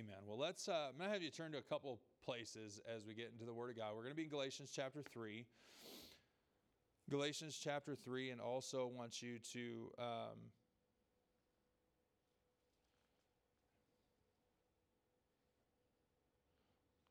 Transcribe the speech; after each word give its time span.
Amen. 0.00 0.16
Well, 0.26 0.38
let's. 0.38 0.66
Uh, 0.66 0.86
I'm 0.88 0.96
to 1.10 1.12
have 1.12 1.22
you 1.22 1.30
turn 1.30 1.52
to 1.52 1.58
a 1.58 1.62
couple 1.62 2.00
places 2.24 2.80
as 2.88 3.04
we 3.04 3.12
get 3.12 3.30
into 3.30 3.44
the 3.44 3.52
Word 3.52 3.68
of 3.68 3.76
God. 3.76 3.92
We're 3.94 4.02
to 4.14 4.16
be 4.16 4.22
in 4.22 4.30
Galatians 4.30 4.72
chapter 4.74 5.02
three. 5.02 5.44
Galatians 7.10 7.60
chapter 7.62 7.94
three, 7.94 8.30
and 8.30 8.40
also 8.40 8.86
want 8.86 9.20
you 9.20 9.38
to. 9.52 9.92
Um, 9.98 10.38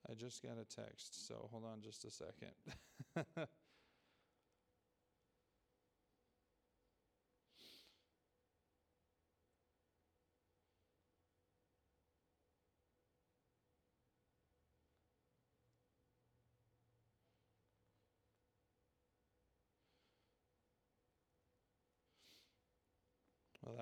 I 0.10 0.16
just 0.16 0.42
got 0.42 0.54
a 0.54 0.66
text, 0.66 1.28
so 1.28 1.48
hold 1.52 1.66
on 1.66 1.82
just 1.82 2.06
a 2.06 2.10
second. 2.10 3.48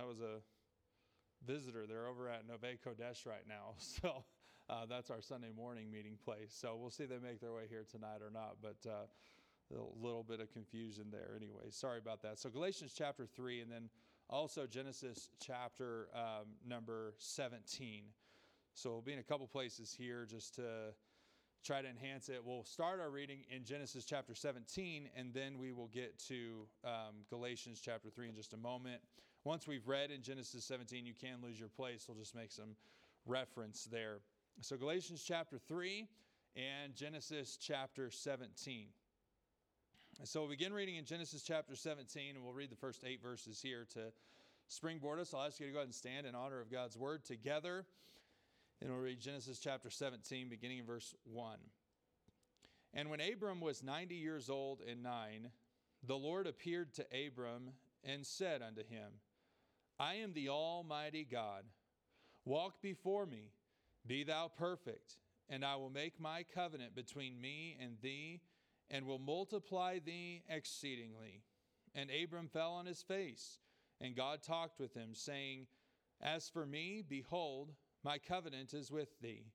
was 0.07 0.21
a 0.21 0.39
visitor. 1.45 1.85
They're 1.87 2.07
over 2.07 2.29
at 2.29 2.47
Nove 2.47 2.79
Kodesh 2.85 3.25
right 3.25 3.45
now. 3.47 3.75
So 4.01 4.23
uh, 4.69 4.85
that's 4.85 5.09
our 5.09 5.21
Sunday 5.21 5.51
morning 5.55 5.89
meeting 5.91 6.17
place. 6.23 6.55
So 6.57 6.77
we'll 6.79 6.91
see 6.91 7.03
if 7.03 7.09
they 7.09 7.19
make 7.19 7.39
their 7.39 7.53
way 7.53 7.63
here 7.69 7.85
tonight 7.89 8.21
or 8.21 8.31
not. 8.31 8.57
But 8.61 8.89
uh, 8.89 9.05
a 9.73 10.05
little 10.05 10.23
bit 10.23 10.39
of 10.39 10.51
confusion 10.51 11.05
there 11.11 11.31
anyway. 11.35 11.69
Sorry 11.69 11.99
about 11.99 12.21
that. 12.23 12.37
So 12.37 12.49
Galatians 12.49 12.93
chapter 12.97 13.25
3 13.25 13.61
and 13.61 13.71
then 13.71 13.89
also 14.29 14.65
Genesis 14.65 15.29
chapter 15.39 16.07
um, 16.13 16.47
number 16.65 17.13
17. 17.17 18.03
So 18.73 18.91
we'll 18.91 19.01
be 19.01 19.13
in 19.13 19.19
a 19.19 19.23
couple 19.23 19.47
places 19.47 19.95
here 19.97 20.25
just 20.29 20.55
to 20.55 20.93
try 21.65 21.81
to 21.81 21.87
enhance 21.87 22.29
it. 22.29 22.41
We'll 22.43 22.63
start 22.63 22.99
our 22.99 23.09
reading 23.09 23.39
in 23.53 23.65
Genesis 23.65 24.05
chapter 24.05 24.35
17, 24.35 25.09
and 25.17 25.33
then 25.33 25.57
we 25.57 25.71
will 25.71 25.87
get 25.87 26.17
to 26.27 26.67
um, 26.83 27.25
Galatians 27.29 27.81
chapter 27.83 28.09
3 28.09 28.29
in 28.29 28.35
just 28.35 28.53
a 28.53 28.57
moment. 28.57 29.01
Once 29.43 29.67
we've 29.67 29.87
read 29.87 30.11
in 30.11 30.21
Genesis 30.21 30.65
17, 30.65 31.05
you 31.05 31.13
can 31.13 31.37
lose 31.41 31.59
your 31.59 31.69
place. 31.69 32.05
We'll 32.07 32.17
just 32.17 32.35
make 32.35 32.51
some 32.51 32.75
reference 33.25 33.85
there. 33.85 34.19
So, 34.61 34.75
Galatians 34.77 35.23
chapter 35.23 35.57
3 35.57 36.07
and 36.55 36.95
Genesis 36.95 37.57
chapter 37.59 38.09
17. 38.09 38.87
So, 40.23 40.41
we'll 40.41 40.49
begin 40.49 40.73
reading 40.73 40.95
in 40.95 41.05
Genesis 41.05 41.43
chapter 41.43 41.75
17, 41.75 42.35
and 42.35 42.43
we'll 42.43 42.53
read 42.53 42.71
the 42.71 42.75
first 42.75 43.03
eight 43.05 43.21
verses 43.21 43.61
here 43.61 43.85
to 43.93 44.11
springboard 44.67 45.19
us. 45.19 45.33
I'll 45.33 45.45
ask 45.45 45.59
you 45.59 45.67
to 45.67 45.71
go 45.71 45.79
ahead 45.79 45.87
and 45.87 45.95
stand 45.95 46.25
in 46.25 46.35
honor 46.35 46.59
of 46.59 46.71
God's 46.71 46.97
word 46.97 47.23
together. 47.23 47.85
And 48.81 48.91
we'll 48.91 48.99
read 48.99 49.19
Genesis 49.19 49.59
chapter 49.59 49.89
17, 49.89 50.49
beginning 50.49 50.79
in 50.79 50.85
verse 50.85 51.15
1. 51.25 51.57
And 52.93 53.09
when 53.09 53.21
Abram 53.21 53.59
was 53.59 53.83
90 53.83 54.15
years 54.15 54.49
old 54.49 54.81
and 54.81 55.03
nine, 55.03 55.49
the 56.05 56.15
Lord 56.15 56.47
appeared 56.47 56.93
to 56.95 57.05
Abram 57.27 57.71
and 58.03 58.25
said 58.25 58.61
unto 58.61 58.81
him, 58.81 59.11
I 59.99 60.15
am 60.15 60.33
the 60.33 60.49
Almighty 60.49 61.25
God. 61.29 61.63
Walk 62.45 62.81
before 62.81 63.25
me, 63.25 63.51
be 64.05 64.23
thou 64.23 64.49
perfect, 64.55 65.17
and 65.49 65.65
I 65.65 65.75
will 65.75 65.89
make 65.89 66.19
my 66.19 66.43
covenant 66.43 66.95
between 66.95 67.41
me 67.41 67.77
and 67.81 67.97
thee, 68.01 68.41
and 68.89 69.05
will 69.05 69.19
multiply 69.19 69.99
thee 69.99 70.43
exceedingly. 70.47 71.41
And 71.95 72.09
Abram 72.11 72.47
fell 72.47 72.73
on 72.73 72.85
his 72.85 73.01
face, 73.01 73.59
and 73.99 74.15
God 74.15 74.43
talked 74.43 74.79
with 74.79 74.93
him, 74.93 75.13
saying, 75.13 75.67
As 76.21 76.47
for 76.47 76.65
me, 76.65 77.03
behold, 77.07 77.73
my 78.03 78.19
covenant 78.19 78.73
is 78.73 78.91
with 78.91 79.19
thee. 79.19 79.45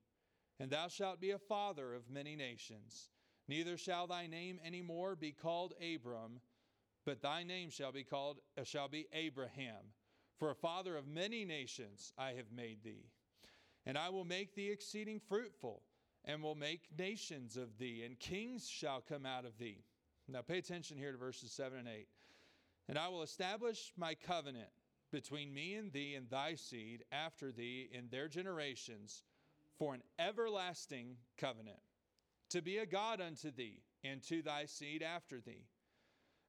And 0.59 0.69
thou 0.69 0.87
shalt 0.87 1.21
be 1.21 1.31
a 1.31 1.39
father 1.39 1.93
of 1.93 2.09
many 2.09 2.35
nations. 2.35 3.09
Neither 3.47 3.77
shall 3.77 4.07
thy 4.07 4.27
name 4.27 4.59
any 4.63 4.81
more 4.81 5.15
be 5.15 5.31
called 5.31 5.73
Abram, 5.81 6.41
but 7.05 7.21
thy 7.21 7.43
name 7.43 7.69
shall 7.69 7.91
be 7.91 8.03
called 8.03 8.39
uh, 8.57 8.63
shall 8.63 8.87
be 8.87 9.07
Abraham. 9.13 9.93
For 10.43 10.51
a 10.51 10.55
father 10.55 10.97
of 10.97 11.07
many 11.07 11.45
nations 11.45 12.11
I 12.17 12.31
have 12.31 12.51
made 12.53 12.83
thee. 12.83 13.05
And 13.85 13.97
I 13.97 14.09
will 14.09 14.25
make 14.25 14.55
thee 14.55 14.71
exceeding 14.71 15.21
fruitful, 15.21 15.83
and 16.25 16.43
will 16.43 16.53
make 16.53 16.89
nations 16.99 17.55
of 17.55 17.77
thee, 17.77 18.03
and 18.05 18.19
kings 18.19 18.67
shall 18.67 18.99
come 18.99 19.25
out 19.25 19.45
of 19.45 19.57
thee. 19.57 19.85
Now 20.27 20.41
pay 20.41 20.57
attention 20.57 20.97
here 20.97 21.13
to 21.13 21.17
verses 21.17 21.53
7 21.53 21.79
and 21.79 21.87
8. 21.87 22.09
And 22.89 22.97
I 22.99 23.07
will 23.07 23.23
establish 23.23 23.93
my 23.95 24.15
covenant 24.15 24.67
between 25.13 25.53
me 25.53 25.75
and 25.75 25.93
thee 25.93 26.15
and 26.15 26.29
thy 26.29 26.55
seed 26.55 27.05
after 27.13 27.53
thee 27.53 27.89
in 27.93 28.09
their 28.09 28.27
generations 28.27 29.23
for 29.79 29.93
an 29.93 30.01
everlasting 30.19 31.15
covenant, 31.37 31.79
to 32.49 32.61
be 32.61 32.79
a 32.79 32.85
God 32.85 33.21
unto 33.21 33.49
thee 33.49 33.81
and 34.03 34.21
to 34.23 34.41
thy 34.41 34.65
seed 34.65 35.03
after 35.03 35.39
thee. 35.39 35.67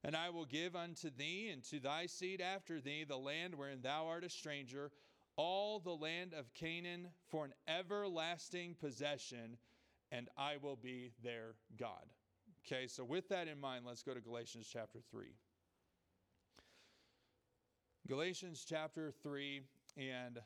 And 0.05 0.15
I 0.15 0.29
will 0.29 0.45
give 0.45 0.75
unto 0.75 1.09
thee 1.09 1.49
and 1.51 1.63
to 1.63 1.79
thy 1.79 2.05
seed 2.05 2.39
after 2.39 2.79
thee 2.79 3.05
the 3.05 3.17
land 3.17 3.55
wherein 3.55 3.81
thou 3.81 4.05
art 4.05 4.23
a 4.23 4.29
stranger, 4.29 4.91
all 5.35 5.79
the 5.79 5.95
land 5.95 6.35
of 6.35 6.53
Canaan 6.53 7.07
for 7.31 7.43
an 7.43 7.53
everlasting 7.67 8.75
possession, 8.79 9.57
and 10.11 10.29
I 10.37 10.57
will 10.61 10.75
be 10.75 11.09
their 11.23 11.55
God. 11.75 12.05
Okay, 12.67 12.85
so 12.85 13.03
with 13.03 13.29
that 13.29 13.47
in 13.47 13.59
mind, 13.59 13.83
let's 13.83 14.03
go 14.03 14.13
to 14.13 14.21
Galatians 14.21 14.69
chapter 14.71 14.99
3. 15.09 15.25
Galatians 18.07 18.63
chapter 18.69 19.11
3 19.23 19.61
and 19.97 20.37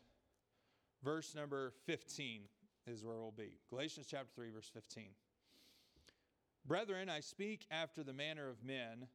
verse 1.03 1.35
number 1.35 1.73
15 1.85 2.43
is 2.87 3.03
where 3.03 3.17
we'll 3.17 3.31
be. 3.31 3.59
Galatians 3.69 4.07
chapter 4.09 4.31
3, 4.35 4.51
verse 4.51 4.71
15. 4.73 5.09
Brethren, 6.65 7.09
I 7.09 7.19
speak 7.19 7.65
after 7.69 8.03
the 8.03 8.13
manner 8.13 8.47
of 8.47 8.63
men, 8.63 9.07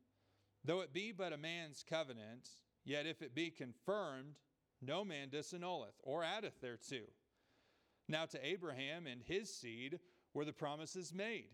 though 0.65 0.81
it 0.81 0.93
be 0.93 1.13
but 1.13 1.33
a 1.33 1.39
man's 1.39 1.85
covenant, 1.89 2.49
yet 2.85 3.07
if 3.07 3.23
it 3.23 3.35
be 3.35 3.51
confirmed, 3.51 4.35
no 4.81 5.05
man 5.05 5.29
disannulleth 5.31 5.99
or 6.03 6.25
addeth 6.25 6.61
thereto. 6.61 7.05
Now 8.09 8.27
to 8.27 8.47
Abraham 8.47 9.07
and 9.07 9.23
his 9.23 9.55
seed 9.55 9.99
were 10.33 10.45
the 10.45 10.53
promises 10.53 11.13
made. 11.15 11.51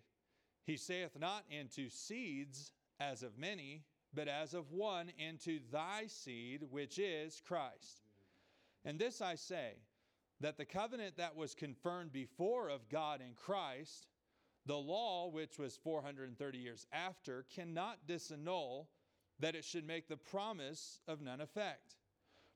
He 0.65 0.77
saith 0.77 1.19
not 1.19 1.45
into 1.49 1.89
seeds 1.89 2.73
as 2.99 3.23
of 3.23 3.39
many, 3.39 3.85
but 4.13 4.29
as 4.29 4.55
of 4.55 4.73
one 4.73 5.11
into 5.19 5.61
thy 5.73 6.07
seed, 6.07 6.63
which 6.71 6.99
is 6.99 7.41
Christ. 7.47 8.03
And 8.85 8.99
this 8.99 9.21
I 9.21 9.37
say, 9.37 9.75
that 10.41 10.57
the 10.57 10.65
covenant 10.65 11.19
that 11.19 11.37
was 11.37 11.55
confirmed 11.55 12.13
before 12.13 12.71
of 12.71 12.89
God 12.89 13.21
in 13.21 13.35
Christ, 13.35 14.07
the 14.67 14.77
law, 14.77 15.29
which 15.29 15.59
was 15.59 15.77
430 15.77 16.59
years 16.59 16.87
after, 16.93 17.45
cannot 17.55 18.07
disannul 18.09 18.87
that 19.41 19.55
it 19.55 19.65
should 19.65 19.87
make 19.87 20.09
the 20.09 20.17
promise 20.17 21.01
of 21.09 21.21
none 21.21 21.41
effect. 21.41 21.97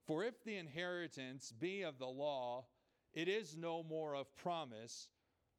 For 0.06 0.22
if 0.22 0.44
the 0.44 0.56
inheritance 0.56 1.52
be 1.58 1.82
of 1.82 1.98
the 1.98 2.06
law, 2.06 2.66
it 3.14 3.28
is 3.28 3.56
no 3.56 3.82
more 3.82 4.14
of 4.14 4.34
promise, 4.36 5.08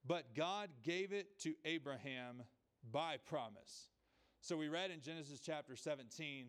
but 0.05 0.35
God 0.35 0.69
gave 0.83 1.13
it 1.13 1.39
to 1.39 1.55
Abraham 1.65 2.43
by 2.91 3.17
promise. 3.17 3.89
So 4.41 4.55
we 4.55 4.67
read 4.67 4.91
in 4.91 5.01
Genesis 5.01 5.39
chapter 5.39 5.75
17 5.75 6.47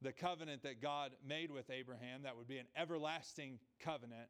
the 0.00 0.12
covenant 0.12 0.62
that 0.62 0.80
God 0.80 1.12
made 1.26 1.50
with 1.50 1.70
Abraham, 1.70 2.22
that 2.22 2.36
would 2.36 2.48
be 2.48 2.58
an 2.58 2.66
everlasting 2.76 3.58
covenant. 3.80 4.28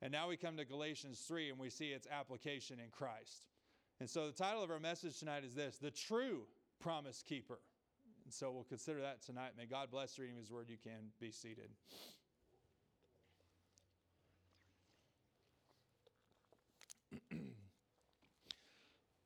And 0.00 0.12
now 0.12 0.28
we 0.28 0.36
come 0.36 0.56
to 0.56 0.64
Galatians 0.64 1.20
3 1.26 1.50
and 1.50 1.58
we 1.58 1.70
see 1.70 1.88
its 1.88 2.06
application 2.10 2.78
in 2.78 2.90
Christ. 2.90 3.48
And 4.00 4.08
so 4.08 4.26
the 4.26 4.32
title 4.32 4.62
of 4.62 4.70
our 4.70 4.78
message 4.78 5.18
tonight 5.18 5.44
is 5.44 5.54
this 5.54 5.76
The 5.78 5.90
True 5.90 6.42
Promise 6.80 7.24
Keeper. 7.26 7.58
And 8.28 8.34
so 8.34 8.50
we'll 8.50 8.64
consider 8.64 9.00
that 9.00 9.22
tonight. 9.22 9.52
May 9.56 9.64
God 9.64 9.90
bless 9.90 10.12
the 10.12 10.20
reading 10.20 10.36
of 10.36 10.42
His 10.42 10.52
Word. 10.52 10.66
You 10.68 10.76
can 10.76 11.12
be 11.18 11.30
seated. 11.30 11.70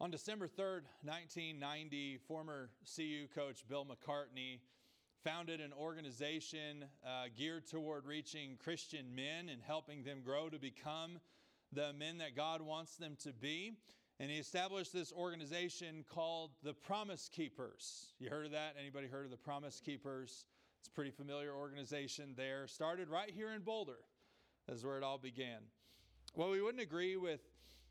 On 0.01 0.13
December 0.13 0.47
3rd, 0.47 0.83
1990, 1.03 2.19
former 2.29 2.71
CU 2.95 3.27
coach 3.35 3.67
Bill 3.69 3.85
McCartney 3.85 4.61
founded 5.25 5.61
an 5.61 5.73
organization 5.73 6.85
uh, 7.05 7.25
geared 7.37 7.67
toward 7.67 8.07
reaching 8.07 8.57
Christian 8.63 9.17
men 9.17 9.49
and 9.49 9.61
helping 9.67 10.05
them 10.05 10.21
grow 10.25 10.49
to 10.49 10.61
become 10.61 11.19
the 11.73 11.93
men 11.93 12.19
that 12.19 12.37
God 12.37 12.63
wants 12.63 12.95
them 12.95 13.17
to 13.25 13.33
be. 13.33 13.73
And 14.23 14.31
he 14.31 14.37
established 14.37 14.93
this 14.93 15.13
organization 15.13 16.05
called 16.09 16.53
the 16.63 16.75
Promise 16.75 17.29
Keepers. 17.35 18.13
You 18.21 18.31
heard 18.31 18.47
of 18.47 18.53
that? 18.53 18.77
Anybody 18.81 19.09
heard 19.09 19.25
of 19.25 19.33
the 19.33 19.37
Promise 19.37 19.83
Keepers? 19.85 20.45
It's 20.79 20.87
a 20.87 20.93
pretty 20.93 21.11
familiar 21.11 21.53
organization 21.53 22.35
there. 22.37 22.69
Started 22.69 23.09
right 23.09 23.31
here 23.31 23.51
in 23.51 23.63
Boulder, 23.63 23.99
is 24.69 24.85
where 24.85 24.97
it 24.97 25.03
all 25.03 25.19
began. 25.19 25.59
Well, 26.37 26.51
we 26.51 26.63
wouldn't 26.63 26.81
agree 26.81 27.17
with 27.17 27.41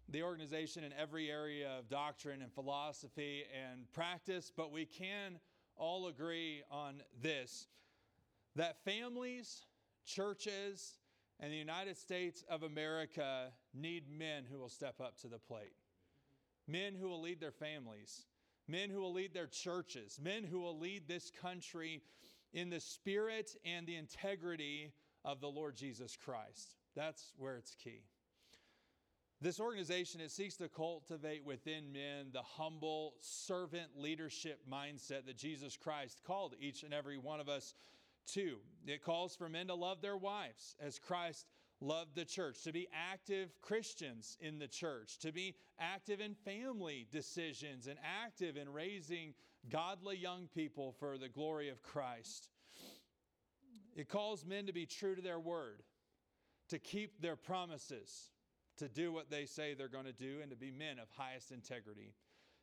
the 0.07 0.23
organization 0.23 0.85
in 0.85 0.93
every 0.93 1.29
area 1.29 1.69
of 1.77 1.89
doctrine 1.89 2.41
and 2.41 2.53
philosophy 2.53 3.43
and 3.53 3.91
practice, 3.91 4.53
but 4.55 4.71
we 4.71 4.85
can 4.85 5.37
all 5.75 6.07
agree 6.07 6.63
on 6.71 7.01
this 7.21 7.67
that 8.55 8.81
families, 8.85 9.65
churches, 10.05 10.97
And 11.41 11.51
the 11.51 11.57
United 11.57 11.97
States 11.97 12.43
of 12.47 12.61
America 12.61 13.51
need 13.73 14.03
men 14.07 14.43
who 14.49 14.59
will 14.59 14.69
step 14.69 15.01
up 15.01 15.17
to 15.21 15.27
the 15.27 15.39
plate. 15.39 15.73
Men 16.71 16.95
who 16.95 17.09
will 17.09 17.21
lead 17.21 17.41
their 17.41 17.51
families, 17.51 18.25
men 18.67 18.89
who 18.89 19.01
will 19.01 19.11
lead 19.11 19.33
their 19.33 19.47
churches, 19.47 20.19
men 20.23 20.43
who 20.43 20.59
will 20.59 20.79
lead 20.79 21.07
this 21.07 21.29
country 21.41 22.01
in 22.53 22.69
the 22.69 22.79
spirit 22.79 23.55
and 23.65 23.85
the 23.85 23.95
integrity 23.95 24.93
of 25.25 25.41
the 25.41 25.49
Lord 25.49 25.75
Jesus 25.75 26.17
Christ. 26.23 26.75
That's 26.95 27.33
where 27.37 27.57
it's 27.57 27.75
key. 27.75 28.03
This 29.41 29.59
organization, 29.59 30.21
it 30.21 30.31
seeks 30.31 30.55
to 30.57 30.69
cultivate 30.69 31.43
within 31.43 31.91
men 31.91 32.27
the 32.31 32.43
humble 32.43 33.15
servant 33.21 33.97
leadership 33.97 34.59
mindset 34.71 35.25
that 35.25 35.37
Jesus 35.37 35.75
Christ 35.75 36.21
called 36.25 36.53
each 36.59 36.83
and 36.83 36.93
every 36.93 37.17
one 37.17 37.39
of 37.39 37.49
us 37.49 37.73
to. 38.33 38.57
It 38.85 39.03
calls 39.03 39.35
for 39.35 39.49
men 39.49 39.67
to 39.67 39.73
love 39.73 40.01
their 40.01 40.15
wives 40.15 40.75
as 40.79 40.99
Christ 40.99 41.47
loved 41.81 42.15
the 42.15 42.25
church, 42.25 42.61
to 42.63 42.71
be 42.71 42.87
active 42.93 43.49
Christians 43.61 44.37
in 44.39 44.59
the 44.59 44.67
church, 44.67 45.17
to 45.19 45.31
be 45.31 45.55
active 45.79 46.21
in 46.21 46.35
family 46.35 47.07
decisions 47.11 47.87
and 47.87 47.97
active 48.23 48.55
in 48.55 48.71
raising 48.71 49.33
godly 49.69 50.17
young 50.17 50.47
people 50.53 50.93
for 50.99 51.17
the 51.17 51.29
glory 51.29 51.69
of 51.69 51.81
Christ. 51.81 52.49
It 53.95 54.07
calls 54.07 54.45
men 54.45 54.67
to 54.67 54.73
be 54.73 54.85
true 54.85 55.15
to 55.15 55.21
their 55.21 55.39
word, 55.39 55.83
to 56.69 56.79
keep 56.79 57.21
their 57.21 57.35
promises 57.35 58.29
to 58.77 58.87
do 58.87 59.11
what 59.11 59.29
they 59.29 59.45
say 59.45 59.73
they're 59.73 59.87
going 59.87 60.05
to 60.05 60.13
do 60.13 60.39
and 60.41 60.49
to 60.51 60.57
be 60.57 60.71
men 60.71 60.97
of 60.99 61.09
highest 61.09 61.51
integrity. 61.51 62.13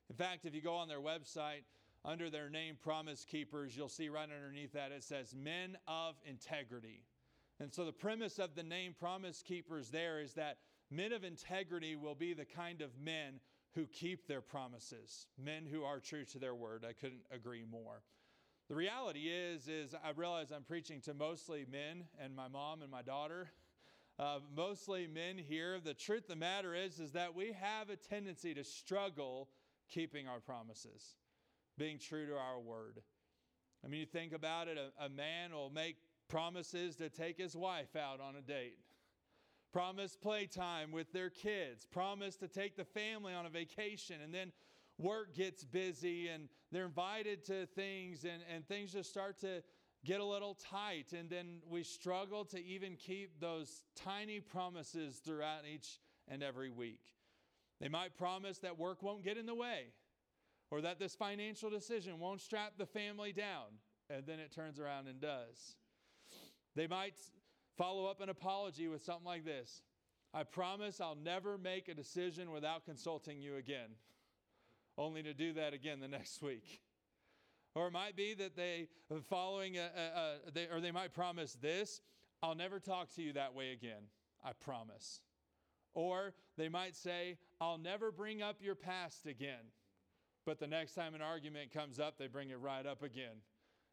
In 0.09 0.17
fact, 0.17 0.47
if 0.47 0.55
you 0.55 0.63
go 0.63 0.75
on 0.75 0.89
their 0.89 1.01
website, 1.01 1.65
under 2.05 2.31
their 2.31 2.49
name 2.49 2.77
Promise 2.83 3.25
Keepers, 3.25 3.77
you'll 3.77 3.89
see 3.89 4.09
right 4.09 4.29
underneath 4.31 4.73
that 4.73 4.93
it 4.93 5.03
says 5.03 5.35
Men 5.35 5.77
of 5.87 6.15
Integrity. 6.25 7.03
And 7.61 7.73
so 7.73 7.85
the 7.85 7.93
premise 7.93 8.39
of 8.39 8.55
the 8.55 8.63
name 8.63 8.95
Promise 8.99 9.43
Keepers 9.43 9.91
there 9.91 10.21
is 10.21 10.35
that 10.35 10.59
men 10.91 11.13
of 11.13 11.25
integrity 11.25 11.97
will 11.97 12.15
be 12.15 12.33
the 12.35 12.45
kind 12.45 12.83
of 12.83 12.91
men 12.99 13.41
who 13.75 13.87
keep 13.87 14.27
their 14.27 14.41
promises, 14.41 15.27
men 15.43 15.67
who 15.67 15.85
are 15.85 16.01
true 16.01 16.25
to 16.27 16.39
their 16.39 16.55
word. 16.55 16.85
I 16.89 16.93
couldn't 16.93 17.23
agree 17.31 17.65
more. 17.69 18.03
The 18.69 18.75
reality 18.75 19.29
is 19.29 19.67
is 19.69 19.95
I 19.95 20.11
realize 20.17 20.51
I'm 20.51 20.63
preaching 20.63 21.01
to 21.03 21.15
mostly 21.15 21.67
men 21.71 22.05
and 22.21 22.35
my 22.35 22.49
mom 22.49 22.83
and 22.83 22.91
my 22.91 23.03
daughter 23.03 23.51
uh, 24.19 24.41
mostly 24.55 25.07
men 25.07 25.39
here. 25.39 25.79
The 25.83 25.95
truth 25.95 26.25
of 26.25 26.29
the 26.29 26.37
matter 26.37 26.75
is, 26.75 26.99
is 26.99 27.13
that 27.13 27.35
we 27.35 27.53
have 27.53 27.89
a 27.89 27.97
tendency 27.97 28.53
to 28.55 28.65
struggle 28.65 29.49
keeping 29.89 30.27
our 30.27 30.41
promises, 30.41 31.17
being 31.77 31.99
true 31.99 32.27
to 32.27 32.37
our 32.37 32.59
word. 32.59 33.01
I 33.85 33.89
mean, 33.89 34.01
you 34.01 34.07
think 34.07 34.33
about 34.33 34.67
it, 34.67 34.77
a, 34.77 35.05
a 35.05 35.09
man 35.09 35.53
will 35.53 35.71
make 35.71 35.97
promises 36.29 36.97
to 36.97 37.09
take 37.09 37.39
his 37.39 37.57
wife 37.57 37.97
out 37.97 38.21
on 38.21 38.37
a 38.37 38.41
date, 38.41 38.79
promise 39.73 40.17
playtime 40.17 40.93
with 40.93 41.13
their 41.13 41.31
kids, 41.31 41.87
promise 41.87 42.37
to 42.37 42.49
take 42.49 42.77
the 42.77 42.85
family 42.85 43.35
on 43.35 43.47
a 43.47 43.51
vacation, 43.51 44.17
and 44.23 44.33
then 44.33 44.53
work 44.99 45.35
gets 45.35 45.65
busy 45.65 46.29
and 46.29 46.49
they're 46.73 46.87
invited 46.87 47.45
to 47.45 47.67
things 47.67 48.25
and, 48.25 48.43
and 48.53 48.67
things 48.67 48.93
just 48.93 49.09
start 49.11 49.39
to 49.41 49.63
get 50.05 50.21
a 50.21 50.25
little 50.25 50.55
tight, 50.55 51.13
and 51.13 51.29
then 51.29 51.61
we 51.69 51.83
struggle 51.83 52.45
to 52.45 52.65
even 52.65 52.95
keep 52.97 53.41
those 53.41 53.83
tiny 53.97 54.41
promises 54.41 55.21
throughout 55.25 55.63
each 55.73 55.99
and 56.29 56.43
every 56.43 56.71
week. 56.71 57.01
They 57.81 57.89
might 57.89 58.17
promise 58.17 58.59
that 58.59 58.79
work 58.79 59.03
won't 59.03 59.25
get 59.25 59.37
in 59.37 59.47
the 59.47 59.55
way, 59.55 59.87
or 60.71 60.81
that 60.83 60.99
this 60.99 61.15
financial 61.15 61.71
decision 61.71 62.21
won't 62.21 62.41
strap 62.41 62.75
the 62.79 62.87
family 62.87 63.33
down, 63.33 63.67
and 64.09 64.25
then 64.27 64.39
it 64.39 64.53
turns 64.53 64.79
around 64.79 65.09
and 65.09 65.21
does. 65.21 65.77
They 66.79 66.87
might 66.87 67.15
follow 67.77 68.07
up 68.07 68.21
an 68.21 68.29
apology 68.29 68.87
with 68.87 69.03
something 69.03 69.27
like 69.27 69.45
this 69.45 69.83
I 70.33 70.45
promise 70.45 71.01
I'll 71.01 71.17
never 71.17 71.59
make 71.59 71.89
a 71.89 71.95
decision 71.95 72.53
without 72.53 72.85
consulting 72.85 73.41
you 73.41 73.57
again, 73.57 73.97
only 74.97 75.25
to 75.25 75.35
do 75.35 75.55
that 75.55 75.75
again 75.75 75.99
the 75.99 76.07
next 76.07 76.41
week. 76.41 76.81
Or 77.75 77.89
it 77.89 77.93
might 77.93 78.15
be 78.15 78.33
that 78.35 78.55
they 78.55 78.87
following 79.29 79.77
a, 79.77 79.81
a, 79.81 80.49
a 80.49 80.51
they, 80.53 80.69
or 80.73 80.81
they 80.81 80.93
might 80.93 81.13
promise 81.13 81.57
this, 81.61 82.01
I'll 82.45 82.55
never 82.55 82.79
talk 82.79 83.13
to 83.17 83.23
you 83.23 83.33
that 83.33 83.57
way 83.57 83.73
again. 83.73 84.05
I 84.45 84.53
promise. 84.53 85.21
Or 85.95 86.33
they 86.57 86.69
might 86.69 86.95
say, 86.95 87.39
I'll 87.61 87.79
never 87.79 88.13
bring 88.13 88.41
up 88.41 88.59
your 88.61 88.77
past 88.77 89.27
again. 89.27 89.73
But 90.47 90.61
the 90.61 90.69
next 90.69 90.95
time 90.95 91.17
an 91.17 91.23
argument 91.23 91.73
comes 91.73 91.99
up, 91.99 92.19
they 92.19 92.29
bring 92.29 92.51
it 92.51 92.61
right 92.61 92.87
up 92.87 93.03
again. 93.03 93.43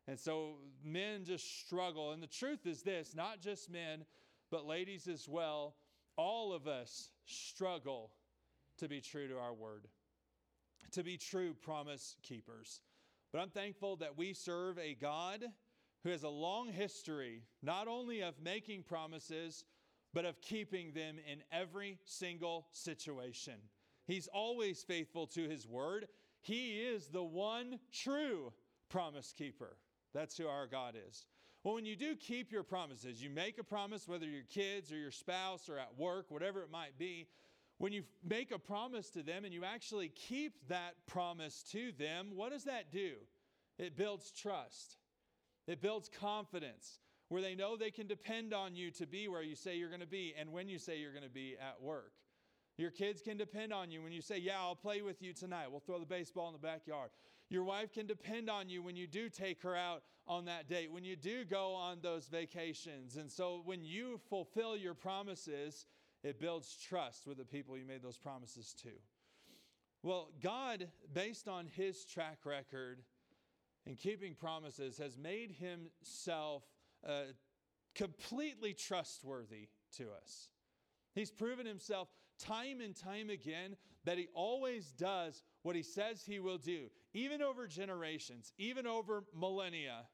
And 0.08 0.20
so 0.20 0.56
men 0.84 1.26
just 1.26 1.66
struggle. 1.66 2.12
And 2.12 2.22
the 2.22 2.28
truth 2.28 2.66
is 2.66 2.82
this 2.82 3.16
not 3.16 3.42
just 3.42 3.72
men, 3.72 4.06
but 4.52 4.66
ladies 4.66 5.08
as 5.08 5.28
well. 5.28 5.76
All 6.18 6.54
of 6.54 6.68
us 6.68 7.10
struggle 7.26 8.12
to 8.78 8.88
be 8.88 9.02
true 9.02 9.28
to 9.28 9.38
our 9.38 9.54
word, 9.54 9.88
to 10.92 11.04
be 11.04 11.18
true 11.18 11.54
promise 11.54 12.16
keepers. 12.22 12.82
But 13.32 13.42
I'm 13.42 13.50
thankful 13.50 13.98
that 13.98 14.18
we 14.18 14.34
serve 14.34 14.78
a 14.78 14.94
God 14.94 15.44
who 16.04 16.10
has 16.10 16.24
a 16.24 16.30
long 16.30 16.68
history, 16.72 17.42
not 17.64 17.88
only 17.88 18.22
of 18.22 18.36
making 18.42 18.84
promises, 18.84 19.66
but 20.14 20.24
of 20.24 20.40
keeping 20.40 20.94
them 20.94 21.18
in 21.30 21.44
every 21.52 21.98
single 22.06 22.68
situation. 22.72 23.56
He's 24.06 24.28
always 24.28 24.84
faithful 24.84 25.28
to 25.28 25.50
his 25.50 25.68
word. 25.68 26.08
He 26.42 26.80
is 26.80 27.08
the 27.08 27.24
one 27.24 27.80
true 27.92 28.54
promise 28.88 29.34
keeper. 29.36 29.78
That's 30.16 30.38
who 30.38 30.48
our 30.48 30.66
God 30.66 30.96
is. 31.08 31.28
Well, 31.64 31.76
when 31.76 31.86
you 31.86 31.96
do 31.96 32.16
keep 32.16 32.52
your 32.52 32.64
promises, 32.64 33.22
you 33.22 33.30
make 33.30 33.58
a 33.58 33.64
promise, 33.64 34.08
whether 34.08 34.26
your 34.26 34.44
kids 34.44 34.92
or 34.92 34.98
your 34.98 35.12
spouse 35.12 35.68
or 35.68 35.78
at 35.78 35.98
work, 35.98 36.28
whatever 36.30 36.62
it 36.62 36.72
might 36.72 36.98
be, 36.98 37.28
when 37.80 37.92
you 37.92 38.04
make 38.24 38.52
a 38.52 38.60
promise 38.60 39.10
to 39.10 39.24
them 39.24 39.44
and 39.44 39.54
you 39.54 39.66
actually 39.66 40.10
keep 40.10 40.54
that 40.70 40.94
promise 41.06 41.64
to 41.72 41.92
them, 42.00 42.30
what 42.34 42.52
does 42.52 42.64
that 42.64 42.92
do? 42.92 43.16
It 43.78 43.98
builds 43.98 44.32
trust, 44.32 44.98
it 45.68 45.82
builds 45.82 46.10
confidence 46.10 47.00
where 47.28 47.42
they 47.42 47.56
know 47.56 47.76
they 47.76 47.92
can 47.92 48.08
depend 48.08 48.54
on 48.54 48.76
you 48.76 48.92
to 48.92 49.06
be 49.08 49.28
where 49.28 49.42
you 49.42 49.56
say 49.56 49.76
you're 49.76 49.90
going 49.90 50.00
to 50.00 50.08
be 50.08 50.34
and 50.40 50.52
when 50.52 50.70
you 50.70 50.78
say 50.78 51.00
you're 51.00 51.12
going 51.12 51.24
to 51.24 51.30
be 51.30 51.56
at 51.60 51.82
work. 51.82 52.14
Your 52.78 52.92
kids 52.92 53.22
can 53.22 53.36
depend 53.36 53.74
on 53.74 53.90
you 53.90 54.02
when 54.02 54.12
you 54.12 54.22
say, 54.22 54.38
Yeah, 54.38 54.60
I'll 54.60 54.76
play 54.76 55.02
with 55.02 55.22
you 55.22 55.34
tonight. 55.34 55.72
We'll 55.72 55.80
throw 55.80 56.00
the 56.00 56.06
baseball 56.06 56.48
in 56.48 56.54
the 56.54 56.60
backyard. 56.60 57.10
Your 57.50 57.64
wife 57.64 57.92
can 57.94 58.08
depend 58.08 58.50
on 58.50 58.70
you 58.70 58.82
when 58.82 58.96
you 58.96 59.08
do 59.08 59.30
take 59.30 59.62
her 59.62 59.76
out 59.76 60.04
on 60.28 60.46
that 60.46 60.68
date, 60.68 60.92
when 60.92 61.04
you 61.04 61.16
do 61.16 61.46
go 61.46 61.74
on 61.74 62.00
those 62.02 62.28
vacations. 62.28 63.18
And 63.18 63.32
so 63.32 63.62
when 63.66 63.84
you 63.84 64.20
fulfill 64.30 64.76
your 64.76 64.96
promises, 64.96 65.86
it 66.24 66.40
builds 66.40 66.76
trust 66.76 67.28
with 67.28 67.38
the 67.38 67.46
people 67.46 67.78
you 67.78 67.86
made 67.86 68.02
those 68.02 68.18
promises 68.18 68.74
to. 68.82 68.90
Well, 70.02 70.30
God, 70.42 70.88
based 71.14 71.48
on 71.48 71.68
his 71.68 72.06
track 72.06 72.40
record 72.46 73.02
in 73.86 73.96
keeping 73.96 74.34
promises, 74.34 74.98
has 74.98 75.18
made 75.18 75.52
himself 75.52 76.64
uh, 77.08 77.34
completely 77.94 78.74
trustworthy 78.74 79.70
to 79.98 80.06
us. 80.22 80.50
He's 81.14 81.32
proven 81.32 81.66
himself 81.66 82.10
time 82.40 82.82
and 82.82 82.96
time 82.96 83.30
again 83.30 83.78
that 84.06 84.18
he 84.18 84.28
always 84.34 84.92
does 84.92 85.44
what 85.64 85.76
he 85.76 85.84
says 85.84 86.24
he 86.24 86.40
will 86.40 86.58
do, 86.58 86.90
even 87.14 87.42
over 87.42 87.68
generations, 87.68 88.54
even 88.58 88.88
over 88.88 89.24
millennia. 89.36 90.06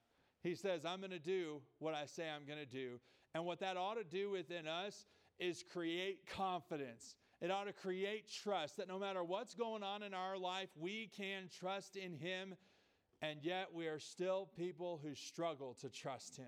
He 0.43 0.55
says, 0.55 0.85
I'm 0.85 0.99
going 0.99 1.11
to 1.11 1.19
do 1.19 1.61
what 1.79 1.93
I 1.93 2.05
say 2.05 2.27
I'm 2.29 2.45
going 2.45 2.59
to 2.59 2.65
do. 2.65 2.99
And 3.35 3.45
what 3.45 3.59
that 3.59 3.77
ought 3.77 3.95
to 3.95 4.03
do 4.03 4.31
within 4.31 4.67
us 4.67 5.05
is 5.39 5.63
create 5.71 6.27
confidence. 6.27 7.15
It 7.41 7.51
ought 7.51 7.65
to 7.65 7.73
create 7.73 8.31
trust 8.43 8.77
that 8.77 8.87
no 8.87 8.99
matter 8.99 9.23
what's 9.23 9.55
going 9.55 9.83
on 9.83 10.03
in 10.03 10.13
our 10.13 10.37
life, 10.37 10.69
we 10.79 11.09
can 11.15 11.49
trust 11.59 11.95
in 11.95 12.13
Him, 12.13 12.55
and 13.21 13.39
yet 13.41 13.67
we 13.73 13.87
are 13.87 13.99
still 13.99 14.49
people 14.55 14.99
who 15.03 15.15
struggle 15.15 15.75
to 15.81 15.89
trust 15.89 16.37
Him. 16.37 16.45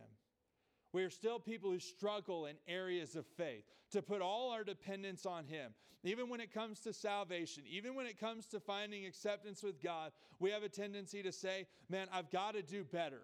We 0.93 1.03
are 1.03 1.09
still 1.09 1.39
people 1.39 1.71
who 1.71 1.79
struggle 1.79 2.45
in 2.45 2.55
areas 2.67 3.15
of 3.15 3.25
faith 3.25 3.65
to 3.91 4.01
put 4.01 4.21
all 4.21 4.51
our 4.51 4.63
dependence 4.63 5.25
on 5.25 5.45
Him. 5.45 5.73
Even 6.03 6.29
when 6.29 6.39
it 6.39 6.53
comes 6.53 6.79
to 6.81 6.93
salvation, 6.93 7.63
even 7.67 7.95
when 7.95 8.05
it 8.05 8.19
comes 8.19 8.45
to 8.47 8.59
finding 8.59 9.05
acceptance 9.05 9.63
with 9.63 9.81
God, 9.81 10.11
we 10.39 10.51
have 10.51 10.63
a 10.63 10.69
tendency 10.69 11.23
to 11.23 11.31
say, 11.31 11.65
Man, 11.89 12.07
I've 12.13 12.29
got 12.29 12.53
to 12.53 12.61
do 12.61 12.83
better. 12.83 13.21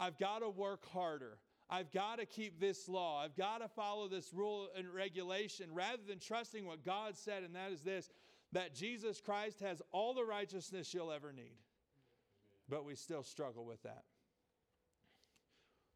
I've 0.00 0.18
got 0.18 0.38
to 0.40 0.48
work 0.48 0.88
harder. 0.90 1.38
I've 1.68 1.90
got 1.92 2.18
to 2.18 2.26
keep 2.26 2.60
this 2.60 2.88
law. 2.88 3.22
I've 3.22 3.36
got 3.36 3.58
to 3.58 3.68
follow 3.68 4.08
this 4.08 4.32
rule 4.32 4.68
and 4.76 4.88
regulation 4.88 5.70
rather 5.72 6.02
than 6.06 6.18
trusting 6.18 6.66
what 6.66 6.84
God 6.84 7.16
said, 7.16 7.42
and 7.42 7.54
that 7.54 7.72
is 7.72 7.80
this 7.80 8.10
that 8.52 8.74
Jesus 8.74 9.20
Christ 9.20 9.60
has 9.60 9.82
all 9.90 10.14
the 10.14 10.24
righteousness 10.24 10.94
you'll 10.94 11.10
ever 11.10 11.32
need. 11.32 11.58
But 12.68 12.84
we 12.84 12.94
still 12.94 13.24
struggle 13.24 13.64
with 13.64 13.82
that. 13.82 14.04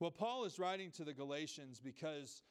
Well, 0.01 0.11
Paul 0.11 0.45
is 0.45 0.59
writing 0.59 0.91
to 0.93 1.05
the 1.05 1.13
Galatians 1.13 1.81
because 1.83 2.43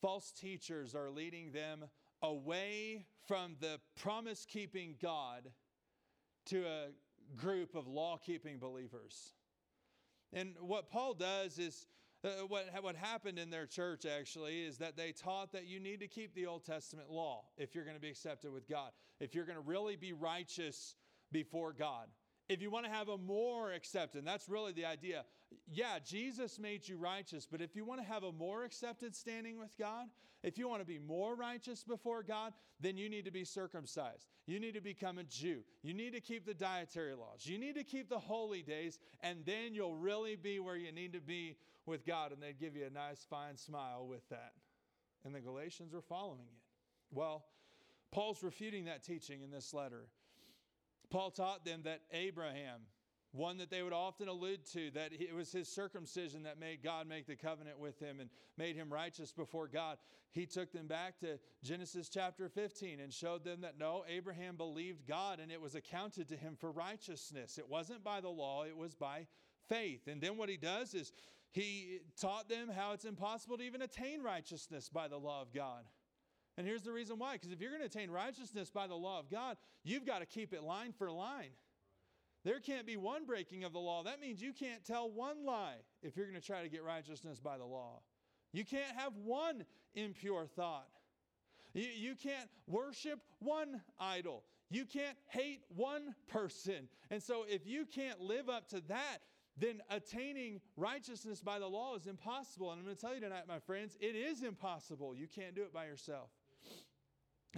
false 0.00 0.32
teachers 0.32 0.94
are 0.94 1.10
leading 1.10 1.52
them 1.52 1.84
away 2.22 3.04
from 3.26 3.56
the 3.60 3.78
promise 4.00 4.46
keeping 4.46 4.96
God 5.00 5.50
to 6.46 6.64
a 6.64 6.86
group 7.36 7.74
of 7.74 7.86
law 7.86 8.16
keeping 8.16 8.58
believers. 8.58 9.34
And 10.32 10.54
what 10.60 10.90
Paul 10.90 11.14
does 11.14 11.58
is 11.58 11.86
Uh, 12.24 12.30
what, 12.48 12.66
what 12.82 12.96
happened 12.96 13.38
in 13.38 13.48
their 13.48 13.66
church 13.66 14.04
actually 14.04 14.66
is 14.66 14.78
that 14.78 14.96
they 14.96 15.12
taught 15.12 15.52
that 15.52 15.68
you 15.68 15.78
need 15.78 16.00
to 16.00 16.08
keep 16.08 16.34
the 16.34 16.46
Old 16.46 16.64
Testament 16.64 17.08
law 17.08 17.44
if 17.56 17.76
you're 17.76 17.84
going 17.84 17.96
to 17.96 18.00
be 18.00 18.10
accepted 18.10 18.52
with 18.52 18.66
God, 18.68 18.90
if 19.20 19.36
you're 19.36 19.46
going 19.46 19.62
to 19.64 19.70
really 19.70 19.94
be 19.94 20.12
righteous 20.12 20.96
before 21.30 21.72
God. 21.72 22.08
If 22.48 22.62
you 22.62 22.70
want 22.70 22.86
to 22.86 22.90
have 22.90 23.08
a 23.08 23.18
more 23.18 23.72
accepted, 23.72 24.24
that's 24.24 24.48
really 24.48 24.72
the 24.72 24.86
idea. 24.86 25.24
Yeah, 25.70 25.98
Jesus 26.04 26.58
made 26.58 26.88
you 26.88 26.96
righteous, 26.96 27.46
but 27.50 27.60
if 27.60 27.76
you 27.76 27.84
want 27.84 28.00
to 28.00 28.06
have 28.06 28.22
a 28.22 28.32
more 28.32 28.64
accepted 28.64 29.14
standing 29.14 29.58
with 29.58 29.76
God, 29.78 30.06
if 30.42 30.56
you 30.56 30.68
want 30.68 30.80
to 30.80 30.86
be 30.86 30.98
more 30.98 31.34
righteous 31.34 31.82
before 31.82 32.22
God, 32.22 32.52
then 32.80 32.96
you 32.96 33.10
need 33.10 33.24
to 33.24 33.30
be 33.30 33.44
circumcised. 33.44 34.28
You 34.46 34.60
need 34.60 34.74
to 34.74 34.80
become 34.80 35.18
a 35.18 35.24
Jew. 35.24 35.62
You 35.82 35.92
need 35.92 36.14
to 36.14 36.20
keep 36.20 36.46
the 36.46 36.54
dietary 36.54 37.14
laws. 37.14 37.44
You 37.44 37.58
need 37.58 37.74
to 37.74 37.84
keep 37.84 38.08
the 38.08 38.18
holy 38.18 38.62
days, 38.62 38.98
and 39.20 39.44
then 39.44 39.74
you'll 39.74 39.96
really 39.96 40.36
be 40.36 40.60
where 40.60 40.76
you 40.76 40.92
need 40.92 41.12
to 41.14 41.20
be 41.20 41.56
with 41.86 42.06
God. 42.06 42.32
And 42.32 42.42
they'd 42.42 42.58
give 42.58 42.76
you 42.76 42.86
a 42.86 42.90
nice, 42.90 43.26
fine 43.28 43.56
smile 43.56 44.06
with 44.08 44.26
that. 44.30 44.52
And 45.24 45.34
the 45.34 45.40
Galatians 45.40 45.92
were 45.92 46.02
following 46.02 46.46
it. 46.46 46.62
Well, 47.10 47.44
Paul's 48.12 48.42
refuting 48.42 48.84
that 48.84 49.02
teaching 49.02 49.42
in 49.42 49.50
this 49.50 49.74
letter. 49.74 50.06
Paul 51.10 51.30
taught 51.30 51.64
them 51.64 51.82
that 51.84 52.02
Abraham, 52.12 52.82
one 53.32 53.58
that 53.58 53.70
they 53.70 53.82
would 53.82 53.92
often 53.92 54.28
allude 54.28 54.64
to, 54.72 54.90
that 54.92 55.12
it 55.12 55.34
was 55.34 55.52
his 55.52 55.68
circumcision 55.68 56.42
that 56.44 56.58
made 56.58 56.82
God 56.82 57.08
make 57.08 57.26
the 57.26 57.36
covenant 57.36 57.78
with 57.78 57.98
him 57.98 58.20
and 58.20 58.30
made 58.56 58.76
him 58.76 58.92
righteous 58.92 59.32
before 59.32 59.68
God. 59.68 59.98
He 60.32 60.46
took 60.46 60.72
them 60.72 60.86
back 60.86 61.18
to 61.20 61.38
Genesis 61.62 62.08
chapter 62.08 62.48
15 62.48 63.00
and 63.00 63.12
showed 63.12 63.44
them 63.44 63.62
that 63.62 63.78
no, 63.78 64.04
Abraham 64.08 64.56
believed 64.56 65.06
God 65.06 65.40
and 65.40 65.50
it 65.50 65.60
was 65.60 65.74
accounted 65.74 66.28
to 66.28 66.36
him 66.36 66.56
for 66.58 66.70
righteousness. 66.70 67.58
It 67.58 67.68
wasn't 67.68 68.04
by 68.04 68.20
the 68.20 68.28
law, 68.28 68.64
it 68.64 68.76
was 68.76 68.94
by 68.94 69.26
faith. 69.68 70.06
And 70.06 70.20
then 70.20 70.36
what 70.36 70.48
he 70.48 70.56
does 70.56 70.94
is 70.94 71.12
he 71.50 72.00
taught 72.20 72.48
them 72.48 72.68
how 72.68 72.92
it's 72.92 73.04
impossible 73.04 73.56
to 73.58 73.64
even 73.64 73.82
attain 73.82 74.22
righteousness 74.22 74.88
by 74.88 75.08
the 75.08 75.16
law 75.16 75.40
of 75.40 75.52
God. 75.52 75.84
And 76.58 76.66
here's 76.66 76.82
the 76.82 76.92
reason 76.92 77.20
why 77.20 77.34
because 77.34 77.52
if 77.52 77.60
you're 77.60 77.70
going 77.70 77.82
to 77.82 77.86
attain 77.86 78.10
righteousness 78.10 78.68
by 78.68 78.88
the 78.88 78.94
law 78.96 79.20
of 79.20 79.30
God, 79.30 79.56
you've 79.84 80.04
got 80.04 80.18
to 80.18 80.26
keep 80.26 80.52
it 80.52 80.64
line 80.64 80.92
for 80.92 81.08
line. 81.08 81.52
There 82.44 82.58
can't 82.58 82.84
be 82.84 82.96
one 82.96 83.26
breaking 83.26 83.62
of 83.62 83.72
the 83.72 83.78
law. 83.78 84.02
That 84.02 84.20
means 84.20 84.42
you 84.42 84.52
can't 84.52 84.84
tell 84.84 85.08
one 85.08 85.46
lie 85.46 85.76
if 86.02 86.16
you're 86.16 86.26
going 86.26 86.40
to 86.40 86.44
try 86.44 86.62
to 86.62 86.68
get 86.68 86.82
righteousness 86.82 87.38
by 87.38 87.58
the 87.58 87.64
law. 87.64 88.00
You 88.52 88.64
can't 88.64 88.96
have 88.96 89.12
one 89.24 89.64
impure 89.94 90.46
thought. 90.46 90.88
You, 91.74 91.86
you 91.96 92.14
can't 92.16 92.48
worship 92.66 93.20
one 93.38 93.80
idol. 94.00 94.42
You 94.68 94.84
can't 94.84 95.16
hate 95.28 95.60
one 95.68 96.14
person. 96.26 96.88
And 97.10 97.22
so, 97.22 97.44
if 97.48 97.66
you 97.66 97.86
can't 97.86 98.20
live 98.20 98.48
up 98.48 98.68
to 98.70 98.80
that, 98.88 99.18
then 99.56 99.80
attaining 99.90 100.60
righteousness 100.76 101.40
by 101.40 101.58
the 101.58 101.66
law 101.66 101.94
is 101.94 102.06
impossible. 102.06 102.70
And 102.72 102.80
I'm 102.80 102.84
going 102.84 102.96
to 102.96 103.00
tell 103.00 103.14
you 103.14 103.20
tonight, 103.20 103.44
my 103.46 103.60
friends, 103.60 103.96
it 104.00 104.16
is 104.16 104.42
impossible. 104.42 105.14
You 105.14 105.28
can't 105.28 105.54
do 105.54 105.62
it 105.62 105.72
by 105.72 105.86
yourself. 105.86 106.30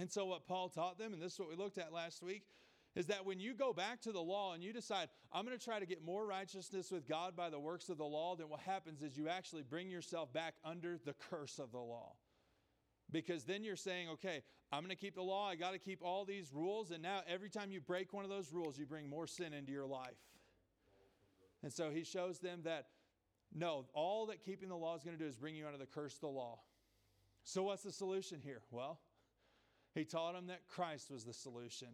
And 0.01 0.11
so, 0.11 0.25
what 0.25 0.47
Paul 0.47 0.67
taught 0.67 0.97
them, 0.97 1.13
and 1.13 1.21
this 1.21 1.33
is 1.33 1.39
what 1.39 1.47
we 1.47 1.55
looked 1.55 1.77
at 1.77 1.93
last 1.93 2.23
week, 2.23 2.41
is 2.95 3.05
that 3.05 3.23
when 3.23 3.39
you 3.39 3.53
go 3.53 3.71
back 3.71 4.01
to 4.01 4.11
the 4.11 4.19
law 4.19 4.55
and 4.55 4.63
you 4.63 4.73
decide, 4.73 5.09
I'm 5.31 5.45
going 5.45 5.55
to 5.55 5.63
try 5.63 5.79
to 5.79 5.85
get 5.85 6.03
more 6.03 6.25
righteousness 6.25 6.91
with 6.91 7.07
God 7.07 7.35
by 7.35 7.51
the 7.51 7.59
works 7.59 7.87
of 7.87 7.99
the 7.99 8.03
law, 8.03 8.35
then 8.35 8.49
what 8.49 8.61
happens 8.61 9.03
is 9.03 9.15
you 9.15 9.29
actually 9.29 9.61
bring 9.61 9.91
yourself 9.91 10.33
back 10.33 10.55
under 10.65 10.97
the 11.05 11.13
curse 11.29 11.59
of 11.59 11.71
the 11.71 11.77
law. 11.77 12.13
Because 13.11 13.43
then 13.43 13.63
you're 13.63 13.75
saying, 13.75 14.09
okay, 14.09 14.41
I'm 14.71 14.79
going 14.79 14.89
to 14.89 14.95
keep 14.95 15.13
the 15.13 15.21
law, 15.21 15.47
I 15.47 15.53
got 15.53 15.73
to 15.73 15.77
keep 15.77 15.99
all 16.01 16.25
these 16.25 16.51
rules, 16.51 16.89
and 16.89 17.03
now 17.03 17.21
every 17.27 17.51
time 17.51 17.71
you 17.71 17.79
break 17.79 18.11
one 18.11 18.23
of 18.23 18.31
those 18.31 18.51
rules, 18.51 18.79
you 18.79 18.87
bring 18.87 19.07
more 19.07 19.27
sin 19.27 19.53
into 19.53 19.71
your 19.71 19.85
life. 19.85 20.17
And 21.61 21.71
so 21.71 21.91
he 21.91 22.03
shows 22.03 22.39
them 22.39 22.61
that 22.63 22.87
no, 23.53 23.85
all 23.93 24.25
that 24.25 24.43
keeping 24.43 24.69
the 24.69 24.75
law 24.75 24.95
is 24.95 25.03
going 25.03 25.15
to 25.15 25.23
do 25.23 25.29
is 25.29 25.35
bring 25.35 25.55
you 25.55 25.67
under 25.67 25.77
the 25.77 25.85
curse 25.85 26.15
of 26.15 26.21
the 26.21 26.27
law. 26.27 26.57
So, 27.43 27.61
what's 27.63 27.83
the 27.83 27.91
solution 27.91 28.39
here? 28.43 28.61
Well, 28.71 28.99
he 29.93 30.05
taught 30.05 30.33
them 30.33 30.47
that 30.47 30.67
Christ 30.67 31.11
was 31.11 31.23
the 31.23 31.33
solution, 31.33 31.89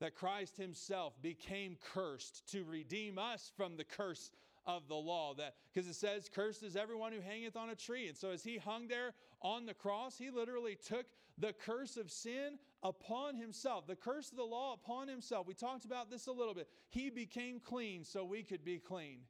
that 0.00 0.14
Christ 0.14 0.56
himself 0.56 1.14
became 1.22 1.76
cursed 1.92 2.48
to 2.52 2.64
redeem 2.64 3.18
us 3.18 3.52
from 3.56 3.76
the 3.76 3.84
curse 3.84 4.30
of 4.66 4.88
the 4.88 4.94
law. 4.94 5.34
That 5.34 5.54
because 5.72 5.88
it 5.88 5.94
says, 5.94 6.30
Cursed 6.32 6.62
is 6.62 6.76
everyone 6.76 7.12
who 7.12 7.20
hangeth 7.20 7.56
on 7.56 7.70
a 7.70 7.74
tree. 7.74 8.08
And 8.08 8.16
so 8.16 8.30
as 8.30 8.42
he 8.42 8.56
hung 8.56 8.88
there 8.88 9.14
on 9.40 9.66
the 9.66 9.74
cross, 9.74 10.18
he 10.18 10.30
literally 10.30 10.76
took 10.76 11.06
the 11.38 11.52
curse 11.52 11.96
of 11.96 12.10
sin 12.10 12.58
upon 12.82 13.36
himself, 13.36 13.86
the 13.86 13.96
curse 13.96 14.30
of 14.30 14.36
the 14.36 14.44
law 14.44 14.74
upon 14.74 15.08
himself. 15.08 15.46
We 15.46 15.54
talked 15.54 15.84
about 15.84 16.10
this 16.10 16.26
a 16.26 16.32
little 16.32 16.54
bit. 16.54 16.68
He 16.88 17.10
became 17.10 17.60
clean 17.60 18.04
so 18.04 18.24
we 18.24 18.42
could 18.42 18.64
be 18.64 18.78
clean. 18.78 19.20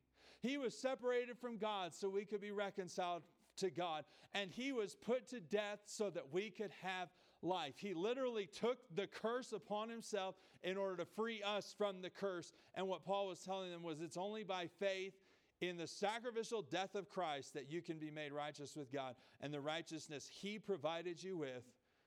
He 0.41 0.59
was 0.59 0.77
separated 0.77 1.39
from 1.39 1.57
God 1.57 1.95
so 1.95 2.09
we 2.09 2.27
could 2.27 2.43
be 2.43 2.51
reconciled 2.51 3.23
to 3.57 3.71
God. 3.71 4.05
And 4.35 4.51
he 4.51 4.73
was 4.73 4.95
put 4.95 5.29
to 5.29 5.41
death 5.41 5.81
so 5.87 6.11
that 6.11 6.33
we 6.33 6.51
could 6.51 6.73
have 6.83 7.09
life. 7.45 7.75
He 7.77 7.95
literally 7.95 8.47
took 8.47 8.79
the 8.95 9.07
curse 9.07 9.53
upon 9.53 9.89
himself 9.89 10.35
in 10.63 10.77
order 10.77 10.97
to 10.99 11.05
free 11.05 11.43
us 11.43 11.75
from 11.77 12.01
the 12.01 12.11
curse. 12.11 12.53
And 12.75 12.89
what 12.89 13.05
Paul 13.05 13.29
was 13.29 13.41
telling 13.41 13.71
them 13.71 13.83
was 13.83 14.01
it's 14.01 14.17
only 14.17 14.45
by 14.45 14.69
faith 14.79 15.15
in 15.61 15.77
the 15.77 15.87
sacrificial 15.87 16.63
death 16.63 16.95
of 16.95 17.09
Christ 17.09 17.55
that 17.55 17.71
you 17.71 17.83
can 17.83 17.99
be 17.99 18.11
made 18.11 18.33
righteous 18.33 18.77
with 18.77 18.93
God. 18.93 19.15
And 19.41 19.53
the 19.53 19.61
righteousness 19.61 20.29
he 20.33 20.59
provided 20.59 21.23
you 21.23 21.37
with 21.37 21.65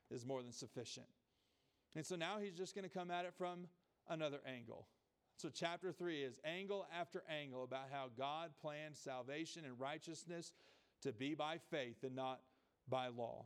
is 0.10 0.26
more 0.26 0.42
than 0.42 0.52
sufficient. 0.52 1.08
And 1.96 2.06
so 2.06 2.16
now 2.16 2.38
he's 2.42 2.56
just 2.56 2.76
going 2.76 2.88
to 2.88 2.96
come 2.96 3.12
at 3.12 3.26
it 3.26 3.34
from 3.38 3.68
another 4.10 4.40
angle. 4.46 4.88
So, 5.38 5.50
chapter 5.54 5.92
three 5.92 6.24
is 6.24 6.40
angle 6.44 6.88
after 7.00 7.24
angle 7.30 7.64
about 7.64 7.90
how 7.92 8.08
God 8.18 8.52
planned 8.60 8.98
salvation 8.98 9.66
and 9.66 9.80
righteousness 9.80 10.52
to 11.04 11.14
be 11.14 11.36
by 11.36 11.60
faith 11.70 12.04
and 12.04 12.16
not 12.16 12.40
by 12.90 13.10
law. 13.10 13.46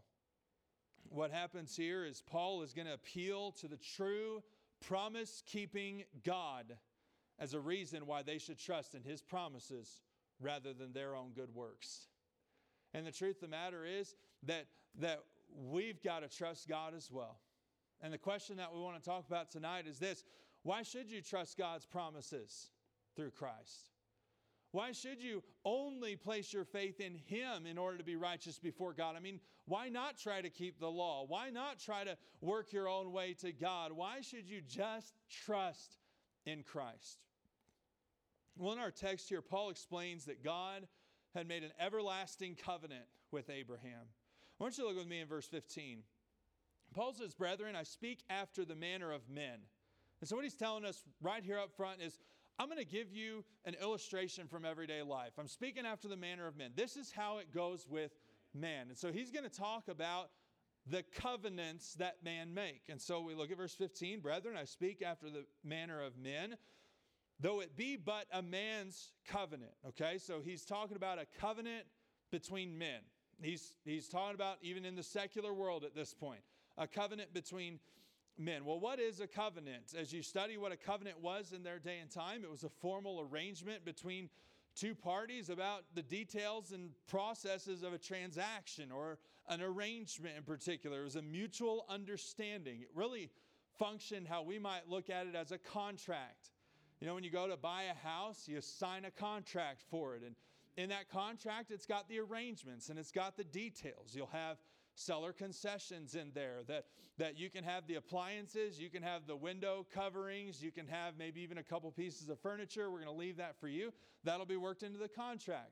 What 1.10 1.32
happens 1.32 1.76
here 1.76 2.06
is 2.06 2.22
Paul 2.22 2.62
is 2.62 2.74
going 2.74 2.88
to 2.88 2.94
appeal 2.94 3.52
to 3.54 3.68
the 3.68 3.78
true 3.78 4.44
promise 4.86 5.44
keeping 5.46 6.04
God 6.24 6.78
as 7.40 7.54
a 7.54 7.60
reason 7.60 8.06
why 8.06 8.24
they 8.24 8.38
should 8.38 8.58
trust 8.58 8.96
in 8.96 9.04
his 9.04 9.22
promises 9.22 10.02
rather 10.40 10.74
than 10.74 10.94
their 10.94 11.16
own 11.16 11.32
good 11.36 11.54
works. 11.54 12.08
And 12.94 13.06
the 13.06 13.12
truth 13.12 13.36
of 13.38 13.42
the 13.42 13.48
matter 13.48 13.86
is 13.86 14.16
that, 14.44 14.66
that 15.00 15.20
we've 15.56 16.02
got 16.02 16.22
to 16.22 16.30
trust 16.30 16.68
God 16.68 16.94
as 16.96 17.10
well. 17.12 17.40
And 18.02 18.12
the 18.12 18.18
question 18.18 18.58
that 18.58 18.74
we 18.74 18.80
want 18.80 19.02
to 19.02 19.08
talk 19.08 19.28
about 19.28 19.52
tonight 19.52 19.86
is 19.88 20.00
this 20.00 20.24
why 20.64 20.84
should 20.84 21.10
you 21.10 21.22
trust 21.22 21.58
God's 21.58 21.86
promises 21.86 22.70
through 23.16 23.32
Christ? 23.32 23.91
Why 24.72 24.94
should 24.94 25.22
you 25.22 25.44
only 25.66 26.16
place 26.16 26.54
your 26.54 26.64
faith 26.64 27.00
in 27.02 27.16
Him 27.16 27.66
in 27.66 27.78
order 27.78 27.98
to 27.98 28.04
be 28.04 28.16
righteous 28.16 28.58
before 28.58 28.94
God? 28.94 29.16
I 29.18 29.20
mean, 29.20 29.40
why 29.66 29.90
not 29.90 30.18
try 30.18 30.42
to 30.42 30.50
keep 30.50 30.80
the 30.80 30.90
law? 30.90 31.26
Why 31.28 31.50
not 31.50 31.80
try 31.80 32.04
to 32.04 32.18
work 32.40 32.72
your 32.72 32.88
own 32.88 33.12
way 33.12 33.34
to 33.42 33.52
God? 33.52 33.92
Why 33.92 34.22
should 34.22 34.48
you 34.48 34.62
just 34.62 35.14
trust 35.30 35.98
in 36.46 36.64
Christ? 36.64 37.20
Well, 38.58 38.74
in 38.74 38.80
our 38.80 38.92
text 38.92 39.30
here, 39.30 39.42
Paul 39.42 39.70
explains 39.70 40.26
that 40.26 40.44
God 40.44 40.88
had 41.34 41.48
made 41.48 41.64
an 41.64 41.72
everlasting 41.80 42.56
covenant 42.56 43.06
with 43.32 43.50
Abraham. 43.50 44.08
I 44.60 44.64
want 44.64 44.78
you 44.78 44.88
look 44.88 44.98
with 44.98 45.08
me 45.08 45.20
in 45.20 45.28
verse 45.28 45.48
15. 45.48 46.00
Paul 46.94 47.14
says, 47.14 47.34
Brethren, 47.34 47.76
I 47.76 47.84
speak 47.84 48.20
after 48.30 48.66
the 48.66 48.76
manner 48.76 49.12
of 49.12 49.30
men. 49.30 49.60
And 50.20 50.30
so, 50.30 50.36
what 50.36 50.44
he's 50.44 50.56
telling 50.56 50.86
us 50.86 51.04
right 51.22 51.44
here 51.44 51.58
up 51.58 51.72
front 51.76 52.02
is, 52.02 52.20
I'm 52.62 52.68
going 52.68 52.78
to 52.78 52.86
give 52.86 53.12
you 53.12 53.44
an 53.66 53.76
illustration 53.82 54.46
from 54.46 54.66
everyday 54.66 55.02
life. 55.02 55.32
I'm 55.40 55.48
speaking 55.48 55.84
after 55.84 56.08
the 56.08 56.16
manner 56.16 56.46
of 56.46 56.56
men. 56.56 56.74
This 56.76 56.96
is 56.96 57.12
how 57.12 57.40
it 57.40 57.52
goes 57.52 57.88
with 57.90 58.12
man. 58.54 58.90
And 58.90 58.98
so, 58.98 59.12
he's 59.12 59.32
going 59.32 59.50
to 59.50 59.50
talk 59.50 59.88
about 59.88 60.30
the 60.86 61.04
covenants 61.16 61.96
that 61.96 62.18
man 62.24 62.54
make. 62.54 62.84
And 62.88 63.02
so, 63.02 63.20
we 63.22 63.34
look 63.34 63.50
at 63.50 63.58
verse 63.58 63.74
15 63.74 64.20
Brethren, 64.20 64.56
I 64.56 64.66
speak 64.66 65.02
after 65.02 65.32
the 65.32 65.46
manner 65.64 66.04
of 66.04 66.20
men 66.20 66.56
though 67.40 67.60
it 67.60 67.76
be 67.76 67.98
but 67.98 68.28
a 68.32 68.44
man's 68.44 69.14
covenant. 69.28 69.72
Okay, 69.88 70.20
so 70.20 70.42
he's 70.46 70.64
talking 70.64 70.96
about 70.96 71.18
a 71.18 71.26
covenant 71.40 71.86
between 72.30 72.78
men. 72.78 73.00
He's, 73.42 73.74
he's 73.84 74.08
talking 74.08 74.36
about 74.36 74.58
even 74.62 74.86
in 74.86 74.96
the 74.96 75.02
secular 75.02 75.52
world 75.52 75.84
at 75.84 75.96
this 75.96 76.14
point, 76.14 76.42
a 76.78 76.86
covenant 76.86 77.34
between 77.34 77.80
men. 78.38 78.66
Well, 78.66 78.80
what 78.80 79.00
is 79.00 79.20
a 79.20 79.28
covenant? 79.28 79.94
As 79.98 80.12
you 80.12 80.22
study 80.22 80.58
what 80.58 80.72
a 80.72 80.78
covenant 80.78 81.22
was 81.22 81.54
in 81.54 81.64
their 81.64 81.80
day 81.80 82.00
and 82.00 82.10
time, 82.10 82.44
it 82.44 82.50
was 82.50 82.64
a 82.64 82.70
formal 82.70 83.28
arrangement 83.30 83.86
between 83.86 84.30
two 84.76 84.96
parties 84.96 85.50
about 85.50 85.84
the 85.96 86.02
details 86.02 86.72
and 86.72 86.92
processes 87.08 87.84
of 87.84 87.94
a 87.94 87.98
transaction 87.98 88.92
or 88.92 89.18
an 89.50 89.62
arrangement 89.62 90.36
in 90.38 90.44
particular. 90.44 91.02
It 91.02 91.04
was 91.04 91.16
a 91.16 91.22
mutual 91.22 91.86
understanding. 91.90 92.82
It 92.82 92.90
really 92.96 93.30
functioned 93.78 94.28
how 94.28 94.44
we 94.44 94.60
might 94.60 94.88
look 94.88 95.10
at 95.10 95.28
it 95.28 95.36
as 95.36 95.52
a 95.52 95.58
contract. 95.58 96.52
You 97.00 97.08
know, 97.08 97.16
when 97.16 97.24
you 97.24 97.32
go 97.32 97.48
to 97.48 97.58
buy 97.58 97.84
a 97.84 98.08
house, 98.08 98.48
you 98.48 98.62
sign 98.62 99.06
a 99.06 99.12
contract 99.12 99.82
for 99.90 100.16
it. 100.16 100.22
And 100.26 100.36
in 100.78 100.90
that 100.90 101.10
contract, 101.10 101.72
it's 101.72 101.86
got 101.86 102.08
the 102.08 102.20
arrangements 102.20 102.90
and 102.90 102.98
it's 102.98 103.12
got 103.12 103.36
the 103.36 103.44
details. 103.44 104.14
You'll 104.14 104.28
have 104.28 104.58
seller 104.96 105.34
concessions 105.34 106.16
in 106.16 106.32
there 106.34 106.60
that, 106.68 106.86
that 107.18 107.38
you 107.38 107.50
can 107.50 107.64
have 107.64 107.88
the 107.88 107.96
appliances, 107.96 108.80
you 108.80 108.90
can 108.90 109.04
have 109.04 109.28
the 109.28 109.36
window 109.36 109.86
coverings, 109.94 110.62
you 110.62 110.72
can 110.72 110.88
have 110.88 111.18
maybe 111.18 111.42
even 111.42 111.58
a 111.58 111.64
couple 111.64 111.92
pieces 111.92 112.30
of 112.30 112.40
furniture. 112.40 112.92
We're 112.92 113.04
going 113.04 113.14
to 113.14 113.20
leave 113.20 113.38
that 113.38 113.60
for 113.60 113.68
you. 113.68 113.94
That'll 114.24 114.46
be 114.46 114.58
worked 114.58 114.84
into 114.84 115.00
the 115.00 115.10
contract. 115.10 115.72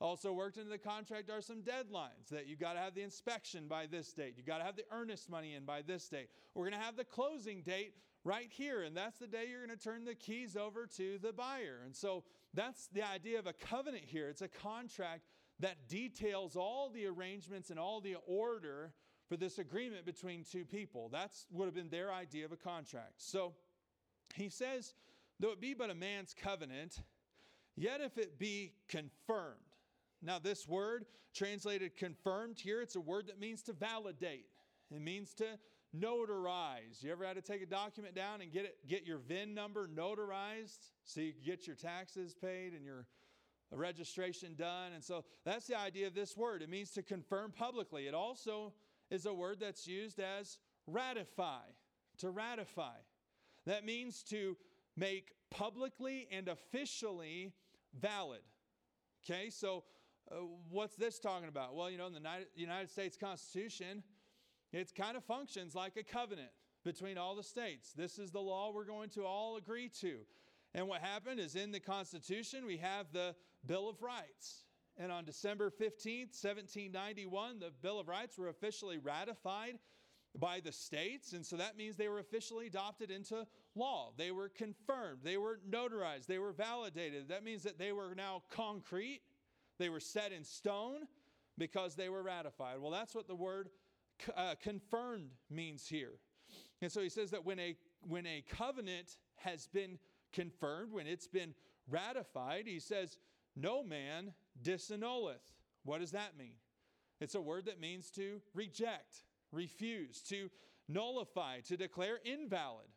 Also, 0.00 0.32
worked 0.32 0.58
into 0.58 0.70
the 0.70 0.78
contract 0.78 1.28
are 1.28 1.40
some 1.40 1.62
deadlines 1.62 2.28
that 2.30 2.46
you 2.46 2.54
got 2.54 2.74
to 2.74 2.78
have 2.78 2.94
the 2.94 3.02
inspection 3.02 3.66
by 3.66 3.86
this 3.86 4.12
date. 4.12 4.34
You 4.36 4.44
got 4.44 4.58
to 4.58 4.64
have 4.64 4.76
the 4.76 4.84
earnest 4.92 5.28
money 5.28 5.54
in 5.54 5.64
by 5.64 5.82
this 5.82 6.08
date. 6.08 6.28
We're 6.54 6.68
going 6.68 6.80
to 6.80 6.86
have 6.86 6.96
the 6.96 7.04
closing 7.04 7.62
date 7.62 7.94
right 8.22 8.48
here, 8.48 8.82
and 8.82 8.96
that's 8.96 9.18
the 9.18 9.26
day 9.26 9.46
you're 9.50 9.66
going 9.66 9.76
to 9.76 9.82
turn 9.82 10.04
the 10.04 10.14
keys 10.14 10.56
over 10.56 10.86
to 10.86 11.18
the 11.18 11.32
buyer. 11.32 11.80
And 11.84 11.96
so 11.96 12.22
that's 12.54 12.86
the 12.88 13.02
idea 13.02 13.40
of 13.40 13.48
a 13.48 13.52
covenant 13.52 14.04
here. 14.06 14.28
It's 14.28 14.42
a 14.42 14.48
contract 14.48 15.22
that 15.60 15.88
details 15.88 16.56
all 16.56 16.90
the 16.90 17.06
arrangements 17.06 17.70
and 17.70 17.78
all 17.78 18.00
the 18.00 18.16
order 18.26 18.92
for 19.28 19.36
this 19.36 19.58
agreement 19.58 20.06
between 20.06 20.44
two 20.44 20.64
people. 20.64 21.08
That's 21.12 21.46
would 21.50 21.66
have 21.66 21.74
been 21.74 21.90
their 21.90 22.12
idea 22.12 22.44
of 22.44 22.52
a 22.52 22.56
contract. 22.56 23.14
So 23.16 23.54
he 24.34 24.48
says, 24.48 24.94
though 25.40 25.50
it 25.50 25.60
be 25.60 25.74
but 25.74 25.90
a 25.90 25.94
man's 25.94 26.34
covenant, 26.34 27.02
yet 27.76 28.00
if 28.00 28.18
it 28.18 28.38
be 28.38 28.72
confirmed. 28.88 29.56
Now, 30.22 30.38
this 30.38 30.66
word 30.66 31.06
translated 31.34 31.96
confirmed 31.96 32.58
here, 32.58 32.80
it's 32.80 32.96
a 32.96 33.00
word 33.00 33.28
that 33.28 33.38
means 33.38 33.62
to 33.62 33.72
validate. 33.72 34.46
It 34.90 35.00
means 35.00 35.34
to 35.34 35.44
notarize. 35.96 37.02
You 37.02 37.12
ever 37.12 37.24
had 37.24 37.36
to 37.36 37.42
take 37.42 37.62
a 37.62 37.66
document 37.66 38.14
down 38.14 38.40
and 38.40 38.52
get 38.52 38.64
it, 38.64 38.76
get 38.88 39.06
your 39.06 39.18
VIN 39.18 39.54
number 39.54 39.88
notarized 39.88 40.90
so 41.04 41.20
you 41.20 41.32
get 41.44 41.66
your 41.66 41.76
taxes 41.76 42.34
paid 42.34 42.72
and 42.74 42.84
your 42.84 43.06
registration 43.76 44.54
done? 44.54 44.92
And 44.94 45.02
so 45.02 45.24
that's 45.44 45.66
the 45.66 45.78
idea 45.78 46.06
of 46.06 46.14
this 46.14 46.36
word. 46.36 46.62
It 46.62 46.70
means 46.70 46.90
to 46.92 47.02
confirm 47.02 47.52
publicly. 47.52 48.06
It 48.06 48.14
also 48.14 48.72
is 49.10 49.26
a 49.26 49.34
word 49.34 49.58
that's 49.60 49.86
used 49.86 50.20
as 50.20 50.58
ratify, 50.86 51.62
to 52.18 52.30
ratify. 52.30 52.96
That 53.66 53.84
means 53.84 54.22
to 54.24 54.56
make 54.96 55.32
publicly 55.50 56.28
and 56.30 56.48
officially 56.48 57.52
valid. 57.98 58.40
Okay, 59.24 59.50
so 59.50 59.84
uh, 60.30 60.36
what's 60.70 60.96
this 60.96 61.18
talking 61.18 61.48
about? 61.48 61.74
Well, 61.74 61.90
you 61.90 61.98
know, 61.98 62.06
in 62.06 62.14
the 62.14 62.20
United 62.54 62.90
States 62.90 63.16
Constitution, 63.16 64.02
it 64.72 64.94
kind 64.94 65.16
of 65.16 65.24
functions 65.24 65.74
like 65.74 65.96
a 65.96 66.02
covenant 66.02 66.50
between 66.84 67.18
all 67.18 67.34
the 67.34 67.42
states. 67.42 67.92
This 67.92 68.18
is 68.18 68.30
the 68.30 68.40
law 68.40 68.72
we're 68.74 68.84
going 68.84 69.10
to 69.10 69.24
all 69.24 69.56
agree 69.56 69.90
to. 70.00 70.20
And 70.74 70.86
what 70.86 71.00
happened 71.00 71.40
is 71.40 71.56
in 71.56 71.72
the 71.72 71.80
Constitution, 71.80 72.66
we 72.66 72.76
have 72.78 73.06
the 73.12 73.34
Bill 73.66 73.88
of 73.88 74.02
Rights. 74.02 74.64
And 74.96 75.12
on 75.12 75.24
December 75.24 75.70
15th, 75.70 76.34
1791, 76.34 77.60
the 77.60 77.70
Bill 77.82 78.00
of 78.00 78.08
Rights 78.08 78.36
were 78.36 78.48
officially 78.48 78.98
ratified 78.98 79.78
by 80.38 80.60
the 80.60 80.72
states. 80.72 81.32
And 81.32 81.44
so 81.44 81.56
that 81.56 81.76
means 81.76 81.96
they 81.96 82.08
were 82.08 82.18
officially 82.18 82.66
adopted 82.66 83.10
into 83.10 83.46
law. 83.74 84.12
They 84.16 84.30
were 84.30 84.48
confirmed, 84.48 85.20
they 85.22 85.36
were 85.36 85.60
notarized, 85.68 86.26
they 86.26 86.38
were 86.38 86.52
validated. 86.52 87.28
That 87.28 87.44
means 87.44 87.62
that 87.62 87.78
they 87.78 87.92
were 87.92 88.14
now 88.14 88.42
concrete, 88.50 89.20
they 89.78 89.88
were 89.88 90.00
set 90.00 90.32
in 90.32 90.44
stone 90.44 91.06
because 91.56 91.94
they 91.94 92.08
were 92.08 92.22
ratified. 92.22 92.78
Well, 92.80 92.90
that's 92.90 93.14
what 93.14 93.28
the 93.28 93.34
word 93.34 93.70
uh, 94.36 94.54
confirmed 94.60 95.30
means 95.50 95.86
here. 95.86 96.14
And 96.80 96.90
so 96.90 97.00
he 97.00 97.08
says 97.08 97.30
that 97.30 97.44
when 97.44 97.58
a 97.58 97.76
when 98.06 98.26
a 98.26 98.44
covenant 98.48 99.16
has 99.36 99.66
been 99.66 99.98
confirmed, 100.32 100.92
when 100.92 101.06
it's 101.06 101.26
been 101.26 101.54
ratified, 101.90 102.64
he 102.66 102.78
says, 102.78 103.18
"No 103.58 103.82
man 103.82 104.34
disannulleth." 104.62 105.52
What 105.84 105.98
does 105.98 106.12
that 106.12 106.36
mean? 106.36 106.56
It's 107.20 107.34
a 107.34 107.40
word 107.40 107.64
that 107.64 107.80
means 107.80 108.10
to 108.12 108.40
reject, 108.54 109.24
refuse, 109.50 110.22
to 110.24 110.50
nullify, 110.86 111.60
to 111.62 111.76
declare 111.76 112.20
invalid. 112.24 112.88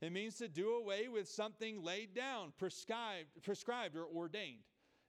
It 0.00 0.12
means 0.12 0.36
to 0.38 0.48
do 0.48 0.74
away 0.74 1.08
with 1.08 1.28
something 1.28 1.82
laid 1.82 2.14
down, 2.14 2.52
prescribed, 2.58 3.42
prescribed 3.42 3.96
or 3.96 4.06
ordained. 4.06 4.64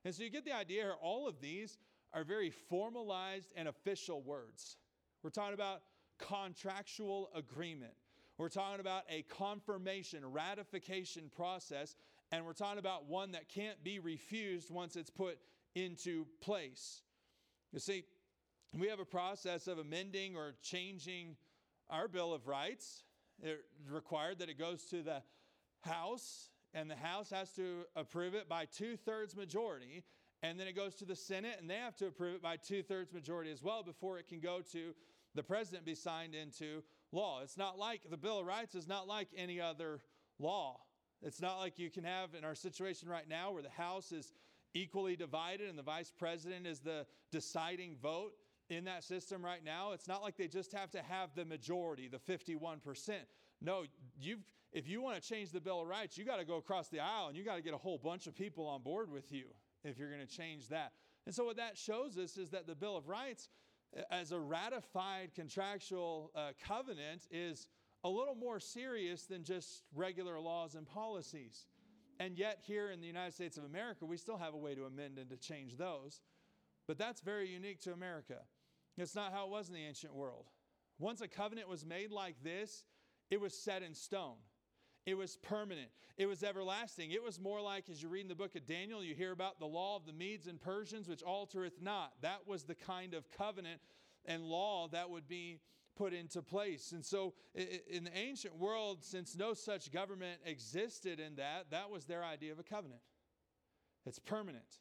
And 0.06 0.14
so 0.14 0.24
you 0.24 0.30
get 0.30 0.46
the 0.46 0.56
idea 0.56 0.84
here, 0.84 0.96
all 1.02 1.28
of 1.28 1.42
these 1.42 1.78
are 2.14 2.24
very 2.24 2.50
formalized 2.50 3.52
and 3.56 3.68
official 3.68 4.22
words. 4.22 4.78
We're 5.24 5.32
talking 5.32 5.56
about 5.56 5.82
contractual 6.20 7.30
agreement. 7.34 7.94
We're 8.38 8.50
talking 8.50 8.80
about 8.80 9.04
a 9.10 9.24
confirmation, 9.24 10.26
ratification 10.26 11.30
process, 11.36 11.96
and 12.34 12.48
we're 12.48 12.54
talking 12.54 12.80
about 12.80 13.06
one 13.06 13.34
that 13.34 13.48
can't 13.48 13.84
be 13.84 14.00
refused 14.00 14.72
once 14.72 14.96
it's 14.96 15.12
put 15.12 15.38
into 15.76 16.26
place. 16.42 17.04
You 17.72 17.80
see, 17.80 18.06
we 18.76 18.88
have 18.88 19.00
a 19.00 19.06
process 19.06 19.68
of 19.68 19.78
amending 19.78 20.36
or 20.36 20.56
changing 20.64 21.36
our 21.92 22.08
Bill 22.08 22.34
of 22.34 22.48
Rights. 22.48 23.04
It 23.40 23.64
required 23.88 24.40
that 24.40 24.50
it 24.50 24.58
goes 24.58 24.86
to 24.86 25.04
the 25.04 25.22
House, 25.82 26.50
and 26.74 26.90
the 26.90 26.96
House 26.96 27.30
has 27.30 27.52
to 27.52 27.84
approve 27.96 28.34
it 28.34 28.50
by 28.50 28.66
two 28.66 28.98
thirds 28.98 29.36
majority. 29.36 30.04
And 30.42 30.60
then 30.60 30.68
it 30.68 30.76
goes 30.76 30.96
to 30.96 31.06
the 31.06 31.16
Senate, 31.16 31.58
and 31.60 31.70
they 31.70 31.76
have 31.76 31.96
to 31.98 32.08
approve 32.08 32.34
it 32.34 32.42
by 32.42 32.58
two 32.58 32.82
thirds 32.82 33.14
majority 33.14 33.52
as 33.52 33.62
well 33.62 33.84
before 33.84 34.18
it 34.18 34.28
can 34.28 34.40
go 34.40 34.62
to 34.72 34.96
the 35.36 35.44
president 35.44 35.86
be 35.86 35.94
signed 35.94 36.34
into 36.34 36.82
law. 37.12 37.42
It's 37.44 37.58
not 37.58 37.78
like 37.78 38.10
the 38.10 38.18
Bill 38.18 38.40
of 38.40 38.48
Rights 38.48 38.74
is 38.74 38.88
not 38.88 39.08
like 39.08 39.28
any 39.38 39.62
other 39.62 40.02
law. 40.40 40.80
It's 41.24 41.42
not 41.42 41.58
like 41.58 41.80
you 41.80 41.90
can 41.90 42.04
have 42.04 42.36
in 42.36 42.44
our 42.44 42.56
situation 42.56 43.08
right 43.08 43.28
now 43.28 43.52
where 43.52 43.64
the 43.64 43.70
House 43.70 44.12
is 44.12 44.34
equally 44.74 45.16
divided 45.16 45.70
and 45.70 45.78
the 45.78 45.84
vice 45.84 46.12
president 46.12 46.68
is 46.68 46.80
the 46.80 47.06
deciding 47.32 47.96
vote 48.02 48.34
in 48.70 48.86
that 48.86 49.04
system 49.04 49.44
right 49.44 49.64
now. 49.64 49.92
It's 49.92 50.08
not 50.08 50.22
like 50.22 50.36
they 50.36 50.48
just 50.48 50.74
have 50.74 50.92
to 50.92 51.02
have 51.02 51.30
the 51.36 51.46
majority, 51.46 52.08
the 52.08 52.20
51%. 52.20 52.80
No, 53.62 53.84
you've 54.20 54.40
if 54.74 54.90
you 54.90 55.04
want 55.04 55.22
to 55.22 55.30
change 55.30 55.52
the 55.52 55.62
Bill 55.62 55.82
of 55.82 55.88
Rights, 55.88 56.18
you 56.18 56.26
got 56.26 56.38
to 56.38 56.46
go 56.46 56.56
across 56.56 56.88
the 56.90 57.00
aisle 57.00 57.28
and 57.28 57.38
you 57.38 57.44
got 57.44 57.58
to 57.58 57.62
get 57.62 57.76
a 57.76 57.78
whole 57.78 58.00
bunch 58.00 58.26
of 58.26 58.36
people 58.36 58.66
on 58.66 58.82
board 58.82 59.12
with 59.12 59.32
you 59.32 59.46
if 59.84 60.00
you're 60.00 60.10
going 60.10 60.26
to 60.26 60.36
change 60.36 60.68
that. 60.70 60.94
And 61.28 61.36
so 61.36 61.46
what 61.46 61.58
that 61.58 61.78
shows 61.78 62.18
us 62.18 62.38
is 62.38 62.50
that 62.50 62.66
the 62.66 62.74
Bill 62.74 62.98
of 62.98 63.08
Rights 63.08 63.50
as 64.10 64.32
a 64.32 64.40
ratified 64.40 65.36
contractual 65.36 66.32
uh, 66.36 66.52
covenant 66.68 67.28
is 67.30 67.68
a 68.04 68.10
little 68.10 68.36
more 68.36 68.60
serious 68.60 69.24
than 69.26 69.44
just 69.44 69.84
regular 69.96 70.40
laws 70.40 70.76
and 70.76 70.86
policies. 70.86 71.68
And 72.20 72.38
yet, 72.38 72.60
here 72.62 72.92
in 72.92 73.02
the 73.02 73.08
United 73.08 73.34
States 73.34 73.58
of 73.58 73.64
America, 73.64 74.06
we 74.06 74.18
still 74.18 74.38
have 74.38 74.54
a 74.54 74.58
way 74.58 74.76
to 74.76 74.86
amend 74.86 75.18
and 75.18 75.30
to 75.30 75.38
change 75.38 75.78
those. 75.78 76.22
But 76.88 76.98
that's 76.98 77.22
very 77.22 77.50
unique 77.50 77.82
to 77.82 77.94
America. 77.94 78.40
It's 78.98 79.16
not 79.16 79.34
how 79.34 79.46
it 79.46 79.52
was 79.52 79.68
in 79.68 79.74
the 79.74 79.86
ancient 79.86 80.14
world. 80.14 80.50
Once 81.00 81.22
a 81.22 81.28
covenant 81.28 81.68
was 81.68 81.86
made 81.86 82.12
like 82.12 82.36
this, 82.44 82.84
it 83.32 83.42
was 83.42 83.58
set 83.58 83.82
in 83.82 83.94
stone. 83.96 84.36
It 85.06 85.18
was 85.18 85.38
permanent. 85.38 85.90
It 86.18 86.28
was 86.28 86.44
everlasting. 86.44 87.12
It 87.12 87.24
was 87.24 87.40
more 87.40 87.60
like, 87.60 87.90
as 87.90 88.02
you 88.02 88.10
read 88.10 88.22
in 88.22 88.28
the 88.28 88.36
book 88.36 88.56
of 88.56 88.66
Daniel, 88.66 89.04
you 89.04 89.16
hear 89.16 89.32
about 89.32 89.60
the 89.60 89.66
law 89.66 89.96
of 89.96 90.06
the 90.06 90.14
Medes 90.14 90.48
and 90.48 90.62
Persians, 90.62 91.10
which 91.10 91.24
altereth 91.24 91.82
not. 91.82 92.14
That 92.22 92.48
was 92.48 92.64
the 92.64 92.76
kind 92.76 93.14
of 93.14 93.30
covenant 93.32 93.82
and 94.26 94.44
law 94.44 94.88
that 94.90 95.10
would 95.10 95.28
be 95.28 95.60
put 95.96 96.14
into 96.14 96.42
place. 96.42 96.92
And 96.92 97.04
so, 97.04 97.34
in 97.56 98.04
the 98.06 98.18
ancient 98.18 98.58
world, 98.58 99.04
since 99.04 99.36
no 99.36 99.54
such 99.54 99.92
government 99.92 100.42
existed 100.46 101.20
in 101.20 101.36
that, 101.36 101.72
that 101.72 101.90
was 101.90 102.06
their 102.06 102.24
idea 102.24 102.52
of 102.52 102.60
a 102.60 102.64
covenant. 102.64 103.02
It's 104.06 104.20
permanent. 104.20 104.80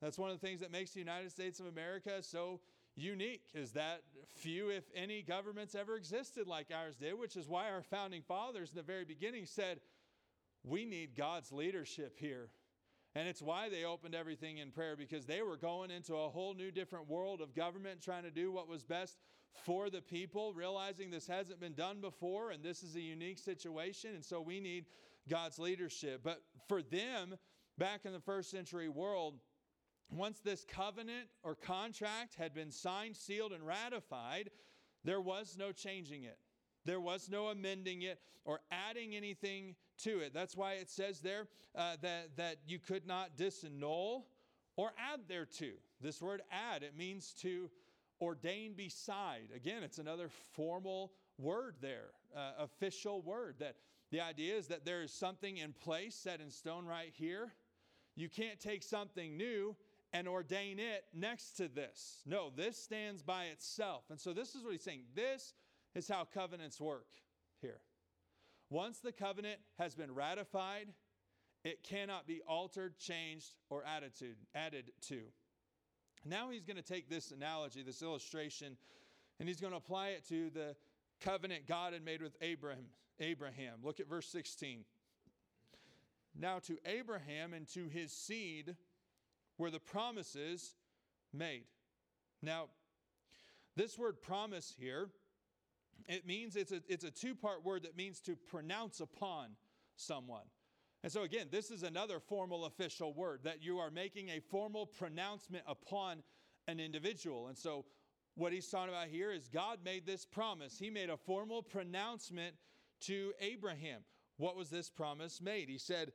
That's 0.00 0.18
one 0.18 0.30
of 0.30 0.40
the 0.40 0.46
things 0.46 0.60
that 0.60 0.70
makes 0.70 0.92
the 0.92 1.00
United 1.00 1.30
States 1.30 1.60
of 1.60 1.66
America 1.66 2.22
so 2.22 2.60
unique 2.94 3.42
is 3.54 3.72
that 3.72 4.02
few, 4.28 4.70
if 4.70 4.84
any, 4.94 5.22
governments 5.22 5.74
ever 5.74 5.96
existed 5.96 6.46
like 6.46 6.68
ours 6.74 6.96
did, 6.96 7.18
which 7.18 7.36
is 7.36 7.48
why 7.48 7.70
our 7.70 7.82
founding 7.82 8.22
fathers 8.22 8.70
in 8.70 8.76
the 8.76 8.82
very 8.82 9.04
beginning 9.04 9.46
said, 9.46 9.80
We 10.64 10.84
need 10.84 11.16
God's 11.16 11.52
leadership 11.52 12.16
here. 12.18 12.50
And 13.14 13.26
it's 13.26 13.42
why 13.42 13.68
they 13.68 13.84
opened 13.84 14.14
everything 14.14 14.58
in 14.58 14.70
prayer 14.70 14.96
because 14.96 15.24
they 15.24 15.42
were 15.42 15.56
going 15.56 15.90
into 15.90 16.14
a 16.14 16.28
whole 16.28 16.54
new 16.54 16.70
different 16.70 17.08
world 17.08 17.40
of 17.40 17.54
government, 17.54 18.02
trying 18.02 18.22
to 18.24 18.30
do 18.30 18.52
what 18.52 18.68
was 18.68 18.84
best 18.84 19.18
for 19.64 19.90
the 19.90 20.02
people, 20.02 20.52
realizing 20.52 21.10
this 21.10 21.26
hasn't 21.26 21.60
been 21.60 21.74
done 21.74 22.00
before 22.00 22.50
and 22.50 22.62
this 22.62 22.82
is 22.82 22.94
a 22.96 23.00
unique 23.00 23.38
situation. 23.38 24.14
And 24.14 24.24
so 24.24 24.40
we 24.40 24.60
need 24.60 24.86
God's 25.28 25.58
leadership. 25.58 26.20
But 26.22 26.42
for 26.68 26.82
them, 26.82 27.36
back 27.76 28.04
in 28.04 28.12
the 28.12 28.20
first 28.20 28.50
century 28.50 28.88
world, 28.88 29.34
once 30.10 30.40
this 30.40 30.64
covenant 30.64 31.28
or 31.42 31.54
contract 31.54 32.34
had 32.36 32.54
been 32.54 32.70
signed, 32.70 33.16
sealed, 33.16 33.52
and 33.52 33.66
ratified, 33.66 34.50
there 35.04 35.20
was 35.20 35.56
no 35.58 35.72
changing 35.72 36.24
it. 36.24 36.38
There 36.88 37.00
was 37.00 37.28
no 37.28 37.48
amending 37.48 38.00
it 38.00 38.18
or 38.46 38.60
adding 38.72 39.14
anything 39.14 39.74
to 40.04 40.20
it. 40.20 40.32
That's 40.32 40.56
why 40.56 40.72
it 40.72 40.88
says 40.88 41.20
there 41.20 41.46
uh, 41.76 41.96
that, 42.00 42.30
that 42.38 42.56
you 42.66 42.78
could 42.78 43.06
not 43.06 43.36
disannul 43.36 44.22
or 44.74 44.92
add 45.12 45.20
thereto. 45.28 45.74
This 46.00 46.22
word 46.22 46.40
add, 46.50 46.82
it 46.82 46.96
means 46.96 47.34
to 47.42 47.68
ordain 48.22 48.72
beside. 48.72 49.50
Again, 49.54 49.82
it's 49.82 49.98
another 49.98 50.30
formal 50.56 51.12
word 51.36 51.74
there, 51.82 52.08
uh, 52.34 52.52
official 52.60 53.20
word. 53.20 53.56
That 53.58 53.76
the 54.10 54.22
idea 54.22 54.56
is 54.56 54.68
that 54.68 54.86
there 54.86 55.02
is 55.02 55.12
something 55.12 55.58
in 55.58 55.74
place 55.74 56.14
set 56.14 56.40
in 56.40 56.50
stone 56.50 56.86
right 56.86 57.12
here. 57.12 57.52
You 58.16 58.30
can't 58.30 58.58
take 58.58 58.82
something 58.82 59.36
new 59.36 59.76
and 60.14 60.26
ordain 60.26 60.78
it 60.78 61.04
next 61.12 61.58
to 61.58 61.68
this. 61.68 62.22
No, 62.24 62.50
this 62.56 62.78
stands 62.78 63.22
by 63.22 63.44
itself. 63.44 64.04
And 64.08 64.18
so 64.18 64.32
this 64.32 64.54
is 64.54 64.62
what 64.64 64.72
he's 64.72 64.82
saying. 64.82 65.02
This 65.14 65.52
is 65.94 66.08
how 66.08 66.24
covenants 66.32 66.80
work 66.80 67.06
here. 67.60 67.80
Once 68.70 68.98
the 68.98 69.12
covenant 69.12 69.58
has 69.78 69.94
been 69.94 70.14
ratified, 70.14 70.88
it 71.64 71.82
cannot 71.82 72.26
be 72.26 72.40
altered, 72.46 72.98
changed, 72.98 73.54
or 73.70 73.82
attitude, 73.84 74.36
added 74.54 74.92
to. 75.08 75.20
Now 76.24 76.50
he's 76.50 76.64
going 76.64 76.76
to 76.76 76.82
take 76.82 77.08
this 77.08 77.30
analogy, 77.30 77.82
this 77.82 78.02
illustration, 78.02 78.76
and 79.40 79.48
he's 79.48 79.60
going 79.60 79.72
to 79.72 79.78
apply 79.78 80.08
it 80.08 80.28
to 80.28 80.50
the 80.50 80.76
covenant 81.20 81.66
God 81.66 81.92
had 81.92 82.04
made 82.04 82.22
with 82.22 82.36
Abraham. 82.40 82.84
Abraham. 83.20 83.80
Look 83.82 84.00
at 84.00 84.08
verse 84.08 84.28
16. 84.28 84.84
Now 86.38 86.60
to 86.60 86.78
Abraham 86.86 87.52
and 87.52 87.66
to 87.74 87.88
his 87.88 88.12
seed 88.12 88.76
were 89.56 89.70
the 89.70 89.80
promises 89.80 90.74
made. 91.32 91.64
Now, 92.42 92.66
this 93.76 93.98
word 93.98 94.22
promise 94.22 94.72
here, 94.78 95.08
it 96.06 96.26
means 96.26 96.56
it's 96.56 96.72
a, 96.72 96.82
it's 96.88 97.04
a 97.04 97.10
two 97.10 97.34
part 97.34 97.64
word 97.64 97.82
that 97.82 97.96
means 97.96 98.20
to 98.22 98.36
pronounce 98.36 99.00
upon 99.00 99.50
someone. 99.96 100.44
And 101.02 101.12
so, 101.12 101.22
again, 101.22 101.46
this 101.50 101.70
is 101.70 101.82
another 101.82 102.18
formal 102.18 102.64
official 102.64 103.14
word 103.14 103.40
that 103.44 103.62
you 103.62 103.78
are 103.78 103.90
making 103.90 104.30
a 104.30 104.40
formal 104.40 104.86
pronouncement 104.86 105.64
upon 105.66 106.22
an 106.66 106.80
individual. 106.80 107.48
And 107.48 107.56
so, 107.56 107.84
what 108.34 108.52
he's 108.52 108.68
talking 108.68 108.90
about 108.90 109.08
here 109.08 109.32
is 109.32 109.48
God 109.48 109.78
made 109.84 110.06
this 110.06 110.24
promise. 110.24 110.78
He 110.78 110.90
made 110.90 111.10
a 111.10 111.16
formal 111.16 111.62
pronouncement 111.62 112.54
to 113.00 113.32
Abraham. 113.40 114.02
What 114.36 114.56
was 114.56 114.70
this 114.70 114.88
promise 114.88 115.40
made? 115.40 115.68
He 115.68 115.78
said, 115.78 116.12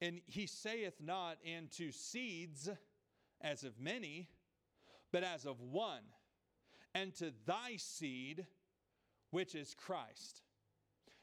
And 0.00 0.20
he 0.26 0.46
saith 0.46 0.94
not, 1.00 1.38
and 1.46 1.70
to 1.72 1.90
seeds 1.90 2.68
as 3.40 3.64
of 3.64 3.78
many, 3.80 4.28
but 5.12 5.24
as 5.24 5.46
of 5.46 5.60
one, 5.60 6.02
and 6.94 7.14
to 7.16 7.32
thy 7.46 7.76
seed, 7.76 8.46
which 9.32 9.56
is 9.56 9.74
Christ. 9.74 10.42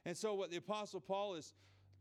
And 0.06 0.17
so, 0.17 0.34
what 0.34 0.52
the 0.52 0.58
Apostle 0.58 1.00
Paul 1.00 1.36
is 1.36 1.54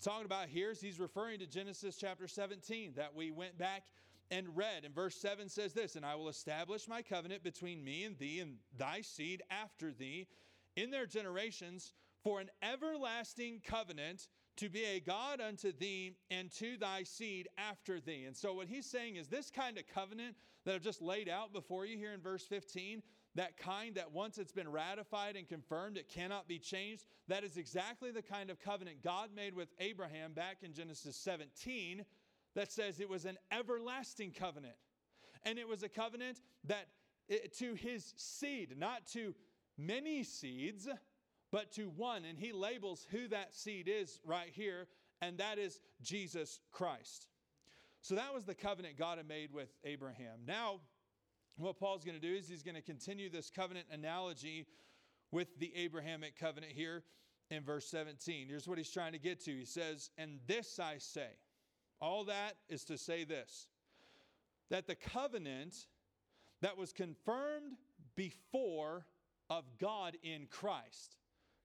talking 0.02 0.24
about 0.24 0.48
here 0.48 0.70
is 0.70 0.80
he's 0.80 0.98
referring 0.98 1.38
to 1.38 1.46
Genesis 1.46 1.96
chapter 1.96 2.26
17 2.26 2.94
that 2.96 3.14
we 3.14 3.30
went 3.30 3.56
back 3.56 3.84
and 4.30 4.56
read. 4.56 4.84
And 4.84 4.94
verse 4.94 5.14
7 5.16 5.48
says 5.48 5.72
this 5.74 5.94
And 5.96 6.04
I 6.04 6.14
will 6.14 6.28
establish 6.28 6.88
my 6.88 7.02
covenant 7.02 7.44
between 7.44 7.84
me 7.84 8.04
and 8.04 8.18
thee 8.18 8.40
and 8.40 8.56
thy 8.76 9.02
seed 9.02 9.42
after 9.50 9.92
thee 9.92 10.26
in 10.76 10.90
their 10.90 11.06
generations 11.06 11.92
for 12.24 12.40
an 12.40 12.50
everlasting 12.62 13.60
covenant 13.64 14.28
to 14.56 14.68
be 14.68 14.84
a 14.84 15.00
God 15.00 15.40
unto 15.40 15.72
thee 15.72 16.16
and 16.30 16.50
to 16.52 16.76
thy 16.76 17.04
seed 17.04 17.48
after 17.58 18.00
thee. 18.00 18.24
And 18.24 18.36
so, 18.36 18.54
what 18.54 18.68
he's 18.68 18.86
saying 18.86 19.16
is 19.16 19.28
this 19.28 19.50
kind 19.50 19.78
of 19.78 19.84
covenant 19.86 20.36
that 20.64 20.74
I've 20.74 20.82
just 20.82 21.02
laid 21.02 21.28
out 21.28 21.52
before 21.52 21.86
you 21.86 21.96
here 21.96 22.12
in 22.12 22.20
verse 22.20 22.44
15, 22.44 23.02
that 23.38 23.56
kind 23.56 23.94
that 23.94 24.10
once 24.10 24.36
it's 24.36 24.50
been 24.50 24.70
ratified 24.70 25.36
and 25.36 25.48
confirmed, 25.48 25.96
it 25.96 26.08
cannot 26.08 26.48
be 26.48 26.58
changed. 26.58 27.04
That 27.28 27.44
is 27.44 27.56
exactly 27.56 28.10
the 28.10 28.20
kind 28.20 28.50
of 28.50 28.58
covenant 28.58 29.00
God 29.04 29.30
made 29.34 29.54
with 29.54 29.68
Abraham 29.78 30.32
back 30.32 30.58
in 30.62 30.74
Genesis 30.74 31.14
17 31.14 32.04
that 32.56 32.72
says 32.72 32.98
it 32.98 33.08
was 33.08 33.26
an 33.26 33.38
everlasting 33.52 34.32
covenant. 34.32 34.74
And 35.44 35.56
it 35.56 35.68
was 35.68 35.84
a 35.84 35.88
covenant 35.88 36.40
that 36.64 36.88
it, 37.28 37.56
to 37.58 37.74
his 37.74 38.12
seed, 38.16 38.74
not 38.76 39.06
to 39.12 39.36
many 39.76 40.24
seeds, 40.24 40.88
but 41.52 41.70
to 41.74 41.90
one. 41.90 42.24
And 42.24 42.36
he 42.36 42.50
labels 42.50 43.06
who 43.12 43.28
that 43.28 43.54
seed 43.54 43.88
is 43.88 44.18
right 44.24 44.50
here, 44.52 44.88
and 45.22 45.38
that 45.38 45.58
is 45.58 45.80
Jesus 46.02 46.58
Christ. 46.72 47.28
So 48.00 48.16
that 48.16 48.34
was 48.34 48.42
the 48.42 48.54
covenant 48.56 48.98
God 48.98 49.18
had 49.18 49.28
made 49.28 49.52
with 49.52 49.68
Abraham. 49.84 50.40
Now, 50.44 50.80
what 51.58 51.78
Paul's 51.78 52.04
going 52.04 52.18
to 52.18 52.26
do 52.26 52.34
is 52.34 52.48
he's 52.48 52.62
going 52.62 52.76
to 52.76 52.82
continue 52.82 53.28
this 53.28 53.50
covenant 53.50 53.86
analogy 53.90 54.66
with 55.32 55.58
the 55.58 55.72
Abrahamic 55.74 56.38
covenant 56.38 56.72
here 56.72 57.02
in 57.50 57.62
verse 57.62 57.86
17. 57.86 58.46
Here's 58.48 58.68
what 58.68 58.78
he's 58.78 58.90
trying 58.90 59.12
to 59.12 59.18
get 59.18 59.40
to. 59.44 59.50
He 59.50 59.64
says, 59.64 60.10
And 60.16 60.38
this 60.46 60.78
I 60.78 60.98
say. 60.98 61.28
All 62.00 62.24
that 62.24 62.54
is 62.68 62.84
to 62.84 62.96
say 62.96 63.24
this 63.24 63.66
that 64.70 64.86
the 64.86 64.94
covenant 64.94 65.74
that 66.60 66.76
was 66.76 66.92
confirmed 66.92 67.72
before 68.14 69.06
of 69.48 69.64
God 69.80 70.16
in 70.22 70.46
Christ. 70.50 71.16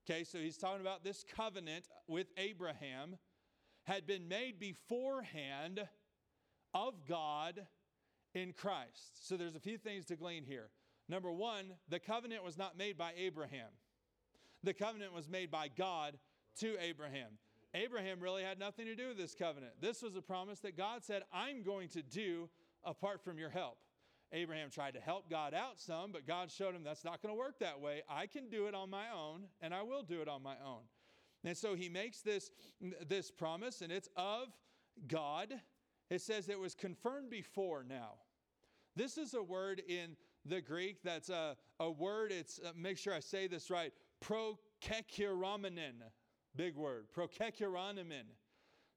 Okay, 0.08 0.24
so 0.24 0.38
he's 0.38 0.56
talking 0.56 0.80
about 0.80 1.04
this 1.04 1.24
covenant 1.36 1.88
with 2.08 2.26
Abraham 2.36 3.16
had 3.84 4.06
been 4.06 4.26
made 4.26 4.58
beforehand 4.58 5.86
of 6.72 6.94
God 7.06 7.66
in 8.34 8.52
Christ. 8.52 9.26
So 9.26 9.36
there's 9.36 9.54
a 9.54 9.60
few 9.60 9.78
things 9.78 10.04
to 10.06 10.16
glean 10.16 10.44
here. 10.44 10.68
Number 11.08 11.30
one, 11.30 11.66
the 11.88 11.98
covenant 11.98 12.44
was 12.44 12.56
not 12.56 12.78
made 12.78 12.96
by 12.96 13.12
Abraham, 13.16 13.70
the 14.62 14.74
covenant 14.74 15.12
was 15.12 15.28
made 15.28 15.50
by 15.50 15.68
God 15.68 16.18
to 16.60 16.76
Abraham. 16.80 17.38
Abraham 17.74 18.20
really 18.20 18.44
had 18.44 18.60
nothing 18.60 18.86
to 18.86 18.94
do 18.94 19.08
with 19.08 19.18
this 19.18 19.34
covenant. 19.34 19.72
This 19.80 20.00
was 20.00 20.14
a 20.14 20.22
promise 20.22 20.60
that 20.60 20.76
God 20.76 21.04
said, 21.04 21.22
I'm 21.32 21.64
going 21.64 21.88
to 21.88 22.02
do 22.02 22.48
apart 22.84 23.24
from 23.24 23.36
your 23.36 23.50
help. 23.50 23.78
Abraham 24.32 24.70
tried 24.70 24.94
to 24.94 25.00
help 25.00 25.28
God 25.28 25.54
out 25.54 25.80
some, 25.80 26.12
but 26.12 26.26
God 26.26 26.50
showed 26.50 26.74
him 26.74 26.84
that's 26.84 27.04
not 27.04 27.20
going 27.20 27.34
to 27.34 27.38
work 27.38 27.58
that 27.58 27.80
way. 27.80 28.02
I 28.08 28.26
can 28.26 28.48
do 28.48 28.66
it 28.66 28.74
on 28.74 28.90
my 28.90 29.06
own, 29.12 29.42
and 29.60 29.74
I 29.74 29.82
will 29.82 30.02
do 30.02 30.22
it 30.22 30.28
on 30.28 30.42
my 30.42 30.54
own. 30.64 30.82
And 31.44 31.56
so 31.56 31.74
he 31.74 31.88
makes 31.88 32.20
this, 32.20 32.50
this 33.08 33.30
promise, 33.30 33.80
and 33.80 33.92
it's 33.92 34.08
of 34.16 34.48
God. 35.08 35.52
It 36.14 36.22
says 36.22 36.48
it 36.48 36.60
was 36.60 36.76
confirmed 36.76 37.28
before 37.28 37.82
now. 37.82 38.12
This 38.94 39.18
is 39.18 39.34
a 39.34 39.42
word 39.42 39.82
in 39.88 40.16
the 40.46 40.60
Greek 40.60 41.02
that's 41.02 41.28
a, 41.28 41.56
a 41.80 41.90
word, 41.90 42.30
it's, 42.30 42.60
uh, 42.64 42.70
make 42.76 42.98
sure 42.98 43.12
I 43.12 43.18
say 43.18 43.48
this 43.48 43.68
right, 43.68 43.92
prokekiramanen. 44.24 45.94
Big 46.54 46.76
word, 46.76 47.06
prokekiranomen. 47.16 48.26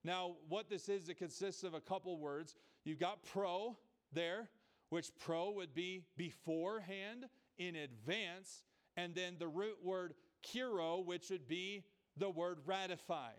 Now, 0.03 0.35
what 0.47 0.69
this 0.69 0.89
is, 0.89 1.09
it 1.09 1.17
consists 1.17 1.63
of 1.63 1.73
a 1.73 1.81
couple 1.81 2.19
words. 2.19 2.55
You've 2.83 2.99
got 2.99 3.23
pro 3.23 3.75
there, 4.13 4.49
which 4.89 5.09
pro 5.17 5.49
would 5.49 5.73
be 5.73 6.03
beforehand, 6.17 7.25
in 7.57 7.77
advance, 7.77 8.63
and 8.95 9.15
then 9.15 9.37
the 9.39 9.47
root 9.47 9.77
word 9.83 10.13
kiro, 10.45 11.03
which 11.03 11.31
would 11.31 11.47
be 11.47 11.83
the 12.15 12.29
word 12.29 12.59
ratify. 12.67 13.31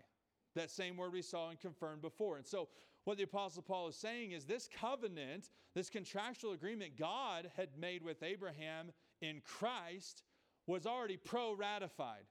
That 0.55 0.69
same 0.69 0.97
word 0.97 1.13
we 1.13 1.21
saw 1.21 1.49
and 1.49 1.59
confirmed 1.59 2.01
before. 2.01 2.35
And 2.35 2.45
so, 2.45 2.67
what 3.05 3.17
the 3.17 3.23
Apostle 3.23 3.63
Paul 3.63 3.87
is 3.87 3.95
saying 3.95 4.31
is 4.31 4.45
this 4.45 4.69
covenant, 4.79 5.49
this 5.73 5.89
contractual 5.89 6.51
agreement 6.51 6.97
God 6.97 7.49
had 7.55 7.69
made 7.77 8.03
with 8.03 8.23
Abraham 8.23 8.91
in 9.21 9.41
Christ 9.43 10.23
was 10.67 10.85
already 10.85 11.17
pro 11.17 11.53
ratified. 11.53 12.25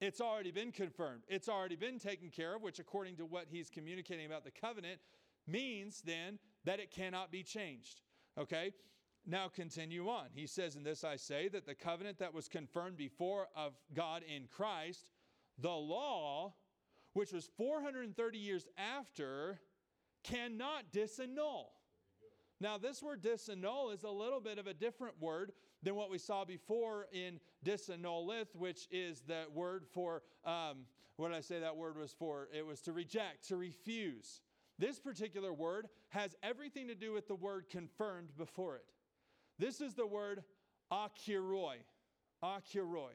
It's 0.00 0.20
already 0.20 0.50
been 0.50 0.72
confirmed. 0.72 1.22
It's 1.28 1.48
already 1.48 1.76
been 1.76 1.98
taken 1.98 2.30
care 2.30 2.56
of, 2.56 2.62
which, 2.62 2.80
according 2.80 3.16
to 3.16 3.24
what 3.24 3.46
he's 3.48 3.70
communicating 3.70 4.26
about 4.26 4.44
the 4.44 4.50
covenant, 4.50 4.98
means 5.46 6.02
then 6.04 6.38
that 6.64 6.80
it 6.80 6.90
cannot 6.90 7.30
be 7.30 7.42
changed. 7.42 8.00
Okay? 8.38 8.72
Now 9.24 9.48
continue 9.48 10.08
on. 10.08 10.26
He 10.34 10.46
says, 10.46 10.74
In 10.74 10.82
this 10.82 11.04
I 11.04 11.16
say 11.16 11.48
that 11.48 11.66
the 11.66 11.74
covenant 11.74 12.18
that 12.18 12.34
was 12.34 12.48
confirmed 12.48 12.96
before 12.96 13.46
of 13.54 13.74
God 13.94 14.22
in 14.24 14.48
Christ, 14.48 15.10
the 15.58 15.70
law, 15.70 16.54
which 17.12 17.32
was 17.32 17.48
430 17.56 18.38
years 18.38 18.66
after, 18.76 19.60
cannot 20.22 20.92
disannul. 20.92 21.66
Now, 22.60 22.78
this 22.78 23.02
word 23.02 23.22
disannul 23.22 23.92
is 23.92 24.04
a 24.04 24.10
little 24.10 24.40
bit 24.40 24.58
of 24.58 24.66
a 24.66 24.74
different 24.74 25.20
word 25.20 25.52
than 25.82 25.96
what 25.96 26.10
we 26.10 26.18
saw 26.18 26.44
before 26.44 27.08
in 27.12 27.40
disannulleth, 27.64 28.54
which 28.54 28.86
is 28.90 29.22
the 29.26 29.44
word 29.52 29.84
for, 29.92 30.22
um, 30.44 30.86
what 31.16 31.28
did 31.28 31.36
I 31.36 31.40
say 31.40 31.58
that 31.58 31.76
word 31.76 31.96
was 31.96 32.12
for? 32.12 32.48
It 32.56 32.64
was 32.64 32.80
to 32.82 32.92
reject, 32.92 33.48
to 33.48 33.56
refuse. 33.56 34.42
This 34.78 35.00
particular 35.00 35.52
word 35.52 35.88
has 36.10 36.36
everything 36.42 36.88
to 36.88 36.94
do 36.94 37.12
with 37.12 37.26
the 37.26 37.34
word 37.34 37.66
confirmed 37.68 38.30
before 38.36 38.76
it. 38.76 38.84
This 39.58 39.80
is 39.80 39.94
the 39.94 40.06
word 40.06 40.44
akiroi. 40.92 41.76
Akiroi. 42.42 43.12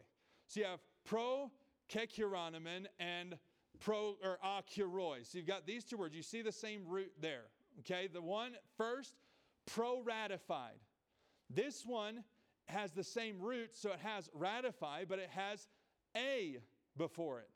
So 0.48 0.60
you 0.60 0.66
have 0.66 0.80
pro 1.06 1.52
kekiranomen 1.90 2.88
and 3.00 3.38
pro 3.80 4.16
or 4.24 4.38
akiroi. 4.44 5.26
So 5.26 5.38
you've 5.38 5.48
got 5.48 5.66
these 5.66 5.84
two 5.84 5.98
words. 5.98 6.16
You 6.16 6.24
see 6.24 6.42
the 6.42 6.52
same 6.52 6.82
root 6.88 7.12
there. 7.22 7.46
Okay, 7.80 8.08
the 8.12 8.22
one 8.22 8.54
first, 8.78 9.16
pro 9.66 10.02
ratified. 10.02 10.80
This 11.50 11.84
one 11.86 12.24
has 12.66 12.92
the 12.92 13.04
same 13.04 13.40
root, 13.40 13.76
so 13.76 13.92
it 13.92 14.00
has 14.00 14.30
ratify, 14.34 15.06
but 15.08 15.20
it 15.20 15.30
has 15.30 15.68
a 16.16 16.58
before 16.98 17.40
it. 17.40 17.50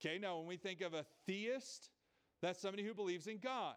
Okay, 0.00 0.18
now 0.18 0.38
when 0.38 0.46
we 0.46 0.56
think 0.56 0.80
of 0.80 0.94
a 0.94 1.04
theist, 1.26 1.90
that's 2.40 2.60
somebody 2.60 2.84
who 2.84 2.94
believes 2.94 3.26
in 3.26 3.38
God. 3.38 3.74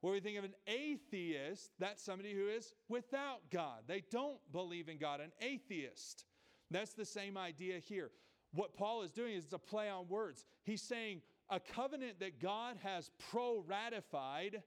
When 0.00 0.12
we 0.12 0.20
think 0.20 0.38
of 0.38 0.44
an 0.44 0.54
atheist, 0.66 1.70
that's 1.78 2.02
somebody 2.02 2.32
who 2.34 2.48
is 2.48 2.72
without 2.88 3.50
God. 3.50 3.80
They 3.86 4.04
don't 4.10 4.38
believe 4.52 4.88
in 4.88 4.98
God, 4.98 5.20
an 5.20 5.32
atheist. 5.40 6.24
That's 6.70 6.92
the 6.92 7.04
same 7.04 7.36
idea 7.36 7.78
here. 7.78 8.10
What 8.56 8.74
Paul 8.74 9.02
is 9.02 9.12
doing 9.12 9.34
is 9.34 9.52
a 9.52 9.58
play 9.58 9.88
on 9.90 10.08
words. 10.08 10.44
He's 10.64 10.82
saying 10.82 11.20
a 11.50 11.60
covenant 11.60 12.20
that 12.20 12.40
God 12.40 12.76
has 12.82 13.10
pro 13.30 13.62
ratified 13.66 14.62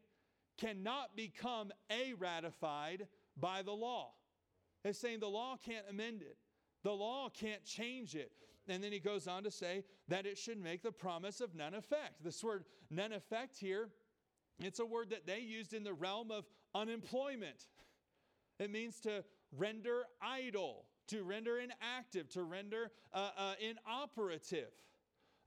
cannot 0.58 1.16
become 1.16 1.72
a 1.90 2.14
ratified 2.14 3.08
by 3.36 3.64
the 3.64 3.72
law. 3.72 4.12
It's 4.86 5.00
saying 5.00 5.20
the 5.20 5.28
law 5.28 5.58
can't 5.66 5.86
amend 5.90 6.22
it, 6.22 6.38
the 6.84 6.92
law 6.92 7.30
can't 7.30 7.66
change 7.66 8.16
it. 8.16 8.32
And 8.68 8.84
then 8.84 8.92
he 8.92 9.00
goes 9.00 9.28
on 9.28 9.44
to 9.44 9.52
say 9.52 9.84
that 10.10 10.28
it 10.28 10.38
should 10.38 10.62
make 10.62 10.84
the 10.84 10.92
promise 10.92 11.42
of 11.42 11.56
none 11.56 11.74
effect. 11.74 12.24
This 12.24 12.44
word 12.44 12.66
none 12.92 13.12
effect 13.12 13.58
here, 13.58 13.90
it's 14.60 14.80
a 14.80 14.86
word 14.86 15.10
that 15.10 15.26
they 15.26 15.40
used 15.40 15.74
in 15.74 15.84
the 15.84 15.94
realm 15.94 16.30
of 16.30 16.46
unemployment. 16.76 17.66
It 18.60 18.70
means 18.70 19.00
to 19.02 19.24
render 19.58 20.04
idle, 20.22 20.86
to 21.10 21.24
render 21.24 21.60
inactive, 21.60 22.30
to 22.30 22.44
render 22.44 22.92
uh, 23.14 23.30
uh, 23.38 23.54
inoperative. 23.60 24.72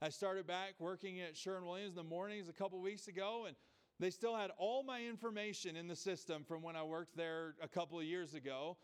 I 0.01 0.09
started 0.09 0.45
back 0.45 0.73
working 0.79 1.21
at 1.21 1.37
Sherwin 1.37 1.65
Williams 1.65 1.91
in 1.91 1.95
the 1.95 2.03
mornings 2.03 2.49
a 2.49 2.53
couple 2.53 2.81
weeks 2.81 3.07
ago, 3.07 3.45
and 3.47 3.55
they 3.99 4.09
still 4.09 4.35
had 4.35 4.51
all 4.57 4.83
my 4.83 5.01
information 5.01 5.75
in 5.75 5.87
the 5.87 5.95
system 5.95 6.43
from 6.43 6.61
when 6.61 6.75
I 6.75 6.83
worked 6.83 7.15
there 7.15 7.55
a 7.61 7.67
couple 7.67 7.97
of 7.99 8.05
years 8.05 8.33
ago. 8.33 8.77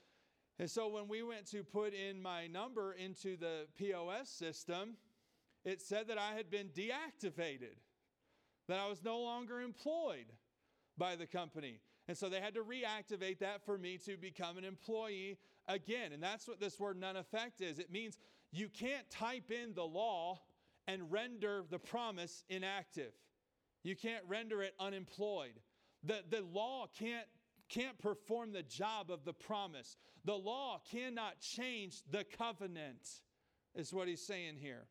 And 0.59 0.69
so 0.69 0.87
when 0.87 1.07
we 1.07 1.21
went 1.23 1.45
to 1.51 1.63
put 1.63 1.93
in 1.93 2.21
my 2.21 2.47
number 2.47 2.93
into 2.93 3.35
the 3.35 3.67
POS 3.77 4.29
system, 4.29 4.95
it 5.65 5.81
said 5.81 6.07
that 6.07 6.17
I 6.17 6.33
had 6.35 6.49
been 6.49 6.69
deactivated, 6.69 7.75
that 8.67 8.79
I 8.79 8.87
was 8.87 9.03
no 9.03 9.19
longer 9.19 9.61
employed 9.61 10.27
by 10.97 11.15
the 11.15 11.27
company. 11.27 11.79
And 12.07 12.17
so 12.17 12.29
they 12.29 12.39
had 12.39 12.55
to 12.55 12.63
reactivate 12.63 13.39
that 13.39 13.63
for 13.65 13.77
me 13.77 13.97
to 14.05 14.17
become 14.17 14.57
an 14.57 14.63
employee 14.63 15.37
again. 15.69 16.11
And 16.11 16.21
that's 16.21 16.47
what 16.47 16.59
this 16.59 16.77
word 16.79 16.99
none 16.99 17.15
effect 17.15 17.61
is. 17.61 17.79
It 17.79 17.91
means 17.91 18.17
you 18.51 18.67
can't 18.67 19.09
type 19.09 19.51
in 19.51 19.73
the 19.73 19.85
law 19.85 20.41
and 20.87 21.09
render 21.11 21.63
the 21.69 21.79
promise 21.79 22.43
inactive. 22.49 23.13
You 23.83 23.95
can't 23.95 24.23
render 24.27 24.61
it 24.61 24.73
unemployed. 24.79 25.59
The, 26.03 26.23
the 26.29 26.41
law 26.41 26.87
can't, 26.97 27.27
can't 27.69 27.97
perform 27.99 28.51
the 28.51 28.63
job 28.63 29.11
of 29.11 29.23
the 29.23 29.33
promise. 29.33 29.95
The 30.25 30.35
law 30.35 30.81
cannot 30.91 31.39
change 31.39 32.01
the 32.09 32.25
covenant, 32.37 33.07
is 33.75 33.93
what 33.93 34.07
he's 34.07 34.25
saying 34.25 34.55
here. 34.59 34.87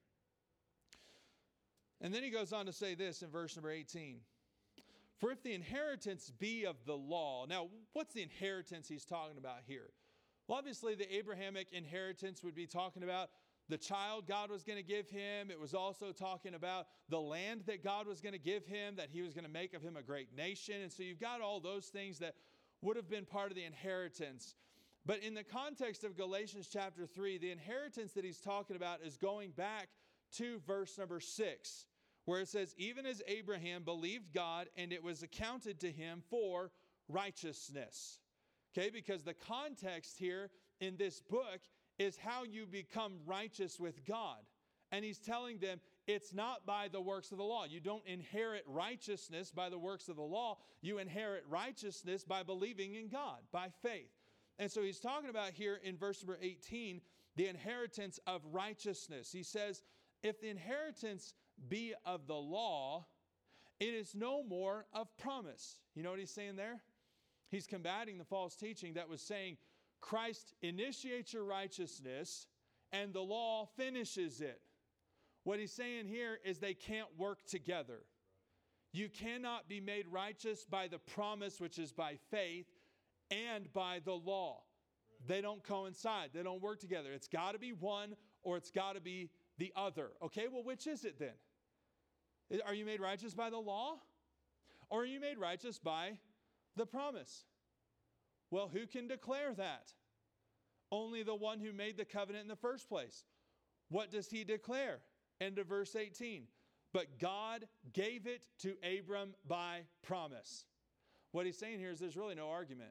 And 2.01 2.14
then 2.14 2.23
he 2.23 2.31
goes 2.31 2.53
on 2.53 2.67
to 2.67 2.73
say 2.73 2.95
this 2.95 3.23
in 3.23 3.31
verse 3.31 3.57
number 3.57 3.71
18. 3.71 4.21
For 5.19 5.33
if 5.33 5.43
the 5.43 5.53
inheritance 5.53 6.31
be 6.38 6.64
of 6.64 6.77
the 6.87 6.97
law, 6.97 7.45
now 7.49 7.69
what's 7.93 8.14
the 8.14 8.23
inheritance 8.23 8.88
he's 8.88 9.05
talking 9.05 9.37
about 9.37 9.59
here? 9.67 9.91
Well, 10.48 10.56
obviously, 10.56 10.94
the 10.94 11.14
Abrahamic 11.14 11.68
inheritance 11.72 12.42
would 12.42 12.54
be 12.54 12.66
talking 12.66 13.02
about 13.02 13.28
the 13.68 13.76
child 13.76 14.26
God 14.26 14.50
was 14.50 14.64
going 14.64 14.78
to 14.78 14.82
give 14.82 15.11
him. 15.11 15.50
It 15.50 15.61
was 15.61 15.74
also 15.74 16.11
talking 16.11 16.54
about 16.54 16.87
the 17.11 17.20
land 17.20 17.64
that 17.66 17.84
God 17.84 18.06
was 18.06 18.22
going 18.22 18.32
to 18.32 18.38
give 18.38 18.64
him, 18.64 18.96
that 18.96 19.11
he 19.11 19.20
was 19.20 19.34
going 19.34 19.44
to 19.44 19.50
make 19.50 19.74
of 19.74 19.82
him 19.82 19.98
a 19.98 20.02
great 20.02 20.34
nation. 20.34 20.76
And 20.80 20.90
so 20.90 21.02
you've 21.02 21.20
got 21.20 21.42
all 21.42 21.61
those 21.61 21.87
things 21.88 22.18
that 22.20 22.34
would 22.80 22.96
have 22.96 23.11
been 23.11 23.26
part 23.26 23.50
of 23.50 23.56
the 23.56 23.64
inheritance. 23.64 24.54
But 25.04 25.22
in 25.22 25.34
the 25.34 25.44
context 25.44 26.02
of 26.02 26.16
Galatians 26.16 26.68
chapter 26.72 27.04
3, 27.04 27.37
the 27.37 27.50
inheritance 27.50 28.12
that 28.12 28.24
he's 28.24 28.40
talking 28.40 28.76
about 28.76 29.02
is 29.04 29.18
going 29.18 29.50
back 29.50 29.88
to 30.37 30.61
verse 30.66 30.96
number 30.96 31.20
6, 31.20 31.87
where 32.24 32.40
it 32.40 32.48
says, 32.48 32.74
Even 32.78 33.04
as 33.04 33.20
Abraham 33.26 33.82
believed 33.82 34.32
God, 34.32 34.68
and 34.78 34.94
it 34.94 35.02
was 35.02 35.22
accounted 35.22 35.80
to 35.80 35.90
him 35.90 36.22
for 36.30 36.70
righteousness. 37.06 38.18
Okay, 38.76 38.90
because 38.90 39.22
the 39.22 39.35
context 39.35 40.16
here 40.18 40.50
in 40.81 40.96
this 40.96 41.20
book 41.20 41.61
is 41.98 42.16
how 42.16 42.44
you 42.44 42.66
become 42.66 43.14
righteous 43.26 43.81
with 43.81 44.04
God. 44.07 44.38
And 44.90 45.04
he's 45.04 45.18
telling 45.18 45.59
them 45.59 45.81
it's 46.07 46.33
not 46.33 46.64
by 46.64 46.88
the 46.88 47.00
works 47.00 47.33
of 47.33 47.38
the 47.38 47.44
law. 47.44 47.64
You 47.68 47.81
don't 47.81 48.07
inherit 48.07 48.64
righteousness 48.66 49.50
by 49.50 49.68
the 49.68 49.78
works 49.78 50.09
of 50.09 50.16
the 50.16 50.22
law. 50.22 50.59
You 50.81 50.98
inherit 50.98 51.44
righteousness 51.48 52.24
by 52.24 52.42
believing 52.42 52.94
in 52.94 53.09
God, 53.09 53.40
by 53.52 53.68
faith. 53.83 54.11
And 54.59 54.70
so 54.70 54.83
he's 54.83 55.00
talking 55.00 55.31
about 55.31 55.50
here 55.50 55.78
in 55.85 55.96
verse 55.96 56.22
number 56.22 56.38
18 56.40 57.00
the 57.37 57.46
inheritance 57.46 58.18
of 58.26 58.42
righteousness. 58.50 59.31
He 59.31 59.44
says, 59.44 59.83
If 60.22 60.40
the 60.40 60.48
inheritance 60.48 61.35
be 61.68 61.94
of 62.04 62.26
the 62.26 62.35
law, 62.35 63.07
it 63.78 63.94
is 63.94 64.14
no 64.14 64.42
more 64.42 64.87
of 64.92 65.16
promise. 65.18 65.78
You 65.94 66.02
know 66.02 66.11
what 66.11 66.18
he's 66.18 66.33
saying 66.33 66.57
there? 66.57 66.81
He's 67.50 67.66
combating 67.66 68.18
the 68.18 68.24
false 68.24 68.54
teaching 68.54 68.94
that 68.94 69.08
was 69.08 69.22
saying 69.22 69.56
Christ 70.00 70.54
initiates 70.62 71.32
your 71.32 71.44
righteousness 71.44 72.46
and 72.92 73.12
the 73.12 73.20
law 73.20 73.68
finishes 73.76 74.40
it. 74.40 74.61
What 75.44 75.58
he's 75.58 75.72
saying 75.72 76.08
here 76.08 76.38
is 76.44 76.58
they 76.58 76.74
can't 76.74 77.08
work 77.16 77.44
together. 77.46 78.00
You 78.92 79.08
cannot 79.08 79.68
be 79.68 79.80
made 79.80 80.06
righteous 80.11 80.64
by 80.64 80.88
the 80.88 80.98
promise, 80.98 81.61
which 81.61 81.78
is 81.78 81.92
by 81.92 82.16
faith, 82.30 82.66
and 83.30 83.72
by 83.72 84.00
the 84.04 84.14
law. 84.14 84.62
They 85.26 85.40
don't 85.40 85.62
coincide, 85.62 86.30
they 86.32 86.42
don't 86.42 86.62
work 86.62 86.80
together. 86.80 87.12
It's 87.12 87.28
got 87.28 87.52
to 87.52 87.58
be 87.58 87.72
one 87.72 88.16
or 88.42 88.56
it's 88.56 88.70
got 88.70 88.94
to 88.94 89.00
be 89.00 89.30
the 89.58 89.72
other. 89.76 90.11
Okay, 90.22 90.46
well, 90.50 90.62
which 90.62 90.87
is 90.87 91.04
it 91.04 91.18
then? 91.18 92.61
Are 92.64 92.74
you 92.74 92.87
made 92.87 93.00
righteous 93.00 93.34
by 93.34 93.50
the 93.50 93.58
law? 93.58 93.96
Or 94.90 95.02
are 95.02 95.06
you 95.06 95.20
made 95.20 95.38
righteous 95.38 95.78
by 95.78 96.18
the 96.79 96.87
promise? 96.87 97.45
Well, 98.51 98.71
who 98.73 98.87
can 98.87 99.09
declare 99.09 99.53
that? 99.55 99.93
Only 100.91 101.23
the 101.23 101.35
one 101.35 101.61
who 101.61 101.73
made 101.73 101.99
the 101.99 102.05
covenant 102.05 102.43
in 102.43 102.49
the 102.49 102.57
first 102.57 102.88
place. 102.88 103.25
What 103.91 104.11
does 104.11 104.31
he 104.31 104.45
declare? 104.45 105.01
End 105.41 105.59
of 105.59 105.67
verse 105.67 105.95
18. 105.95 106.45
But 106.95 107.19
God 107.19 107.67
gave 107.93 108.27
it 108.27 108.41
to 108.61 108.75
Abram 108.83 109.35
by 109.47 109.83
promise. 110.03 110.64
What 111.33 111.45
he's 111.45 111.59
saying 111.59 111.79
here 111.79 111.91
is 111.91 111.99
there's 111.99 112.17
really 112.17 112.35
no 112.35 112.49
argument. 112.49 112.91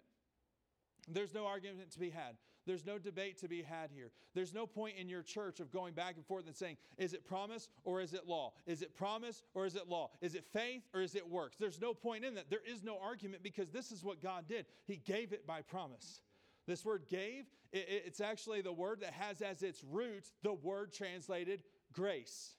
There's 1.08 1.34
no 1.34 1.48
argument 1.48 1.92
to 1.92 2.00
be 2.00 2.12
had. 2.12 2.36
There's 2.68 2.86
no 2.86 3.00
debate 3.00 3.40
to 3.40 3.48
be 3.48 3.64
had 3.64 3.90
here. 3.92 4.12
There's 4.36 4.54
no 4.54 4.68
point 4.68 4.98
in 5.00 5.08
your 5.08 5.24
church 5.24 5.62
of 5.62 5.72
going 5.72 5.94
back 5.94 6.16
and 6.18 6.26
forth 6.26 6.46
and 6.46 6.56
saying, 6.56 6.78
is 6.98 7.14
it 7.14 7.26
promise 7.26 7.70
or 7.86 8.02
is 8.02 8.14
it 8.14 8.28
law? 8.28 8.52
Is 8.68 8.82
it 8.82 8.94
promise 8.94 9.42
or 9.54 9.66
is 9.66 9.76
it 9.76 9.88
law? 9.88 10.12
Is 10.22 10.36
it 10.36 10.46
faith 10.52 10.84
or 10.94 11.02
is 11.02 11.16
it 11.16 11.28
works? 11.28 11.56
There's 11.58 11.80
no 11.80 11.94
point 11.94 12.26
in 12.26 12.36
that. 12.36 12.50
There 12.50 12.60
is 12.70 12.84
no 12.84 13.00
argument 13.02 13.42
because 13.42 13.72
this 13.72 13.92
is 13.94 14.04
what 14.04 14.22
God 14.22 14.48
did. 14.48 14.66
He 14.86 14.98
gave 14.98 15.32
it 15.32 15.48
by 15.48 15.62
promise. 15.62 16.22
This 16.68 16.84
word 16.84 17.04
gave, 17.10 17.46
it's 17.72 18.20
actually 18.20 18.62
the 18.62 18.74
word 18.74 19.00
that 19.00 19.14
has 19.14 19.42
as 19.42 19.64
its 19.64 19.82
root 19.84 20.26
the 20.44 20.54
word 20.54 20.92
translated 20.92 21.64
grace. 21.94 22.52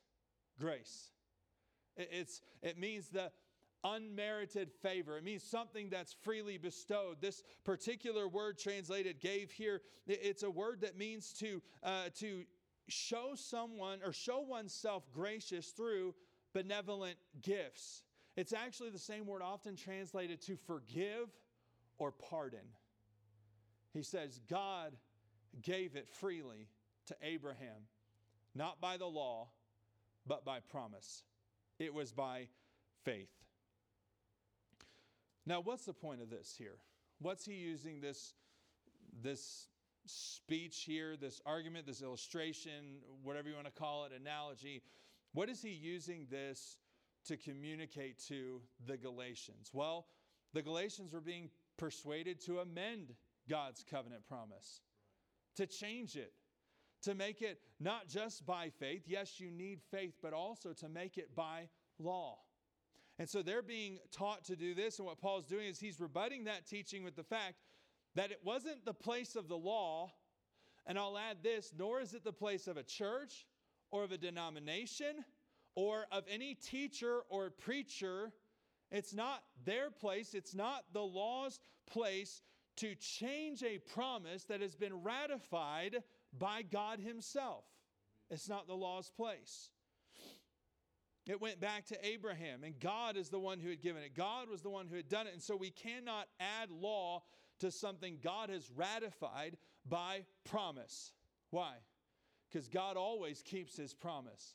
Grace. 0.58 1.10
It's, 1.96 2.40
it 2.62 2.78
means 2.78 3.08
the, 3.08 3.30
unmerited 3.84 4.70
favor. 4.82 5.16
It 5.16 5.24
means 5.24 5.42
something 5.42 5.88
that's 5.90 6.12
freely 6.12 6.58
bestowed. 6.58 7.20
This 7.20 7.42
particular 7.64 8.28
word 8.28 8.58
translated 8.58 9.20
gave 9.20 9.50
here, 9.50 9.82
it's 10.06 10.42
a 10.42 10.50
word 10.50 10.80
that 10.82 10.96
means 10.96 11.32
to, 11.34 11.62
uh, 11.82 12.08
to 12.18 12.44
show 12.88 13.32
someone 13.34 14.00
or 14.04 14.12
show 14.12 14.40
oneself 14.40 15.04
gracious 15.12 15.68
through 15.68 16.14
benevolent 16.52 17.16
gifts. 17.42 18.02
It's 18.36 18.52
actually 18.52 18.90
the 18.90 18.98
same 18.98 19.26
word 19.26 19.42
often 19.42 19.76
translated 19.76 20.40
to 20.42 20.56
forgive 20.56 21.28
or 21.98 22.12
pardon. 22.12 22.66
He 23.92 24.02
says, 24.02 24.40
God 24.48 24.96
gave 25.62 25.96
it 25.96 26.08
freely 26.08 26.68
to 27.06 27.16
Abraham, 27.22 27.88
not 28.54 28.80
by 28.80 28.96
the 28.96 29.06
law, 29.06 29.48
but 30.26 30.44
by 30.44 30.60
promise. 30.60 31.22
It 31.78 31.92
was 31.94 32.12
by 32.12 32.48
faith. 33.04 33.30
Now, 35.48 35.62
what's 35.62 35.86
the 35.86 35.94
point 35.94 36.20
of 36.20 36.28
this 36.28 36.54
here? 36.58 36.76
What's 37.20 37.46
he 37.46 37.54
using 37.54 38.02
this, 38.02 38.34
this 39.22 39.68
speech 40.04 40.82
here, 40.86 41.16
this 41.16 41.40
argument, 41.46 41.86
this 41.86 42.02
illustration, 42.02 42.98
whatever 43.22 43.48
you 43.48 43.54
want 43.54 43.66
to 43.66 43.72
call 43.72 44.04
it, 44.04 44.12
analogy? 44.12 44.82
What 45.32 45.48
is 45.48 45.62
he 45.62 45.70
using 45.70 46.26
this 46.30 46.76
to 47.28 47.38
communicate 47.38 48.22
to 48.28 48.60
the 48.86 48.98
Galatians? 48.98 49.70
Well, 49.72 50.08
the 50.52 50.60
Galatians 50.60 51.14
were 51.14 51.22
being 51.22 51.48
persuaded 51.78 52.44
to 52.44 52.58
amend 52.58 53.14
God's 53.48 53.82
covenant 53.90 54.28
promise, 54.28 54.82
to 55.56 55.66
change 55.66 56.16
it, 56.16 56.34
to 57.04 57.14
make 57.14 57.40
it 57.40 57.58
not 57.80 58.06
just 58.06 58.44
by 58.44 58.68
faith. 58.68 59.04
Yes, 59.06 59.40
you 59.40 59.50
need 59.50 59.80
faith, 59.90 60.12
but 60.20 60.34
also 60.34 60.74
to 60.74 60.90
make 60.90 61.16
it 61.16 61.34
by 61.34 61.68
law. 61.98 62.36
And 63.18 63.28
so 63.28 63.42
they're 63.42 63.62
being 63.62 63.98
taught 64.12 64.44
to 64.44 64.56
do 64.56 64.74
this. 64.74 64.98
And 64.98 65.06
what 65.06 65.20
Paul's 65.20 65.46
doing 65.46 65.66
is 65.66 65.80
he's 65.80 66.00
rebutting 66.00 66.44
that 66.44 66.66
teaching 66.66 67.02
with 67.02 67.16
the 67.16 67.24
fact 67.24 67.54
that 68.14 68.30
it 68.30 68.40
wasn't 68.44 68.84
the 68.84 68.94
place 68.94 69.34
of 69.34 69.48
the 69.48 69.56
law. 69.56 70.12
And 70.86 70.98
I'll 70.98 71.18
add 71.18 71.38
this 71.42 71.72
nor 71.76 72.00
is 72.00 72.14
it 72.14 72.24
the 72.24 72.32
place 72.32 72.66
of 72.66 72.76
a 72.76 72.82
church 72.82 73.46
or 73.90 74.04
of 74.04 74.12
a 74.12 74.18
denomination 74.18 75.24
or 75.74 76.06
of 76.12 76.24
any 76.30 76.54
teacher 76.54 77.22
or 77.28 77.50
preacher. 77.50 78.32
It's 78.90 79.14
not 79.14 79.42
their 79.64 79.90
place, 79.90 80.34
it's 80.34 80.54
not 80.54 80.84
the 80.92 81.02
law's 81.02 81.60
place 81.86 82.42
to 82.76 82.94
change 82.94 83.62
a 83.62 83.78
promise 83.78 84.44
that 84.44 84.60
has 84.60 84.74
been 84.76 85.02
ratified 85.02 86.02
by 86.38 86.62
God 86.62 87.00
Himself. 87.00 87.64
It's 88.30 88.48
not 88.48 88.66
the 88.66 88.74
law's 88.74 89.10
place. 89.10 89.70
It 91.28 91.42
went 91.42 91.60
back 91.60 91.84
to 91.86 92.06
Abraham, 92.06 92.64
and 92.64 92.80
God 92.80 93.18
is 93.18 93.28
the 93.28 93.38
one 93.38 93.60
who 93.60 93.68
had 93.68 93.82
given 93.82 94.02
it. 94.02 94.16
God 94.16 94.48
was 94.48 94.62
the 94.62 94.70
one 94.70 94.86
who 94.88 94.96
had 94.96 95.10
done 95.10 95.26
it. 95.26 95.34
And 95.34 95.42
so 95.42 95.54
we 95.56 95.70
cannot 95.70 96.26
add 96.40 96.70
law 96.70 97.22
to 97.60 97.70
something 97.70 98.18
God 98.22 98.48
has 98.48 98.70
ratified 98.74 99.58
by 99.86 100.24
promise. 100.44 101.12
Why? 101.50 101.74
Because 102.50 102.68
God 102.68 102.96
always 102.96 103.42
keeps 103.42 103.76
his 103.76 103.92
promise. 103.92 104.54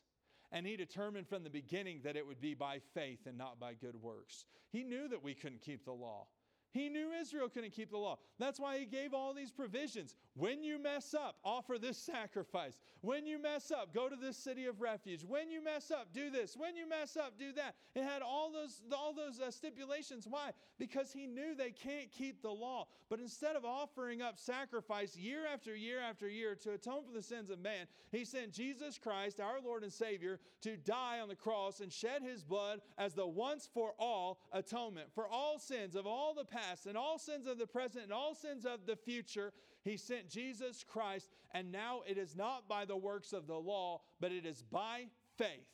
And 0.52 0.66
he 0.66 0.76
determined 0.76 1.28
from 1.28 1.44
the 1.44 1.50
beginning 1.50 2.02
that 2.04 2.16
it 2.16 2.26
would 2.26 2.42
be 2.42 2.56
by 2.56 2.80
faith 2.96 3.28
and 3.28 3.38
not 3.38 3.60
by 3.60 3.76
good 3.76 3.96
works. 3.96 4.46
He 4.72 4.84
knew 4.84 5.08
that 5.10 5.24
we 5.24 5.36
couldn't 5.36 5.62
keep 5.62 5.86
the 5.86 5.92
law. 5.92 6.26
He 6.72 6.90
knew 6.90 7.12
Israel 7.12 7.50
couldn't 7.50 7.74
keep 7.74 7.92
the 7.92 7.98
law. 8.00 8.18
That's 8.40 8.60
why 8.60 8.80
he 8.80 8.86
gave 8.86 9.14
all 9.14 9.36
these 9.36 9.52
provisions. 9.52 10.16
When 10.36 10.64
you 10.64 10.82
mess 10.82 11.14
up, 11.14 11.36
offer 11.44 11.78
this 11.78 11.98
sacrifice. 11.98 12.80
When 13.02 13.26
you 13.26 13.40
mess 13.40 13.70
up, 13.70 13.94
go 13.94 14.10
to 14.10 14.16
this 14.16 14.36
city 14.36 14.66
of 14.66 14.82
refuge. 14.82 15.24
When 15.24 15.52
you 15.52 15.64
mess 15.64 15.92
up, 15.92 16.14
do 16.14 16.32
this. 16.32 16.56
When 16.58 16.76
you 16.76 16.90
mess 16.90 17.16
up, 17.16 17.38
do 17.38 17.52
that. 17.54 17.76
It 17.94 18.04
had 18.04 18.22
all 18.22 18.52
those 18.52 18.82
all 18.96 19.14
those 19.14 19.40
uh, 19.40 19.52
stipulations. 19.52 20.26
Why? 20.28 20.52
Because 20.80 21.12
he 21.12 21.28
knew 21.28 21.54
they 21.56 21.72
can't 21.72 22.12
keep 22.12 22.42
the 22.42 22.50
law. 22.50 22.88
But 23.10 23.20
instead 23.20 23.56
of 23.56 23.64
offering 23.64 24.22
up 24.22 24.40
sacrifice 24.40 25.16
year 25.16 25.46
after 25.52 25.76
year 25.76 26.00
after 26.00 26.28
year 26.28 26.56
to 26.56 26.72
atone 26.72 27.04
for 27.06 27.14
the 27.14 27.22
sins 27.22 27.52
of 27.52 27.60
man, 27.60 27.86
he 28.12 28.26
sent 28.26 28.54
Jesus 28.54 28.98
Christ, 28.98 29.40
our 29.40 29.62
Lord 29.62 29.84
and 29.84 29.94
Savior, 29.94 30.40
to 30.62 30.78
die 30.78 31.20
on 31.20 31.30
the 31.30 31.36
cross 31.36 31.80
and 31.80 31.92
shed 31.92 32.24
his 32.24 32.44
blood 32.44 32.80
as 32.98 33.14
the 33.14 33.28
once 33.28 33.70
for 33.72 33.94
all 34.00 34.40
atonement 34.52 35.10
for 35.14 35.28
all 35.28 35.60
sins 35.60 35.96
of 35.96 36.08
all 36.08 36.34
the 36.34 36.46
past 36.46 36.64
past 36.64 36.88
and 36.88 36.98
all 36.98 37.18
sins 37.18 37.48
of 37.48 37.58
the 37.58 37.68
present 37.68 38.04
and 38.04 38.14
all 38.14 38.36
sins 38.36 38.66
of 38.66 38.86
the 38.86 38.96
future. 38.96 39.54
He 39.84 39.98
sent 39.98 40.30
Jesus 40.30 40.84
Christ, 40.84 41.30
and 41.52 41.72
now 41.72 42.02
it 42.08 42.18
is 42.18 42.36
not 42.36 42.68
by 42.68 42.86
the 42.86 42.96
works 42.96 43.34
of 43.34 43.48
the 43.48 43.58
law, 43.58 44.02
but 44.20 44.32
it 44.32 44.46
is 44.46 44.62
by 44.62 45.08
faith, 45.38 45.68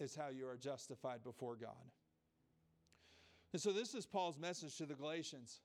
is 0.00 0.16
how 0.16 0.28
you 0.28 0.48
are 0.48 0.56
justified 0.56 1.22
before 1.22 1.56
God. 1.56 1.90
And 3.52 3.60
so, 3.60 3.72
this 3.72 3.94
is 3.94 4.06
Paul's 4.06 4.38
message 4.38 4.76
to 4.78 4.86
the 4.86 4.94
Galatians 4.94 5.60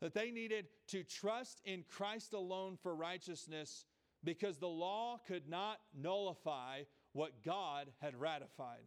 that 0.00 0.14
they 0.14 0.30
needed 0.30 0.66
to 0.88 1.02
trust 1.04 1.60
in 1.64 1.84
Christ 1.88 2.32
alone 2.32 2.76
for 2.82 2.94
righteousness 2.94 3.86
because 4.24 4.58
the 4.58 4.68
law 4.68 5.18
could 5.26 5.48
not 5.48 5.78
nullify 5.94 6.82
what 7.12 7.42
God 7.44 7.88
had 8.00 8.18
ratified. 8.18 8.84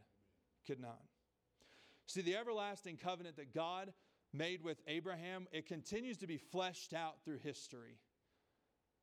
Could 0.68 0.80
not. 0.80 1.02
See, 2.06 2.22
the 2.22 2.36
everlasting 2.36 2.98
covenant 2.98 3.38
that 3.38 3.54
God 3.54 3.94
made 4.34 4.64
with 4.64 4.82
Abraham, 4.88 5.48
it 5.52 5.66
continues 5.66 6.18
to 6.18 6.28
be 6.28 6.38
fleshed 6.38 6.94
out 6.94 7.24
through 7.24 7.40
history. 7.40 7.98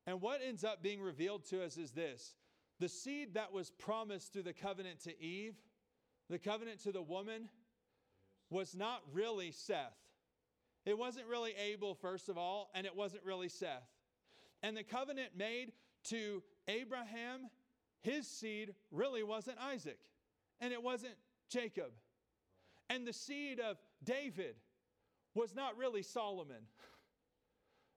And 0.05 0.21
what 0.21 0.41
ends 0.45 0.63
up 0.63 0.81
being 0.81 1.01
revealed 1.01 1.45
to 1.49 1.63
us 1.63 1.77
is 1.77 1.91
this 1.91 2.35
the 2.79 2.89
seed 2.89 3.33
that 3.33 3.51
was 3.51 3.71
promised 3.71 4.33
through 4.33 4.43
the 4.43 4.53
covenant 4.53 5.01
to 5.01 5.21
Eve, 5.21 5.55
the 6.29 6.39
covenant 6.39 6.81
to 6.83 6.91
the 6.91 7.01
woman, 7.01 7.49
was 8.49 8.75
not 8.75 9.01
really 9.11 9.51
Seth. 9.51 9.97
It 10.85 10.97
wasn't 10.97 11.27
really 11.27 11.53
Abel, 11.55 11.95
first 11.95 12.29
of 12.29 12.37
all, 12.37 12.69
and 12.73 12.85
it 12.85 12.95
wasn't 12.95 13.23
really 13.25 13.49
Seth. 13.49 13.89
And 14.63 14.77
the 14.77 14.83
covenant 14.83 15.31
made 15.35 15.73
to 16.05 16.41
Abraham, 16.67 17.49
his 18.01 18.27
seed, 18.27 18.73
really 18.91 19.23
wasn't 19.23 19.57
Isaac, 19.59 19.99
and 20.61 20.71
it 20.71 20.81
wasn't 20.81 21.15
Jacob. 21.49 21.91
And 22.89 23.05
the 23.05 23.11
seed 23.11 23.59
of 23.59 23.77
David 24.03 24.55
was 25.37 25.55
not 25.55 25.77
really 25.77 26.01
Solomon. 26.01 26.63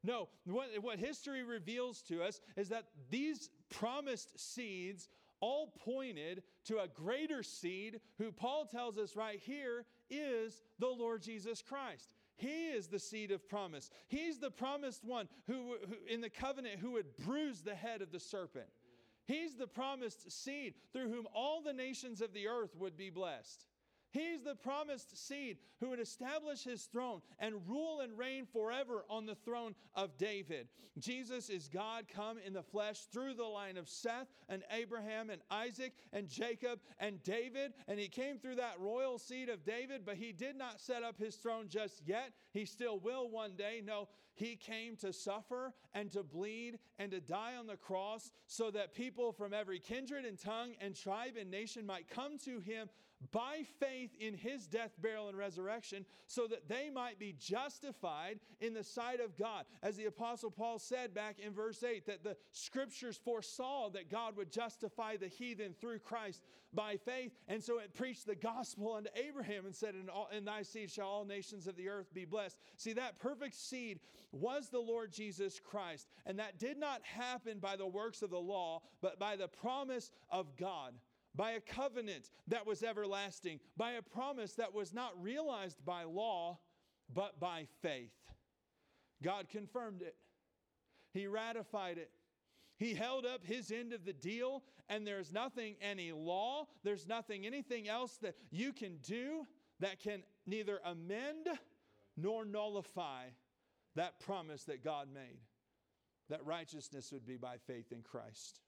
No, 0.02 0.28
what, 0.44 0.68
what 0.80 0.98
history 0.98 1.42
reveals 1.42 2.02
to 2.02 2.22
us 2.22 2.40
is 2.56 2.68
that 2.68 2.84
these 3.10 3.50
promised 3.70 4.38
seeds 4.38 5.08
all 5.40 5.72
pointed 5.84 6.42
to 6.66 6.78
a 6.78 6.88
greater 6.88 7.42
seed 7.42 8.00
who 8.18 8.30
Paul 8.30 8.66
tells 8.66 8.98
us 8.98 9.16
right 9.16 9.40
here 9.40 9.84
is 10.10 10.62
the 10.78 10.86
Lord 10.86 11.22
Jesus 11.22 11.62
Christ. 11.62 12.14
He 12.36 12.68
is 12.68 12.88
the 12.88 12.98
seed 12.98 13.30
of 13.30 13.46
promise. 13.48 13.90
He's 14.08 14.38
the 14.38 14.50
promised 14.50 15.04
one 15.04 15.28
who, 15.46 15.76
who, 15.86 15.96
in 16.12 16.20
the 16.20 16.30
covenant 16.30 16.78
who 16.80 16.92
would 16.92 17.16
bruise 17.18 17.60
the 17.60 17.74
head 17.74 18.00
of 18.00 18.12
the 18.12 18.20
serpent. 18.20 18.68
He's 19.26 19.56
the 19.56 19.66
promised 19.66 20.30
seed 20.32 20.74
through 20.92 21.10
whom 21.10 21.26
all 21.34 21.62
the 21.62 21.72
nations 21.72 22.20
of 22.20 22.32
the 22.32 22.48
earth 22.48 22.74
would 22.78 22.96
be 22.96 23.10
blessed. 23.10 23.66
He's 24.10 24.42
the 24.42 24.56
promised 24.56 25.16
seed 25.26 25.58
who 25.78 25.90
would 25.90 26.00
establish 26.00 26.64
his 26.64 26.84
throne 26.84 27.22
and 27.38 27.54
rule 27.68 28.00
and 28.00 28.18
reign 28.18 28.46
forever 28.52 29.04
on 29.08 29.26
the 29.26 29.36
throne 29.36 29.74
of 29.94 30.18
David. 30.18 30.68
Jesus 30.98 31.48
is 31.48 31.68
God 31.68 32.06
come 32.12 32.38
in 32.44 32.52
the 32.52 32.62
flesh 32.62 33.04
through 33.12 33.34
the 33.34 33.44
line 33.44 33.76
of 33.76 33.88
Seth 33.88 34.26
and 34.48 34.64
Abraham 34.72 35.30
and 35.30 35.40
Isaac 35.50 35.94
and 36.12 36.28
Jacob 36.28 36.80
and 36.98 37.22
David. 37.22 37.72
And 37.86 37.98
he 37.98 38.08
came 38.08 38.38
through 38.38 38.56
that 38.56 38.80
royal 38.80 39.18
seed 39.18 39.48
of 39.48 39.64
David, 39.64 40.02
but 40.04 40.16
he 40.16 40.32
did 40.32 40.56
not 40.56 40.80
set 40.80 41.02
up 41.02 41.18
his 41.18 41.36
throne 41.36 41.68
just 41.68 42.02
yet. 42.04 42.32
He 42.52 42.64
still 42.64 42.98
will 42.98 43.30
one 43.30 43.54
day. 43.54 43.80
No, 43.84 44.08
he 44.34 44.56
came 44.56 44.96
to 44.96 45.12
suffer 45.12 45.72
and 45.94 46.10
to 46.12 46.22
bleed 46.22 46.78
and 46.98 47.10
to 47.12 47.20
die 47.20 47.54
on 47.56 47.66
the 47.66 47.76
cross 47.76 48.32
so 48.46 48.70
that 48.70 48.94
people 48.94 49.32
from 49.32 49.54
every 49.54 49.78
kindred 49.78 50.24
and 50.24 50.38
tongue 50.38 50.72
and 50.80 50.96
tribe 50.96 51.34
and 51.38 51.50
nation 51.50 51.86
might 51.86 52.08
come 52.08 52.38
to 52.38 52.58
him 52.58 52.88
by 53.32 53.62
faith 53.78 54.10
in 54.18 54.34
his 54.34 54.66
death, 54.66 54.92
burial, 55.00 55.28
and 55.28 55.36
resurrection, 55.36 56.04
so 56.26 56.46
that 56.46 56.68
they 56.68 56.90
might 56.90 57.18
be 57.18 57.34
justified 57.38 58.40
in 58.60 58.74
the 58.74 58.82
sight 58.82 59.20
of 59.20 59.36
God. 59.36 59.64
As 59.82 59.96
the 59.96 60.06
Apostle 60.06 60.50
Paul 60.50 60.78
said 60.78 61.14
back 61.14 61.38
in 61.38 61.52
verse 61.52 61.82
8, 61.82 62.06
that 62.06 62.24
the 62.24 62.36
scriptures 62.52 63.20
foresaw 63.22 63.90
that 63.90 64.10
God 64.10 64.36
would 64.36 64.50
justify 64.50 65.16
the 65.16 65.28
heathen 65.28 65.74
through 65.80 65.98
Christ 65.98 66.42
by 66.72 66.96
faith. 66.96 67.32
And 67.48 67.62
so 67.62 67.78
it 67.78 67.94
preached 67.94 68.26
the 68.26 68.34
gospel 68.34 68.94
unto 68.94 69.10
Abraham 69.14 69.66
and 69.66 69.74
said, 69.74 69.94
In, 69.94 70.08
all, 70.08 70.28
in 70.34 70.44
thy 70.44 70.62
seed 70.62 70.90
shall 70.90 71.08
all 71.08 71.24
nations 71.24 71.66
of 71.66 71.76
the 71.76 71.88
earth 71.88 72.12
be 72.14 72.24
blessed. 72.24 72.56
See, 72.76 72.92
that 72.94 73.18
perfect 73.18 73.54
seed 73.54 74.00
was 74.32 74.68
the 74.68 74.78
Lord 74.78 75.12
Jesus 75.12 75.60
Christ. 75.60 76.08
And 76.26 76.38
that 76.38 76.58
did 76.58 76.78
not 76.78 77.02
happen 77.02 77.58
by 77.58 77.76
the 77.76 77.86
works 77.86 78.22
of 78.22 78.30
the 78.30 78.38
law, 78.38 78.82
but 79.02 79.18
by 79.18 79.36
the 79.36 79.48
promise 79.48 80.10
of 80.30 80.56
God 80.56 80.94
by 81.34 81.52
a 81.52 81.60
covenant 81.60 82.30
that 82.48 82.66
was 82.66 82.82
everlasting, 82.82 83.60
by 83.76 83.92
a 83.92 84.02
promise 84.02 84.54
that 84.54 84.74
was 84.74 84.92
not 84.92 85.12
realized 85.22 85.84
by 85.84 86.04
law, 86.04 86.58
but 87.12 87.38
by 87.38 87.66
faith. 87.82 88.12
God 89.22 89.48
confirmed 89.48 90.02
it, 90.02 90.16
He 91.12 91.26
ratified 91.26 91.98
it. 91.98 92.10
He 92.78 92.94
held 92.94 93.26
up 93.26 93.44
his 93.44 93.70
end 93.70 93.92
of 93.92 94.06
the 94.06 94.14
deal, 94.14 94.62
and 94.88 95.06
there's 95.06 95.34
nothing, 95.34 95.74
any 95.82 96.12
law, 96.12 96.64
there's 96.82 97.06
nothing, 97.06 97.44
anything 97.44 97.88
else 97.88 98.16
that 98.22 98.36
you 98.50 98.72
can 98.72 98.96
do 99.02 99.46
that 99.80 100.00
can 100.00 100.22
neither 100.46 100.80
amend 100.86 101.46
nor 102.16 102.46
nullify 102.46 103.24
that 103.96 104.18
promise 104.18 104.64
that 104.64 104.82
God 104.82 105.08
made 105.12 105.40
that 106.30 106.46
righteousness 106.46 107.12
would 107.12 107.26
be 107.26 107.36
by 107.36 107.56
faith 107.66 107.92
in 107.92 108.02
Christ. 108.02 108.60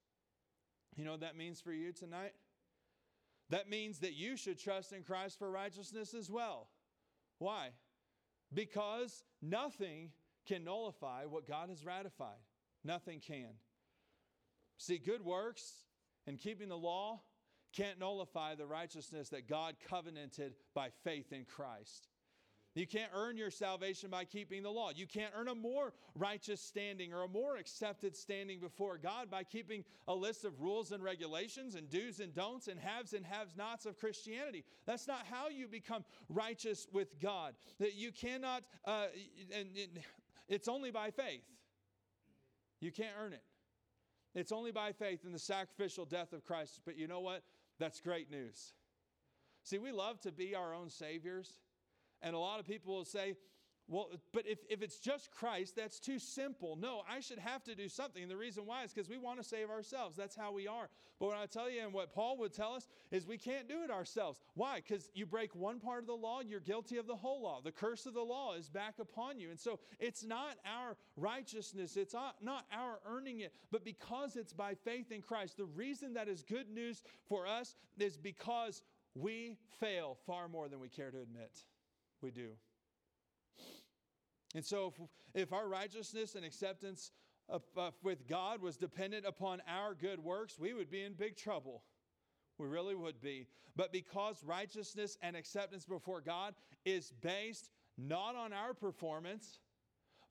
You 0.96 1.04
know 1.04 1.12
what 1.12 1.20
that 1.20 1.36
means 1.36 1.60
for 1.60 1.72
you 1.72 1.92
tonight? 1.92 2.34
That 3.52 3.68
means 3.68 3.98
that 3.98 4.14
you 4.14 4.38
should 4.38 4.58
trust 4.58 4.94
in 4.94 5.02
Christ 5.02 5.38
for 5.38 5.50
righteousness 5.50 6.14
as 6.14 6.30
well. 6.30 6.68
Why? 7.38 7.68
Because 8.52 9.24
nothing 9.42 10.10
can 10.48 10.64
nullify 10.64 11.26
what 11.26 11.46
God 11.46 11.68
has 11.68 11.84
ratified. 11.84 12.40
Nothing 12.82 13.20
can. 13.20 13.50
See, 14.78 14.96
good 14.96 15.22
works 15.22 15.70
and 16.26 16.38
keeping 16.38 16.70
the 16.70 16.78
law 16.78 17.20
can't 17.74 18.00
nullify 18.00 18.54
the 18.54 18.66
righteousness 18.66 19.28
that 19.28 19.46
God 19.46 19.74
covenanted 19.86 20.54
by 20.74 20.88
faith 21.04 21.30
in 21.30 21.44
Christ. 21.44 22.08
You 22.74 22.86
can't 22.86 23.10
earn 23.14 23.36
your 23.36 23.50
salvation 23.50 24.08
by 24.08 24.24
keeping 24.24 24.62
the 24.62 24.70
law. 24.70 24.90
You 24.94 25.06
can't 25.06 25.32
earn 25.36 25.48
a 25.48 25.54
more 25.54 25.92
righteous 26.14 26.60
standing 26.60 27.12
or 27.12 27.22
a 27.22 27.28
more 27.28 27.56
accepted 27.56 28.16
standing 28.16 28.60
before 28.60 28.96
God 28.96 29.30
by 29.30 29.44
keeping 29.44 29.84
a 30.08 30.14
list 30.14 30.46
of 30.46 30.58
rules 30.58 30.90
and 30.90 31.04
regulations 31.04 31.74
and 31.74 31.90
do's 31.90 32.18
and 32.20 32.34
don'ts 32.34 32.68
and 32.68 32.80
haves 32.80 33.12
and 33.12 33.26
haves 33.26 33.56
nots 33.56 33.84
of 33.84 33.98
Christianity. 33.98 34.64
That's 34.86 35.06
not 35.06 35.26
how 35.30 35.48
you 35.48 35.68
become 35.68 36.02
righteous 36.30 36.86
with 36.92 37.20
God. 37.20 37.54
That 37.78 37.94
you 37.94 38.10
cannot, 38.10 38.62
uh, 38.86 39.06
and 39.54 39.68
it's 40.48 40.68
only 40.68 40.90
by 40.90 41.10
faith. 41.10 41.44
You 42.80 42.90
can't 42.90 43.14
earn 43.22 43.34
it. 43.34 43.44
It's 44.34 44.50
only 44.50 44.72
by 44.72 44.92
faith 44.92 45.26
in 45.26 45.32
the 45.32 45.38
sacrificial 45.38 46.06
death 46.06 46.32
of 46.32 46.42
Christ. 46.42 46.80
But 46.86 46.96
you 46.96 47.06
know 47.06 47.20
what? 47.20 47.42
That's 47.78 48.00
great 48.00 48.30
news. 48.30 48.72
See, 49.62 49.76
we 49.76 49.92
love 49.92 50.20
to 50.22 50.32
be 50.32 50.54
our 50.54 50.74
own 50.74 50.88
saviors. 50.88 51.58
And 52.22 52.34
a 52.34 52.38
lot 52.38 52.60
of 52.60 52.66
people 52.66 52.94
will 52.94 53.04
say, 53.04 53.34
well, 53.88 54.08
but 54.32 54.46
if, 54.46 54.60
if 54.70 54.80
it's 54.80 54.98
just 54.98 55.30
Christ, 55.30 55.74
that's 55.76 55.98
too 55.98 56.18
simple. 56.18 56.76
No, 56.76 57.02
I 57.10 57.20
should 57.20 57.38
have 57.38 57.62
to 57.64 57.74
do 57.74 57.88
something. 57.88 58.22
And 58.22 58.30
the 58.30 58.36
reason 58.36 58.64
why 58.64 58.84
is 58.84 58.92
because 58.92 59.10
we 59.10 59.18
want 59.18 59.38
to 59.38 59.44
save 59.44 59.70
ourselves. 59.70 60.16
That's 60.16 60.36
how 60.36 60.52
we 60.52 60.68
are. 60.68 60.88
But 61.18 61.26
what 61.26 61.36
I 61.36 61.46
tell 61.46 61.68
you, 61.68 61.82
and 61.82 61.92
what 61.92 62.14
Paul 62.14 62.38
would 62.38 62.52
tell 62.52 62.74
us, 62.74 62.88
is 63.10 63.26
we 63.26 63.38
can't 63.38 63.68
do 63.68 63.82
it 63.82 63.90
ourselves. 63.90 64.40
Why? 64.54 64.76
Because 64.76 65.10
you 65.14 65.26
break 65.26 65.54
one 65.54 65.78
part 65.78 66.00
of 66.00 66.06
the 66.06 66.14
law, 66.14 66.40
you're 66.40 66.60
guilty 66.60 66.96
of 66.96 67.06
the 67.06 67.14
whole 67.14 67.42
law. 67.42 67.60
The 67.62 67.72
curse 67.72 68.06
of 68.06 68.14
the 68.14 68.22
law 68.22 68.54
is 68.54 68.70
back 68.70 68.94
upon 68.98 69.38
you. 69.38 69.50
And 69.50 69.58
so 69.58 69.78
it's 70.00 70.24
not 70.24 70.56
our 70.64 70.96
righteousness, 71.16 71.96
it's 71.96 72.14
not 72.14 72.66
our 72.72 72.98
earning 73.06 73.40
it, 73.40 73.52
but 73.70 73.84
because 73.84 74.36
it's 74.36 74.52
by 74.52 74.74
faith 74.74 75.12
in 75.12 75.22
Christ. 75.22 75.56
The 75.56 75.66
reason 75.66 76.14
that 76.14 76.28
is 76.28 76.42
good 76.42 76.70
news 76.70 77.02
for 77.28 77.46
us 77.46 77.74
is 77.98 78.16
because 78.16 78.82
we 79.14 79.58
fail 79.80 80.16
far 80.26 80.48
more 80.48 80.68
than 80.68 80.80
we 80.80 80.88
care 80.88 81.10
to 81.10 81.20
admit 81.20 81.64
we 82.22 82.30
do. 82.30 82.50
And 84.54 84.64
so, 84.64 84.92
if, 85.34 85.42
if 85.42 85.52
our 85.52 85.68
righteousness 85.68 86.34
and 86.34 86.44
acceptance 86.44 87.10
of, 87.48 87.62
with 88.02 88.26
God 88.28 88.62
was 88.62 88.76
dependent 88.76 89.26
upon 89.26 89.62
our 89.66 89.94
good 89.94 90.22
works, 90.22 90.58
we 90.58 90.74
would 90.74 90.90
be 90.90 91.02
in 91.02 91.14
big 91.14 91.36
trouble. 91.36 91.82
We 92.58 92.66
really 92.66 92.94
would 92.94 93.20
be. 93.20 93.46
But 93.76 93.92
because 93.92 94.44
righteousness 94.44 95.16
and 95.22 95.36
acceptance 95.36 95.84
before 95.84 96.20
God 96.20 96.54
is 96.84 97.12
based 97.20 97.70
not 97.98 98.36
on 98.36 98.52
our 98.52 98.74
performance, 98.74 99.58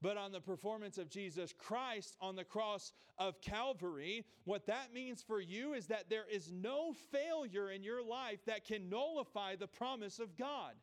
but 0.02 0.18
on 0.18 0.32
the 0.32 0.39
performance 0.39 0.98
of 0.98 1.10
Jesus 1.10 1.54
Christ 1.58 2.16
on 2.22 2.36
the 2.36 2.44
cross 2.44 2.92
of 3.18 3.39
Calvary. 3.42 4.26
What 4.46 4.66
that 4.66 4.94
means 4.94 5.22
for 5.22 5.39
you 5.39 5.74
is 5.74 5.88
that 5.88 6.10
there 6.10 6.26
is 6.32 6.52
no 6.52 6.94
failure 7.12 7.70
in 7.70 7.84
your 7.84 8.04
life 8.04 8.39
that 8.46 8.66
can 8.66 8.89
nullify 8.89 9.56
the 9.56 9.68
promise 9.68 10.20
of 10.20 10.36
God. 10.36 10.74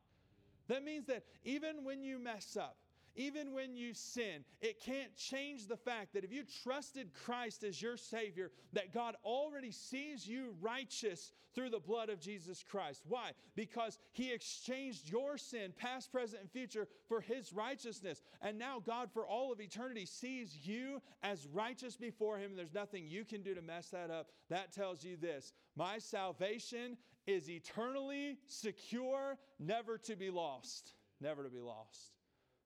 That 0.68 0.84
means 0.84 1.06
that 1.06 1.24
even 1.44 1.84
when 1.84 2.02
you 2.02 2.18
mess 2.18 2.56
up, 2.56 2.76
even 3.18 3.52
when 3.52 3.76
you 3.76 3.94
sin, 3.94 4.44
it 4.60 4.80
can't 4.80 5.14
change 5.16 5.66
the 5.66 5.76
fact 5.76 6.14
that 6.14 6.22
if 6.22 6.32
you 6.32 6.44
trusted 6.62 7.10
Christ 7.24 7.64
as 7.64 7.82
your 7.82 7.96
Savior, 7.96 8.52
that 8.74 8.94
God 8.94 9.16
already 9.24 9.72
sees 9.72 10.26
you 10.26 10.54
righteous 10.60 11.32
through 11.52 11.70
the 11.70 11.80
blood 11.80 12.10
of 12.10 12.20
Jesus 12.20 12.62
Christ. 12.62 13.02
Why? 13.08 13.32
Because 13.56 13.98
He 14.12 14.32
exchanged 14.32 15.10
your 15.10 15.36
sin, 15.36 15.72
past, 15.76 16.12
present, 16.12 16.42
and 16.42 16.50
future, 16.50 16.86
for 17.08 17.20
His 17.20 17.52
righteousness. 17.52 18.22
And 18.40 18.56
now 18.56 18.80
God, 18.84 19.10
for 19.12 19.26
all 19.26 19.50
of 19.50 19.60
eternity, 19.60 20.06
sees 20.06 20.56
you 20.62 21.02
as 21.24 21.48
righteous 21.52 21.96
before 21.96 22.38
Him, 22.38 22.50
and 22.50 22.58
there's 22.58 22.72
nothing 22.72 23.08
you 23.08 23.24
can 23.24 23.42
do 23.42 23.52
to 23.52 23.62
mess 23.62 23.88
that 23.88 24.12
up. 24.12 24.28
That 24.48 24.72
tells 24.72 25.02
you 25.02 25.16
this 25.16 25.52
My 25.74 25.98
salvation 25.98 26.96
is 27.28 27.50
eternally 27.50 28.38
secure, 28.46 29.36
never 29.60 29.98
to 29.98 30.16
be 30.16 30.30
lost. 30.30 30.94
Never 31.20 31.44
to 31.44 31.50
be 31.50 31.60
lost. 31.60 32.14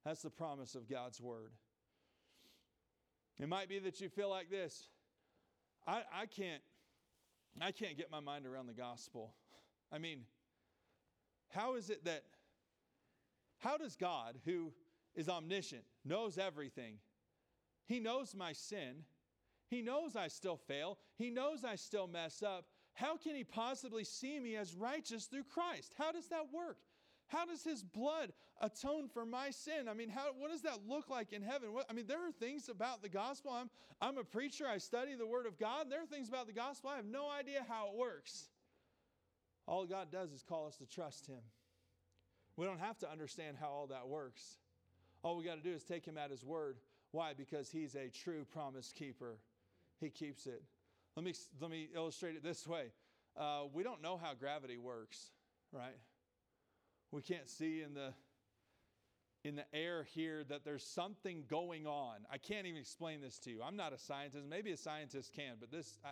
That's 0.04 0.22
the 0.22 0.30
promise 0.30 0.76
of 0.76 0.88
God's 0.88 1.20
word. 1.20 1.50
It 3.40 3.48
might 3.48 3.68
be 3.68 3.80
that 3.80 4.00
you 4.00 4.08
feel 4.08 4.30
like 4.30 4.50
this. 4.50 4.86
I, 5.86 6.02
I 6.14 6.26
can't 6.26 6.62
I 7.60 7.72
can't 7.72 7.98
get 7.98 8.10
my 8.10 8.20
mind 8.20 8.46
around 8.46 8.68
the 8.68 8.72
gospel. 8.72 9.34
I 9.92 9.98
mean, 9.98 10.20
how 11.50 11.74
is 11.74 11.90
it 11.90 12.04
that 12.04 12.22
how 13.58 13.76
does 13.76 13.96
God, 13.96 14.38
who 14.44 14.72
is 15.14 15.28
omniscient, 15.28 15.82
knows 16.04 16.38
everything, 16.38 16.98
He 17.86 17.98
knows 17.98 18.34
my 18.34 18.52
sin, 18.52 19.04
He 19.68 19.82
knows 19.82 20.14
I 20.14 20.28
still 20.28 20.56
fail, 20.56 20.98
He 21.16 21.30
knows 21.30 21.64
I 21.64 21.74
still 21.74 22.06
mess 22.06 22.44
up. 22.44 22.66
How 22.94 23.16
can 23.16 23.34
He 23.34 23.44
possibly 23.44 24.04
see 24.04 24.38
me 24.38 24.56
as 24.56 24.74
righteous 24.74 25.26
through 25.26 25.44
Christ? 25.44 25.94
How 25.96 26.12
does 26.12 26.28
that 26.28 26.52
work? 26.52 26.78
How 27.32 27.46
does 27.46 27.64
his 27.64 27.82
blood 27.82 28.30
atone 28.60 29.08
for 29.08 29.24
my 29.24 29.50
sin? 29.50 29.88
I 29.88 29.94
mean, 29.94 30.10
how, 30.10 30.32
what 30.38 30.50
does 30.50 30.60
that 30.62 30.80
look 30.86 31.08
like 31.08 31.32
in 31.32 31.40
heaven? 31.40 31.72
What, 31.72 31.86
I 31.88 31.94
mean, 31.94 32.06
there 32.06 32.28
are 32.28 32.30
things 32.30 32.68
about 32.68 33.02
the 33.02 33.08
gospel. 33.08 33.52
I'm, 33.52 33.70
I'm 34.02 34.18
a 34.18 34.24
preacher, 34.24 34.66
I 34.68 34.76
study 34.76 35.14
the 35.14 35.26
word 35.26 35.46
of 35.46 35.58
God. 35.58 35.86
There 35.88 36.02
are 36.02 36.06
things 36.06 36.28
about 36.28 36.46
the 36.46 36.52
gospel, 36.52 36.90
I 36.90 36.96
have 36.96 37.06
no 37.06 37.30
idea 37.30 37.64
how 37.66 37.88
it 37.88 37.94
works. 37.96 38.50
All 39.66 39.86
God 39.86 40.12
does 40.12 40.30
is 40.30 40.42
call 40.42 40.66
us 40.66 40.76
to 40.76 40.86
trust 40.86 41.26
him. 41.26 41.40
We 42.56 42.66
don't 42.66 42.80
have 42.80 42.98
to 42.98 43.10
understand 43.10 43.56
how 43.58 43.68
all 43.68 43.86
that 43.86 44.08
works. 44.08 44.58
All 45.22 45.36
we 45.38 45.44
got 45.44 45.54
to 45.54 45.62
do 45.62 45.74
is 45.74 45.84
take 45.84 46.04
him 46.04 46.18
at 46.18 46.30
his 46.30 46.44
word. 46.44 46.76
Why? 47.12 47.32
Because 47.32 47.70
he's 47.70 47.94
a 47.94 48.10
true 48.10 48.44
promise 48.44 48.92
keeper. 48.92 49.38
He 50.00 50.10
keeps 50.10 50.46
it. 50.46 50.62
Let 51.16 51.24
me, 51.24 51.34
let 51.60 51.70
me 51.70 51.88
illustrate 51.94 52.36
it 52.36 52.42
this 52.42 52.66
way. 52.66 52.86
Uh, 53.36 53.62
we 53.72 53.82
don't 53.82 54.02
know 54.02 54.16
how 54.16 54.34
gravity 54.34 54.78
works, 54.78 55.30
right? 55.72 55.96
we 57.12 57.20
can't 57.20 57.48
see 57.48 57.82
in 57.82 57.94
the 57.94 58.12
in 59.44 59.56
the 59.56 59.64
air 59.74 60.04
here 60.14 60.44
that 60.44 60.64
there's 60.64 60.84
something 60.84 61.42
going 61.48 61.84
on. 61.84 62.18
I 62.30 62.38
can't 62.38 62.64
even 62.64 62.80
explain 62.80 63.20
this 63.20 63.40
to 63.40 63.50
you. 63.50 63.60
I'm 63.60 63.76
not 63.76 63.92
a 63.92 63.98
scientist. 63.98 64.44
Maybe 64.48 64.70
a 64.70 64.76
scientist 64.76 65.32
can, 65.32 65.56
but 65.58 65.70
this 65.70 65.98
I, 66.04 66.10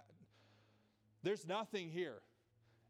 there's 1.23 1.47
nothing 1.47 1.91
here. 1.91 2.23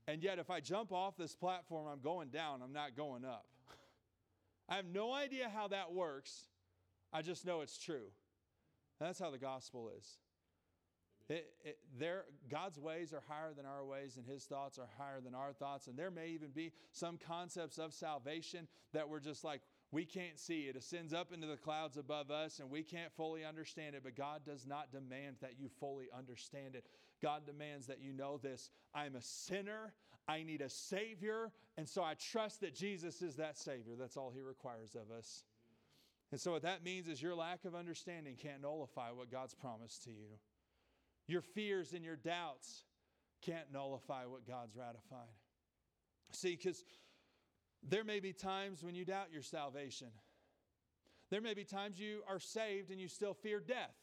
And 0.09 0.23
yet 0.23 0.39
if 0.39 0.51
I 0.51 0.61
jump 0.61 0.93
off 0.93 1.17
this 1.17 1.35
platform, 1.35 1.87
I'm 1.87 2.01
going 2.01 2.31
down, 2.31 2.63
I'm 2.63 2.73
not 2.73 2.97
going 2.97 3.25
up. 3.25 3.47
I 4.69 4.77
have 4.77 4.87
no 4.87 5.13
idea 5.13 5.51
how 5.55 5.69
that 5.69 5.93
works. 5.93 6.47
I 7.13 7.23
just 7.23 7.45
know 7.45 7.61
it's 7.61 7.77
true. 7.77 8.07
That's 8.99 9.19
how 9.19 9.31
the 9.31 9.39
gospel 9.39 9.91
is. 9.97 10.17
It, 11.31 11.47
it, 11.65 11.79
there, 11.97 12.25
God's 12.51 12.81
ways 12.81 13.13
are 13.13 13.23
higher 13.29 13.53
than 13.57 13.65
our 13.65 13.85
ways, 13.85 14.17
and 14.17 14.27
His 14.27 14.45
thoughts 14.47 14.81
are 14.81 14.89
higher 14.99 15.21
than 15.21 15.33
our 15.33 15.53
thoughts. 15.53 15.87
And 15.87 15.97
there 15.97 16.11
may 16.11 16.29
even 16.31 16.51
be 16.51 16.73
some 16.91 17.19
concepts 17.19 17.79
of 17.79 17.95
salvation 17.95 18.67
that 18.93 19.09
we're 19.09 19.21
just 19.21 19.45
like, 19.45 19.61
we 19.93 20.05
can't 20.05 20.41
see. 20.41 20.63
It 20.63 20.75
ascends 20.75 21.15
up 21.15 21.33
into 21.33 21.47
the 21.47 21.57
clouds 21.57 21.97
above 21.97 22.33
us, 22.33 22.59
and 22.59 22.69
we 22.69 22.83
can't 22.83 23.13
fully 23.13 23.45
understand 23.45 23.95
it. 23.95 24.03
But 24.03 24.17
God 24.17 24.41
does 24.45 24.67
not 24.67 24.91
demand 24.91 25.37
that 25.41 25.55
you 25.57 25.69
fully 25.79 26.07
understand 26.17 26.75
it. 26.75 26.85
God 27.23 27.47
demands 27.47 27.87
that 27.87 28.01
you 28.01 28.13
know 28.13 28.37
this 28.37 28.71
I'm 28.93 29.15
a 29.15 29.23
sinner, 29.23 29.93
I 30.27 30.43
need 30.43 30.63
a 30.63 30.69
Savior, 30.69 31.53
and 31.77 31.89
so 31.89 32.03
I 32.03 32.15
trust 32.15 32.61
that 32.63 32.75
Jesus 32.75 33.23
is 33.23 33.37
that 33.37 33.57
Savior. 33.57 33.95
That's 33.97 34.17
all 34.17 34.33
He 34.35 34.43
requires 34.43 34.97
of 34.97 35.17
us. 35.17 35.45
And 36.33 36.41
so, 36.41 36.51
what 36.51 36.63
that 36.63 36.85
means 36.85 37.07
is 37.07 37.23
your 37.23 37.37
lack 37.37 37.65
of 37.65 37.77
understanding 37.77 38.35
can't 38.35 38.63
nullify 38.63 39.13
what 39.13 39.31
God's 39.31 39.55
promised 39.55 40.03
to 40.05 40.11
you. 40.11 40.39
Your 41.31 41.43
fears 41.43 41.93
and 41.93 42.05
your 42.05 42.17
doubts 42.17 42.85
can't 43.43 43.73
nullify 43.73 44.27
what 44.27 44.47
God's 44.47 44.77
ratified. 44.77 45.29
See, 46.33 46.57
because 46.57 46.85
there 47.89 48.05
may 48.05 48.21
be 48.21 48.33
times 48.33 48.83
when 48.83 48.95
you 48.95 49.05
doubt 49.05 49.29
your 49.33 49.43
salvation. 49.43 50.09
There 51.31 51.41
may 51.41 51.55
be 51.55 51.65
times 51.65 51.99
you 52.01 52.23
are 52.29 52.41
saved 52.41 52.91
and 52.91 53.01
you 53.01 53.09
still 53.09 53.35
fear 53.35 53.61
death. 53.61 53.95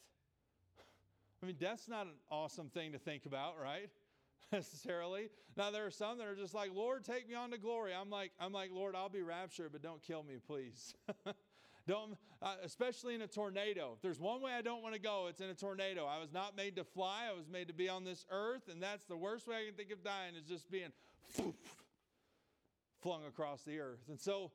I 1.44 1.46
mean, 1.46 1.58
death's 1.60 1.90
not 1.90 2.08
an 2.08 2.14
awesome 2.32 2.70
thing 2.70 2.94
to 2.94 2.98
think 2.98 3.26
about, 3.26 3.56
right? 3.62 3.90
Necessarily. 4.52 5.30
Now 5.58 5.70
there 5.70 5.86
are 5.86 5.92
some 5.92 6.18
that 6.20 6.28
are 6.28 6.36
just 6.36 6.54
like, 6.54 6.72
Lord, 6.74 7.04
take 7.04 7.28
me 7.28 7.36
on 7.36 7.52
to 7.52 7.58
glory. 7.58 7.92
I'm 7.94 8.10
like, 8.10 8.32
I'm 8.40 8.54
like, 8.54 8.72
Lord, 8.72 8.96
I'll 8.96 9.10
be 9.10 9.22
raptured, 9.22 9.74
but 9.74 9.82
don't 9.82 10.02
kill 10.02 10.24
me, 10.24 10.36
please. 10.46 10.96
Don't, 11.88 12.18
uh, 12.42 12.56
especially 12.64 13.16
in 13.16 13.22
a 13.22 13.28
tornado. 13.28 13.94
If 13.96 14.02
there's 14.02 14.20
one 14.20 14.42
way 14.42 14.52
I 14.52 14.62
don't 14.62 14.84
want 14.84 14.94
to 14.94 15.02
go, 15.02 15.28
it's 15.30 15.40
in 15.40 15.50
a 15.50 15.56
tornado. 15.56 16.06
I 16.06 16.20
was 16.20 16.34
not 16.34 16.56
made 16.56 16.76
to 16.76 16.84
fly. 16.84 17.28
I 17.30 17.34
was 17.34 17.48
made 17.48 17.70
to 17.70 17.74
be 17.74 17.88
on 17.88 18.04
this 18.04 18.26
earth, 18.30 18.68
and 18.70 18.84
that's 18.84 19.06
the 19.06 19.16
worst 19.16 19.48
way 19.48 19.56
I 19.56 19.66
can 19.66 19.76
think 19.76 19.92
of 19.92 20.04
dying 20.04 20.36
is 20.36 20.46
just 20.46 20.70
being 20.70 20.92
flung 23.02 23.24
across 23.26 23.64
the 23.64 23.80
earth. 23.80 24.02
And 24.10 24.20
so 24.20 24.52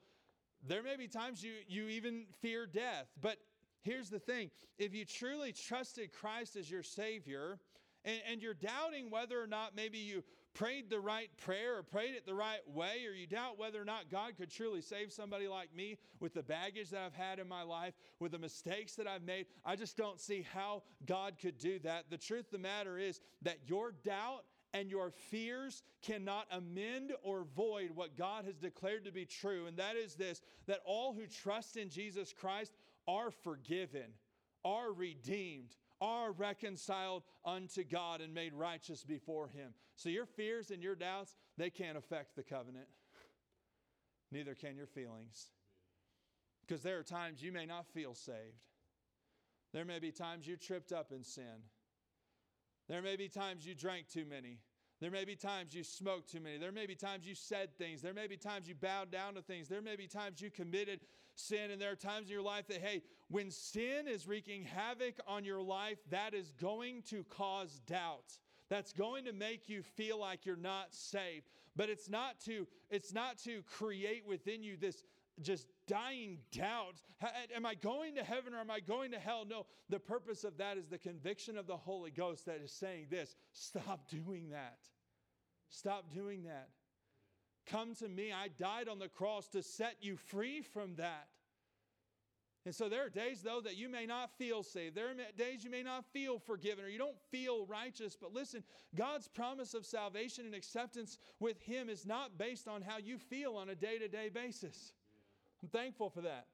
there 0.66 0.83
may 0.83 0.97
be 0.97 1.09
times 1.09 1.43
you, 1.43 1.53
you 1.66 1.89
even 1.89 2.26
fear 2.43 2.66
death. 2.66 3.07
But 3.20 3.39
here's 3.80 4.11
the 4.11 4.18
thing 4.18 4.51
if 4.78 4.95
you 4.95 5.05
truly 5.07 5.53
trusted 5.53 6.12
Christ 6.12 6.57
as 6.57 6.70
your 6.70 6.83
Savior, 6.83 7.59
and, 8.05 8.20
and 8.30 8.43
you're 8.43 8.55
doubting 8.55 9.11
whether 9.11 9.41
or 9.41 9.47
not 9.47 9.74
maybe 9.74 9.99
you 9.99 10.22
prayed 10.55 10.90
the 10.90 11.00
right 11.00 11.30
prayer 11.38 11.78
or 11.78 11.82
prayed 11.82 12.14
it 12.14 12.26
the 12.26 12.34
right 12.34 12.61
way, 12.66 13.05
or 13.09 13.14
you 13.14 13.26
doubt 13.26 13.59
whether 13.59 13.80
or 13.80 13.84
not 13.84 14.11
God 14.11 14.36
could 14.36 14.50
truly 14.50 14.80
save 14.80 15.12
somebody 15.12 15.48
like 15.48 15.74
me 15.74 15.98
with 16.20 16.34
the 16.34 16.42
baggage 16.42 16.90
that 16.90 17.00
I've 17.00 17.14
had 17.14 17.38
in 17.38 17.48
my 17.48 17.62
life, 17.62 17.94
with 18.18 18.32
the 18.32 18.38
mistakes 18.38 18.94
that 18.96 19.07
I've 19.07 19.22
made, 19.22 19.46
I 19.64 19.76
just 19.76 19.96
don't 19.96 20.20
see 20.20 20.46
how 20.55 20.82
God 21.07 21.34
could 21.40 21.59
do 21.59 21.78
that. 21.80 22.11
The 22.11 22.18
truth 22.18 22.46
of 22.46 22.53
the 22.53 22.59
matter 22.59 22.98
is 22.98 23.20
that 23.42 23.59
your 23.66 23.92
doubt 24.05 24.44
and 24.74 24.90
your 24.90 25.11
fears 25.11 25.82
cannot 26.03 26.46
amend 26.50 27.12
or 27.22 27.44
void 27.55 27.90
what 27.94 28.16
God 28.16 28.44
has 28.46 28.57
declared 28.57 29.05
to 29.05 29.12
be 29.12 29.26
true. 29.26 29.66
And 29.66 29.76
that 29.76 29.96
is 29.96 30.14
this 30.14 30.40
that 30.66 30.80
all 30.84 31.12
who 31.12 31.26
trust 31.26 31.76
in 31.76 31.90
Jesus 31.90 32.32
Christ 32.32 32.72
are 33.07 33.30
forgiven, 33.30 34.14
are 34.64 34.92
redeemed, 34.92 35.76
are 36.03 36.32
reconciled 36.32 37.22
unto 37.44 37.84
God 37.84 38.20
and 38.20 38.34
made 38.34 38.53
righteous 38.53 39.05
before 39.05 39.48
Him. 39.48 39.72
So 39.94 40.09
your 40.09 40.26
fears 40.26 40.72
and 40.72 40.82
your 40.82 40.96
doubts, 40.96 41.36
they 41.57 41.70
can't 41.70 41.96
affect 41.96 42.34
the 42.34 42.42
covenant. 42.42 42.88
Neither 44.32 44.57
can 44.57 44.76
your 44.76 44.88
feelings. 44.88 45.50
Because 46.66 46.82
there 46.82 46.98
are 46.98 47.05
times 47.05 47.40
you 47.40 47.53
may 47.53 47.66
not 47.66 47.86
feel 47.86 48.14
saved. 48.14 48.66
There 49.72 49.84
may 49.84 50.00
be 50.00 50.11
times 50.11 50.46
you 50.46 50.57
tripped 50.57 50.92
up 50.92 51.12
in 51.12 51.22
sin. 51.22 51.62
There 52.88 53.00
may 53.00 53.14
be 53.14 53.28
times 53.28 53.64
you 53.64 53.74
drank 53.74 54.09
too 54.09 54.24
many. 54.28 54.59
There 55.03 55.11
may 55.11 55.24
be 55.24 55.34
times 55.34 55.74
you 55.74 55.82
smoked 55.82 56.30
too 56.30 56.38
many. 56.38 56.59
There 56.59 56.70
may 56.70 56.86
be 56.86 56.94
times 56.94 57.26
you 57.26 57.34
said 57.34 57.76
things. 57.76 58.03
There 58.03 58.14
may 58.14 58.28
be 58.28 58.36
times 58.36 58.68
you 58.68 58.76
bowed 58.76 59.11
down 59.11 59.34
to 59.34 59.42
things. 59.42 59.66
There 59.66 59.82
may 59.82 59.96
be 59.96 60.07
times 60.07 60.40
you 60.40 60.48
committed 60.48 61.00
sin. 61.34 61.72
And 61.72 61.82
there 61.82 61.90
are 61.90 61.96
times 61.96 62.28
in 62.28 62.32
your 62.34 62.42
life 62.42 62.68
that, 62.68 62.80
hey, 62.80 63.03
when 63.28 63.50
sin 63.50 64.07
is 64.07 64.28
wreaking 64.28 64.62
havoc 64.62 65.16
on 65.26 65.44
your 65.44 65.61
life, 65.61 65.98
that 66.11 66.34
is 66.34 66.53
going 66.53 67.03
to 67.11 67.24
cause 67.24 67.80
doubt. 67.88 68.38
That's 68.68 68.92
going 68.92 69.24
to 69.24 69.32
make 69.32 69.68
you 69.68 69.82
feel 69.82 70.20
like 70.20 70.46
you're 70.46 70.55
not 70.55 70.94
saved. 70.94 71.48
But 71.74 71.88
it's 71.88 72.09
not 72.09 72.38
to, 72.44 72.68
it's 72.88 73.12
not 73.12 73.38
to 73.38 73.62
create 73.62 74.24
within 74.24 74.62
you 74.62 74.76
this 74.76 75.03
just 75.40 75.66
dying 75.87 76.39
doubt. 76.53 77.01
Am 77.55 77.66
I 77.66 77.74
going 77.74 78.14
to 78.16 78.24
heaven 78.24 78.55
or 78.55 78.59
am 78.59 78.70
I 78.70 78.80
going 78.80 79.12
to 79.12 79.18
hell? 79.18 79.45
No, 79.49 79.66
the 79.89 79.99
purpose 79.99 80.45
of 80.45 80.59
that 80.59 80.76
is 80.76 80.87
the 80.87 80.99
conviction 80.99 81.59
of 81.59 81.66
the 81.66 81.76
Holy 81.76 82.11
Ghost 82.11 82.47
that 82.47 82.61
is 82.62 82.72
saying 82.72 83.07
this 83.11 83.35
stop 83.53 84.09
doing 84.09 84.51
that. 84.51 84.78
Stop 85.68 86.12
doing 86.12 86.45
that. 86.45 86.68
Come 87.66 87.95
to 87.97 88.09
me. 88.09 88.33
I 88.33 88.49
died 88.49 88.89
on 88.89 88.99
the 88.99 89.09
cross 89.09 89.49
to 89.49 89.62
set 89.62 89.97
you 90.01 90.16
free 90.16 90.62
from 90.62 90.97
that. 90.97 91.28
And 92.64 92.74
so 92.74 92.89
there 92.89 93.05
are 93.05 93.09
days, 93.09 93.43
though, 93.43 93.61
that 93.61 93.76
you 93.76 93.89
may 93.89 94.07
not 94.07 94.30
feel 94.39 94.62
saved. 94.62 94.95
There 94.95 95.09
are 95.09 95.14
days 95.37 95.64
you 95.64 95.70
may 95.70 95.83
not 95.83 96.05
feel 96.12 96.39
forgiven 96.39 96.85
or 96.85 96.89
you 96.89 96.99
don't 96.99 97.18
feel 97.30 97.66
righteous. 97.66 98.16
But 98.20 98.33
listen, 98.33 98.62
God's 98.95 99.26
promise 99.26 99.74
of 99.74 99.85
salvation 99.85 100.47
and 100.47 100.55
acceptance 100.55 101.18
with 101.41 101.61
Him 101.61 101.89
is 101.89 102.07
not 102.07 102.39
based 102.39 102.68
on 102.68 102.80
how 102.80 102.99
you 102.99 103.18
feel 103.18 103.57
on 103.57 103.70
a 103.70 103.74
day 103.74 103.99
to 103.99 104.07
day 104.07 104.28
basis. 104.28 104.93
I'm 105.62 105.68
thankful 105.68 106.10
for 106.10 106.22
that. 106.22 106.46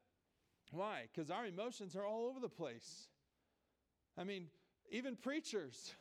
Why? 0.71 1.09
Because 1.13 1.31
our 1.31 1.47
emotions 1.47 1.97
are 1.97 2.05
all 2.05 2.27
over 2.27 2.41
the 2.41 2.49
place. 2.49 3.09
I 4.19 4.25
mean, 4.25 4.47
even 4.91 5.17
preachers. 5.17 5.95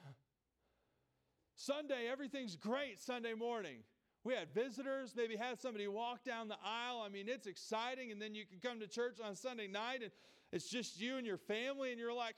Sunday, 1.55 2.07
everything's 2.11 2.55
great 2.55 2.99
Sunday 2.99 3.33
morning. 3.33 3.77
We 4.23 4.33
had 4.33 4.53
visitors, 4.53 5.13
maybe 5.15 5.37
had 5.37 5.59
somebody 5.59 5.87
walk 5.87 6.23
down 6.23 6.49
the 6.49 6.57
aisle. 6.63 7.01
I 7.05 7.09
mean, 7.09 7.29
it's 7.29 7.47
exciting. 7.47 8.11
And 8.11 8.21
then 8.21 8.35
you 8.35 8.45
can 8.45 8.59
come 8.59 8.79
to 8.81 8.87
church 8.87 9.19
on 9.23 9.35
Sunday 9.35 9.67
night 9.67 10.01
and 10.03 10.11
it's 10.51 10.69
just 10.69 10.99
you 10.99 11.17
and 11.17 11.25
your 11.27 11.37
family, 11.37 11.91
and 11.91 11.99
you're 11.99 12.13
like, 12.13 12.35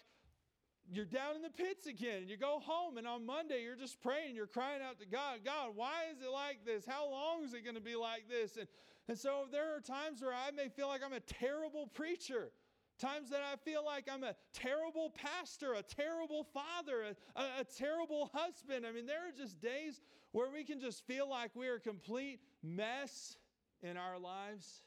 you're 0.92 1.06
down 1.06 1.36
in 1.36 1.42
the 1.42 1.50
pits 1.50 1.88
again. 1.88 2.22
And 2.22 2.30
you 2.30 2.38
go 2.38 2.60
home, 2.60 2.98
and 2.98 3.08
on 3.08 3.26
Monday, 3.26 3.62
you're 3.64 3.76
just 3.76 4.02
praying. 4.02 4.36
You're 4.36 4.48
crying 4.48 4.82
out 4.82 5.00
to 5.00 5.06
God, 5.06 5.40
God, 5.46 5.72
why 5.76 6.06
is 6.12 6.22
it 6.22 6.32
like 6.32 6.66
this? 6.66 6.86
How 6.86 7.10
long 7.10 7.44
is 7.44 7.54
it 7.54 7.64
going 7.64 7.76
to 7.76 7.82
be 7.82 7.96
like 7.96 8.28
this? 8.28 8.58
And, 8.58 8.68
and 9.08 9.18
so 9.18 9.46
there 9.52 9.76
are 9.76 9.80
times 9.80 10.22
where 10.22 10.34
I 10.34 10.52
may 10.52 10.70
feel 10.70 10.88
like 10.88 11.02
I'm 11.06 11.14
a 11.14 11.20
terrible 11.20 11.88
preacher. 11.88 12.52
Times 13.00 13.30
that 13.30 13.42
I 13.42 13.56
feel 13.56 13.86
like 13.86 14.10
I'm 14.12 14.24
a 14.24 14.36
terrible 14.52 15.12
pastor, 15.12 15.74
a 15.74 15.84
terrible 15.84 16.44
father, 16.44 17.16
a, 17.36 17.40
a, 17.40 17.62
a, 17.62 17.64
terrible 17.64 18.30
husband. 18.34 18.86
I 18.86 18.92
mean, 18.92 19.06
there 19.06 19.26
are 19.26 19.32
just 19.32 19.62
days 19.62 20.02
where 20.34 20.52
we 20.52 20.66
can 20.66 20.82
just 20.82 21.08
feel 21.08 21.30
like 21.30 21.52
we're 21.56 21.76
a 21.76 21.80
complete 21.80 22.42
mess 22.62 23.38
in 23.82 23.96
our 23.96 24.20
lives. 24.20 24.84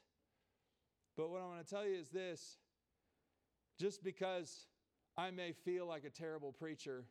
But 1.17 1.31
what 1.31 1.41
I 1.41 1.47
want 1.47 1.67
to 1.67 1.75
tell 1.75 1.87
you 1.87 1.99
is 1.99 2.11
this 2.11 2.59
just 3.79 4.05
because 4.05 4.67
I 5.17 5.31
may 5.31 5.53
feel 5.53 5.87
like 5.87 6.05
a 6.05 6.11
terrible 6.11 6.53
preacher 6.53 7.05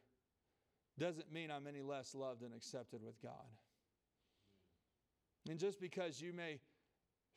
doesn't 0.98 1.32
mean 1.32 1.52
I'm 1.52 1.68
any 1.68 1.82
less 1.82 2.14
loved 2.16 2.42
and 2.42 2.54
accepted 2.54 3.04
with 3.04 3.22
God. 3.22 3.48
And 5.50 5.60
just 5.60 5.80
because 5.80 6.22
you 6.22 6.34
may 6.34 6.60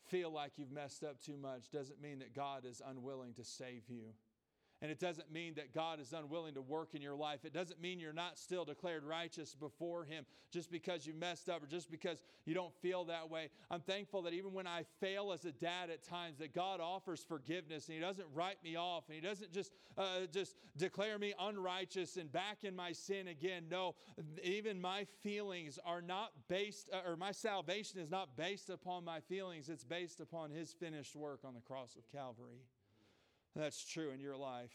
feel 0.08 0.30
like 0.30 0.52
you've 0.58 0.72
messed 0.72 1.04
up 1.04 1.20
too 1.20 1.36
much 1.36 1.70
doesn't 1.70 2.00
mean 2.00 2.18
that 2.18 2.34
God 2.34 2.64
is 2.66 2.82
unwilling 2.86 3.32
to 3.34 3.44
save 3.44 3.88
you. 3.88 4.12
And 4.84 4.90
it 4.90 5.00
doesn't 5.00 5.32
mean 5.32 5.54
that 5.54 5.72
God 5.72 5.98
is 5.98 6.12
unwilling 6.12 6.52
to 6.52 6.60
work 6.60 6.90
in 6.92 7.00
your 7.00 7.16
life. 7.16 7.46
It 7.46 7.54
doesn't 7.54 7.80
mean 7.80 7.98
you're 7.98 8.12
not 8.12 8.38
still 8.38 8.66
declared 8.66 9.02
righteous 9.02 9.54
before 9.54 10.04
Him 10.04 10.26
just 10.50 10.70
because 10.70 11.06
you 11.06 11.14
messed 11.14 11.48
up 11.48 11.62
or 11.62 11.66
just 11.66 11.90
because 11.90 12.22
you 12.44 12.52
don't 12.52 12.74
feel 12.82 13.06
that 13.06 13.30
way. 13.30 13.48
I'm 13.70 13.80
thankful 13.80 14.20
that 14.24 14.34
even 14.34 14.52
when 14.52 14.66
I 14.66 14.84
fail 15.00 15.32
as 15.32 15.46
a 15.46 15.52
dad 15.52 15.88
at 15.88 16.02
times, 16.04 16.36
that 16.40 16.54
God 16.54 16.80
offers 16.82 17.24
forgiveness 17.26 17.86
and 17.88 17.94
He 17.94 18.00
doesn't 18.02 18.26
write 18.34 18.62
me 18.62 18.76
off 18.76 19.04
and 19.08 19.14
He 19.14 19.22
doesn't 19.22 19.54
just 19.54 19.72
uh, 19.96 20.26
just 20.30 20.54
declare 20.76 21.18
me 21.18 21.32
unrighteous 21.40 22.18
and 22.18 22.30
back 22.30 22.62
in 22.62 22.76
my 22.76 22.92
sin 22.92 23.28
again. 23.28 23.64
No, 23.70 23.94
even 24.42 24.78
my 24.78 25.06
feelings 25.22 25.78
are 25.86 26.02
not 26.02 26.32
based, 26.46 26.90
uh, 26.92 27.08
or 27.08 27.16
my 27.16 27.32
salvation 27.32 28.00
is 28.00 28.10
not 28.10 28.36
based 28.36 28.68
upon 28.68 29.02
my 29.02 29.20
feelings. 29.20 29.70
It's 29.70 29.82
based 29.82 30.20
upon 30.20 30.50
His 30.50 30.74
finished 30.74 31.16
work 31.16 31.40
on 31.42 31.54
the 31.54 31.62
cross 31.62 31.96
of 31.96 32.02
Calvary. 32.12 32.60
That's 33.56 33.84
true 33.84 34.10
in 34.10 34.20
your 34.20 34.36
life. 34.36 34.72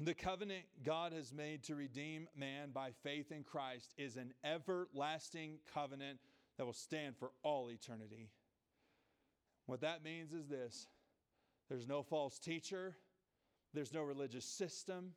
The 0.00 0.14
covenant 0.14 0.64
God 0.82 1.12
has 1.12 1.32
made 1.32 1.62
to 1.64 1.74
redeem 1.74 2.26
man 2.34 2.70
by 2.72 2.90
faith 3.02 3.30
in 3.30 3.44
Christ 3.44 3.92
is 3.98 4.16
an 4.16 4.32
everlasting 4.42 5.58
covenant 5.74 6.18
that 6.56 6.64
will 6.64 6.72
stand 6.72 7.16
for 7.18 7.32
all 7.42 7.70
eternity. 7.70 8.30
What 9.66 9.82
that 9.82 10.02
means 10.02 10.32
is 10.32 10.48
this 10.48 10.88
there's 11.68 11.86
no 11.86 12.02
false 12.02 12.38
teacher, 12.38 12.96
there's 13.74 13.92
no 13.92 14.02
religious 14.02 14.46
system, 14.46 15.12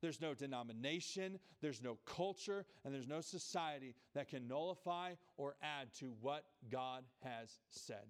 there's 0.00 0.20
no 0.20 0.34
denomination, 0.34 1.40
there's 1.60 1.82
no 1.82 1.98
culture, 2.06 2.64
and 2.84 2.94
there's 2.94 3.08
no 3.08 3.20
society 3.20 3.96
that 4.14 4.28
can 4.28 4.46
nullify 4.46 5.14
or 5.36 5.56
add 5.62 5.92
to 5.98 6.12
what 6.20 6.44
God 6.70 7.02
has 7.24 7.58
said. 7.70 8.06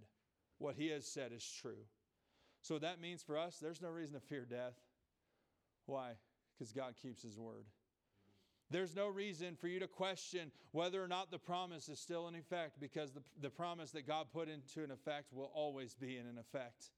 What 0.58 0.76
He 0.76 0.88
has 0.88 1.06
said 1.06 1.32
is 1.32 1.44
true. 1.60 1.86
So 2.68 2.78
that 2.80 3.00
means 3.00 3.22
for 3.22 3.38
us, 3.38 3.56
there's 3.62 3.80
no 3.80 3.88
reason 3.88 4.20
to 4.20 4.26
fear 4.26 4.44
death. 4.44 4.74
Why? 5.86 6.10
Because 6.52 6.70
God 6.70 6.96
keeps 7.00 7.22
His 7.22 7.38
word. 7.38 7.64
There's 8.70 8.94
no 8.94 9.08
reason 9.08 9.56
for 9.58 9.68
you 9.68 9.80
to 9.80 9.86
question 9.86 10.52
whether 10.72 11.02
or 11.02 11.08
not 11.08 11.30
the 11.30 11.38
promise 11.38 11.88
is 11.88 11.98
still 11.98 12.28
in 12.28 12.34
effect 12.34 12.78
because 12.78 13.12
the, 13.12 13.22
the 13.40 13.48
promise 13.48 13.92
that 13.92 14.06
God 14.06 14.26
put 14.34 14.50
into 14.50 14.84
an 14.84 14.90
effect 14.90 15.32
will 15.32 15.50
always 15.54 15.94
be 15.94 16.18
in 16.18 16.26
an 16.26 16.36
effect. 16.36 16.90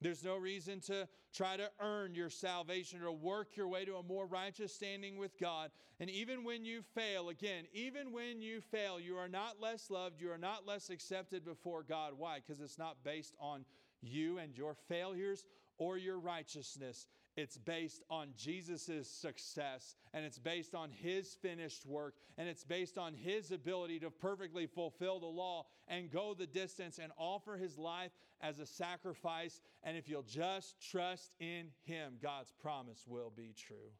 There's 0.00 0.22
no 0.22 0.36
reason 0.36 0.78
to 0.82 1.08
try 1.34 1.56
to 1.56 1.68
earn 1.80 2.14
your 2.14 2.30
salvation 2.30 3.02
or 3.02 3.10
work 3.10 3.56
your 3.56 3.66
way 3.66 3.84
to 3.84 3.96
a 3.96 4.02
more 4.04 4.26
righteous 4.26 4.72
standing 4.72 5.16
with 5.16 5.36
God. 5.40 5.72
And 5.98 6.08
even 6.10 6.44
when 6.44 6.64
you 6.64 6.82
fail, 6.94 7.28
again, 7.28 7.64
even 7.72 8.12
when 8.12 8.40
you 8.40 8.60
fail, 8.60 9.00
you 9.00 9.16
are 9.16 9.28
not 9.28 9.60
less 9.60 9.90
loved, 9.90 10.20
you 10.20 10.30
are 10.30 10.38
not 10.38 10.64
less 10.64 10.90
accepted 10.90 11.44
before 11.44 11.82
God. 11.82 12.12
Why? 12.16 12.38
Because 12.38 12.60
it's 12.60 12.78
not 12.78 13.02
based 13.02 13.34
on 13.40 13.64
you 14.06 14.38
and 14.38 14.56
your 14.56 14.74
failures 14.88 15.44
or 15.78 15.98
your 15.98 16.18
righteousness. 16.18 17.06
It's 17.36 17.58
based 17.58 18.04
on 18.10 18.28
Jesus' 18.36 19.08
success 19.08 19.96
and 20.12 20.24
it's 20.24 20.38
based 20.38 20.74
on 20.74 20.90
his 20.90 21.34
finished 21.34 21.84
work 21.84 22.14
and 22.38 22.48
it's 22.48 22.62
based 22.62 22.96
on 22.96 23.12
his 23.12 23.50
ability 23.50 23.98
to 24.00 24.10
perfectly 24.10 24.66
fulfill 24.66 25.18
the 25.18 25.26
law 25.26 25.66
and 25.88 26.10
go 26.10 26.34
the 26.34 26.46
distance 26.46 26.98
and 26.98 27.12
offer 27.18 27.56
his 27.56 27.76
life 27.76 28.12
as 28.40 28.60
a 28.60 28.66
sacrifice. 28.66 29.60
And 29.82 29.96
if 29.96 30.08
you'll 30.08 30.22
just 30.22 30.76
trust 30.90 31.32
in 31.40 31.70
him, 31.82 32.14
God's 32.22 32.52
promise 32.52 33.04
will 33.06 33.32
be 33.36 33.52
true. 33.56 33.90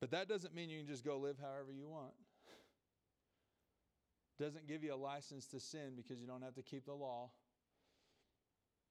But 0.00 0.10
that 0.10 0.28
doesn't 0.28 0.54
mean 0.54 0.68
you 0.68 0.78
can 0.78 0.86
just 0.86 1.04
go 1.04 1.16
live 1.18 1.38
however 1.40 1.72
you 1.72 1.88
want 1.88 2.12
doesn't 4.38 4.68
give 4.68 4.84
you 4.84 4.94
a 4.94 4.96
license 4.96 5.46
to 5.48 5.60
sin 5.60 5.92
because 5.96 6.20
you 6.20 6.26
don't 6.26 6.42
have 6.42 6.54
to 6.54 6.62
keep 6.62 6.86
the 6.86 6.94
law. 6.94 7.30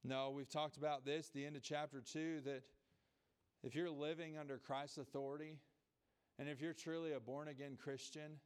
No, 0.04 0.32
we've 0.32 0.50
talked 0.50 0.78
about 0.78 1.06
this, 1.06 1.30
the 1.30 1.46
end 1.46 1.56
of 1.56 1.64
chapter 1.64 2.02
2, 2.02 2.42
that 2.46 2.64
if 3.64 3.76
you're 3.76 3.90
living 3.90 4.38
under 4.38 4.58
Christ's 4.58 4.98
authority, 4.98 5.58
and 6.40 6.48
if 6.48 6.62
you're 6.62 6.74
truly 6.74 7.14
a 7.14 7.20
born 7.20 7.48
again 7.48 7.78
Christian, 7.82 8.40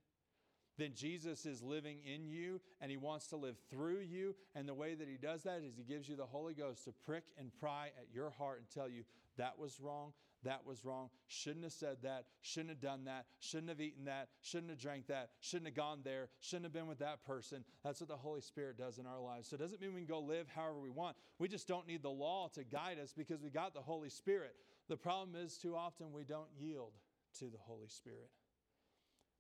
then 0.81 0.93
Jesus 0.95 1.45
is 1.45 1.61
living 1.61 1.99
in 2.05 2.27
you 2.27 2.59
and 2.79 2.89
he 2.89 2.97
wants 2.97 3.27
to 3.27 3.35
live 3.35 3.57
through 3.69 3.99
you. 3.99 4.35
And 4.55 4.67
the 4.67 4.73
way 4.73 4.95
that 4.95 5.07
he 5.07 5.17
does 5.17 5.43
that 5.43 5.61
is 5.63 5.77
he 5.77 5.83
gives 5.83 6.09
you 6.09 6.15
the 6.15 6.25
Holy 6.25 6.53
Ghost 6.53 6.85
to 6.85 6.93
prick 7.05 7.23
and 7.37 7.51
pry 7.59 7.91
at 7.99 8.13
your 8.13 8.31
heart 8.31 8.59
and 8.59 8.69
tell 8.69 8.89
you 8.89 9.03
that 9.37 9.59
was 9.59 9.79
wrong, 9.79 10.13
that 10.43 10.65
was 10.65 10.83
wrong, 10.83 11.09
shouldn't 11.27 11.63
have 11.63 11.73
said 11.73 11.97
that, 12.03 12.25
shouldn't 12.41 12.69
have 12.69 12.81
done 12.81 13.05
that, 13.05 13.25
shouldn't 13.39 13.69
have 13.69 13.79
eaten 13.79 14.05
that, 14.05 14.29
shouldn't 14.41 14.71
have 14.71 14.79
drank 14.79 15.07
that, 15.07 15.29
shouldn't 15.39 15.67
have 15.67 15.75
gone 15.75 15.99
there, 16.03 16.29
shouldn't 16.39 16.65
have 16.65 16.73
been 16.73 16.87
with 16.87 16.99
that 16.99 17.23
person. 17.25 17.63
That's 17.83 18.01
what 18.01 18.09
the 18.09 18.17
Holy 18.17 18.41
Spirit 18.41 18.77
does 18.77 18.97
in 18.97 19.05
our 19.05 19.21
lives. 19.21 19.49
So 19.49 19.55
it 19.55 19.59
doesn't 19.59 19.81
mean 19.81 19.93
we 19.93 20.01
can 20.01 20.07
go 20.07 20.19
live 20.19 20.47
however 20.53 20.79
we 20.79 20.89
want. 20.89 21.15
We 21.37 21.47
just 21.47 21.67
don't 21.67 21.87
need 21.87 22.01
the 22.01 22.09
law 22.09 22.49
to 22.55 22.63
guide 22.63 22.97
us 23.01 23.13
because 23.15 23.41
we 23.41 23.49
got 23.49 23.73
the 23.73 23.81
Holy 23.81 24.09
Spirit. 24.09 24.55
The 24.89 24.97
problem 24.97 25.35
is 25.35 25.57
too 25.57 25.75
often 25.75 26.11
we 26.11 26.23
don't 26.23 26.49
yield 26.57 26.93
to 27.39 27.45
the 27.45 27.59
Holy 27.59 27.87
Spirit. 27.87 28.31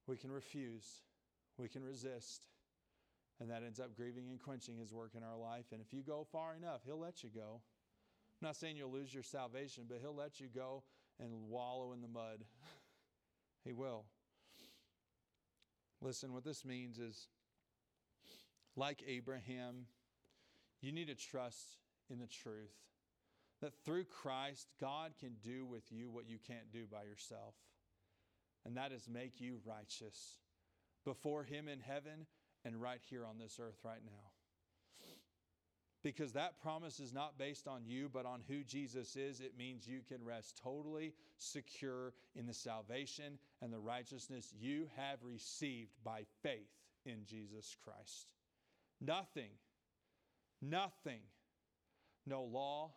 We 0.07 0.17
can 0.17 0.31
refuse, 0.31 1.01
we 1.61 1.69
can 1.69 1.83
resist, 1.83 2.41
and 3.39 3.49
that 3.49 3.63
ends 3.63 3.79
up 3.79 3.95
grieving 3.95 4.29
and 4.29 4.41
quenching 4.41 4.77
His 4.77 4.91
work 4.91 5.11
in 5.15 5.23
our 5.23 5.37
life. 5.37 5.65
And 5.71 5.81
if 5.81 5.93
you 5.93 6.01
go 6.01 6.25
far 6.31 6.55
enough, 6.55 6.81
He'll 6.85 6.99
let 6.99 7.23
you 7.23 7.29
go. 7.29 7.61
I'm 8.41 8.47
not 8.47 8.55
saying 8.55 8.77
you'll 8.77 8.91
lose 8.91 9.13
your 9.13 9.23
salvation, 9.23 9.85
but 9.87 9.99
He'll 10.01 10.15
let 10.15 10.39
you 10.39 10.47
go 10.53 10.83
and 11.19 11.29
wallow 11.47 11.93
in 11.93 12.01
the 12.01 12.07
mud. 12.07 12.43
he 13.63 13.73
will. 13.73 14.05
Listen, 16.01 16.33
what 16.33 16.43
this 16.43 16.65
means 16.65 16.97
is 16.97 17.27
like 18.75 19.03
Abraham, 19.07 19.85
you 20.81 20.91
need 20.91 21.07
to 21.07 21.15
trust 21.15 21.77
in 22.09 22.17
the 22.17 22.27
truth 22.27 22.73
that 23.61 23.73
through 23.85 24.05
Christ, 24.05 24.67
God 24.79 25.11
can 25.19 25.35
do 25.43 25.65
with 25.65 25.83
you 25.91 26.09
what 26.09 26.27
you 26.27 26.39
can't 26.47 26.71
do 26.73 26.85
by 26.91 27.03
yourself. 27.03 27.53
And 28.65 28.75
that 28.77 28.91
is 28.91 29.07
make 29.07 29.39
you 29.39 29.59
righteous 29.63 30.37
before 31.05 31.43
Him 31.43 31.67
in 31.67 31.79
heaven 31.79 32.25
and 32.65 32.81
right 32.81 33.01
here 33.09 33.25
on 33.25 33.37
this 33.37 33.59
earth 33.59 33.79
right 33.83 34.03
now 34.05 34.31
because 36.03 36.33
that 36.33 36.59
promise 36.59 36.99
is 36.99 37.13
not 37.13 37.37
based 37.37 37.67
on 37.67 37.85
you, 37.85 38.09
but 38.11 38.25
on 38.25 38.41
who 38.47 38.63
Jesus 38.63 39.15
is, 39.15 39.39
it 39.39 39.57
means 39.57 39.87
you 39.87 40.01
can 40.07 40.23
rest 40.23 40.59
totally 40.61 41.13
secure 41.37 42.13
in 42.35 42.47
the 42.47 42.53
salvation 42.53 43.37
and 43.61 43.71
the 43.71 43.79
righteousness 43.79 44.53
you 44.59 44.87
have 44.95 45.19
received 45.23 45.91
by 46.03 46.23
faith 46.41 46.71
in 47.05 47.23
Jesus 47.25 47.75
Christ. 47.83 48.27
Nothing, 48.99 49.51
nothing, 50.61 51.21
no 52.25 52.43
law, 52.43 52.91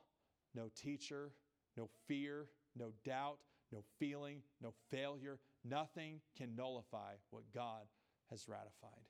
no 0.55 0.71
teacher, 0.75 1.33
no 1.77 1.89
fear, 2.07 2.47
no 2.77 2.93
doubt, 3.05 3.39
no 3.73 3.83
feeling, 3.99 4.41
no 4.63 4.73
failure, 4.91 5.39
nothing 5.65 6.21
can 6.37 6.55
nullify 6.55 7.15
what 7.31 7.45
God 7.53 7.83
has 8.31 8.49
ratified. 8.49 9.05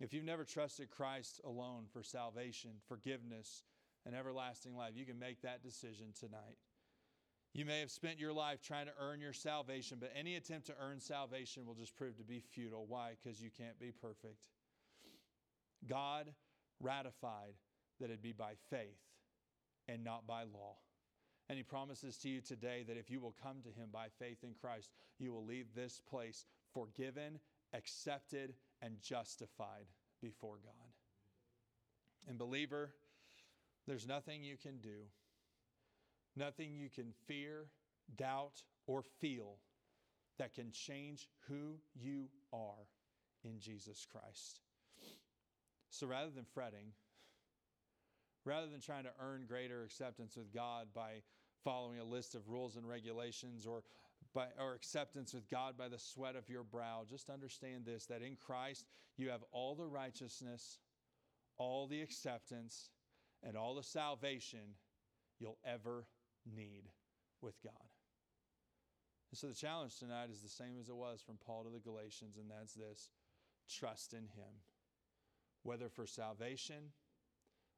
If 0.00 0.14
you've 0.14 0.24
never 0.24 0.44
trusted 0.44 0.90
Christ 0.90 1.40
alone 1.44 1.84
for 1.92 2.02
salvation, 2.02 2.70
forgiveness, 2.88 3.64
and 4.06 4.14
everlasting 4.14 4.74
life, 4.74 4.92
you 4.94 5.04
can 5.04 5.18
make 5.18 5.42
that 5.42 5.62
decision 5.62 6.06
tonight. 6.18 6.56
You 7.52 7.64
may 7.64 7.80
have 7.80 7.90
spent 7.90 8.18
your 8.18 8.32
life 8.32 8.62
trying 8.62 8.86
to 8.86 8.92
earn 8.98 9.20
your 9.20 9.32
salvation, 9.32 9.98
but 10.00 10.12
any 10.16 10.36
attempt 10.36 10.68
to 10.68 10.74
earn 10.80 11.00
salvation 11.00 11.66
will 11.66 11.74
just 11.74 11.96
prove 11.96 12.16
to 12.16 12.24
be 12.24 12.40
futile. 12.40 12.86
Why? 12.86 13.16
Because 13.20 13.42
you 13.42 13.50
can't 13.50 13.78
be 13.78 13.90
perfect. 13.90 14.38
God 15.88 16.32
ratified 16.80 17.54
that 17.98 18.06
it'd 18.06 18.22
be 18.22 18.32
by 18.32 18.52
faith 18.70 19.00
and 19.88 20.04
not 20.04 20.26
by 20.26 20.44
law. 20.44 20.76
And 21.50 21.56
he 21.56 21.64
promises 21.64 22.16
to 22.18 22.28
you 22.28 22.40
today 22.40 22.84
that 22.86 22.96
if 22.96 23.10
you 23.10 23.18
will 23.18 23.34
come 23.42 23.56
to 23.64 23.70
him 23.70 23.88
by 23.92 24.06
faith 24.20 24.44
in 24.44 24.54
Christ, 24.60 24.88
you 25.18 25.32
will 25.32 25.44
leave 25.44 25.66
this 25.74 26.00
place 26.08 26.44
forgiven, 26.72 27.40
accepted, 27.74 28.54
and 28.80 29.02
justified 29.02 29.86
before 30.22 30.58
God. 30.62 30.92
And, 32.28 32.38
believer, 32.38 32.92
there's 33.88 34.06
nothing 34.06 34.44
you 34.44 34.56
can 34.62 34.78
do, 34.78 35.08
nothing 36.36 36.72
you 36.72 36.88
can 36.88 37.12
fear, 37.26 37.66
doubt, 38.16 38.62
or 38.86 39.02
feel 39.20 39.56
that 40.38 40.54
can 40.54 40.70
change 40.70 41.26
who 41.48 41.80
you 42.00 42.28
are 42.52 42.86
in 43.42 43.58
Jesus 43.58 44.06
Christ. 44.12 44.60
So 45.90 46.06
rather 46.06 46.30
than 46.30 46.44
fretting, 46.54 46.92
rather 48.44 48.68
than 48.68 48.80
trying 48.80 49.04
to 49.04 49.10
earn 49.20 49.46
greater 49.48 49.82
acceptance 49.82 50.36
with 50.36 50.54
God 50.54 50.86
by 50.94 51.22
following 51.64 51.98
a 51.98 52.04
list 52.04 52.34
of 52.34 52.48
rules 52.48 52.76
and 52.76 52.88
regulations 52.88 53.66
or 53.66 53.82
by, 54.34 54.46
or 54.58 54.74
acceptance 54.74 55.34
with 55.34 55.48
God 55.48 55.76
by 55.76 55.88
the 55.88 55.98
sweat 55.98 56.36
of 56.36 56.48
your 56.48 56.62
brow, 56.62 57.04
just 57.08 57.30
understand 57.30 57.84
this 57.84 58.06
that 58.06 58.22
in 58.22 58.36
Christ 58.36 58.86
you 59.16 59.30
have 59.30 59.42
all 59.52 59.74
the 59.74 59.86
righteousness, 59.86 60.78
all 61.56 61.86
the 61.86 62.00
acceptance, 62.00 62.90
and 63.42 63.56
all 63.56 63.74
the 63.74 63.82
salvation 63.82 64.76
you'll 65.38 65.58
ever 65.64 66.06
need 66.46 66.84
with 67.40 67.60
God. 67.62 67.72
And 69.30 69.38
so 69.38 69.48
the 69.48 69.54
challenge 69.54 69.98
tonight 69.98 70.28
is 70.32 70.40
the 70.40 70.48
same 70.48 70.78
as 70.80 70.88
it 70.88 70.96
was 70.96 71.20
from 71.24 71.38
Paul 71.44 71.64
to 71.64 71.70
the 71.70 71.78
Galatians, 71.78 72.36
and 72.36 72.50
that's 72.50 72.74
this 72.74 73.10
trust 73.68 74.12
in 74.12 74.24
Him. 74.24 74.62
Whether 75.62 75.88
for 75.88 76.06
salvation 76.06 76.92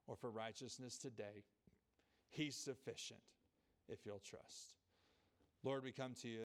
or 0.06 0.16
for 0.16 0.30
righteousness 0.30 0.98
today, 0.98 1.44
He's 2.30 2.56
sufficient 2.56 3.20
if 3.88 4.00
you'll 4.04 4.22
trust. 4.24 4.74
Lord, 5.64 5.84
we 5.84 5.92
come 5.92 6.14
to 6.22 6.28
you. 6.28 6.40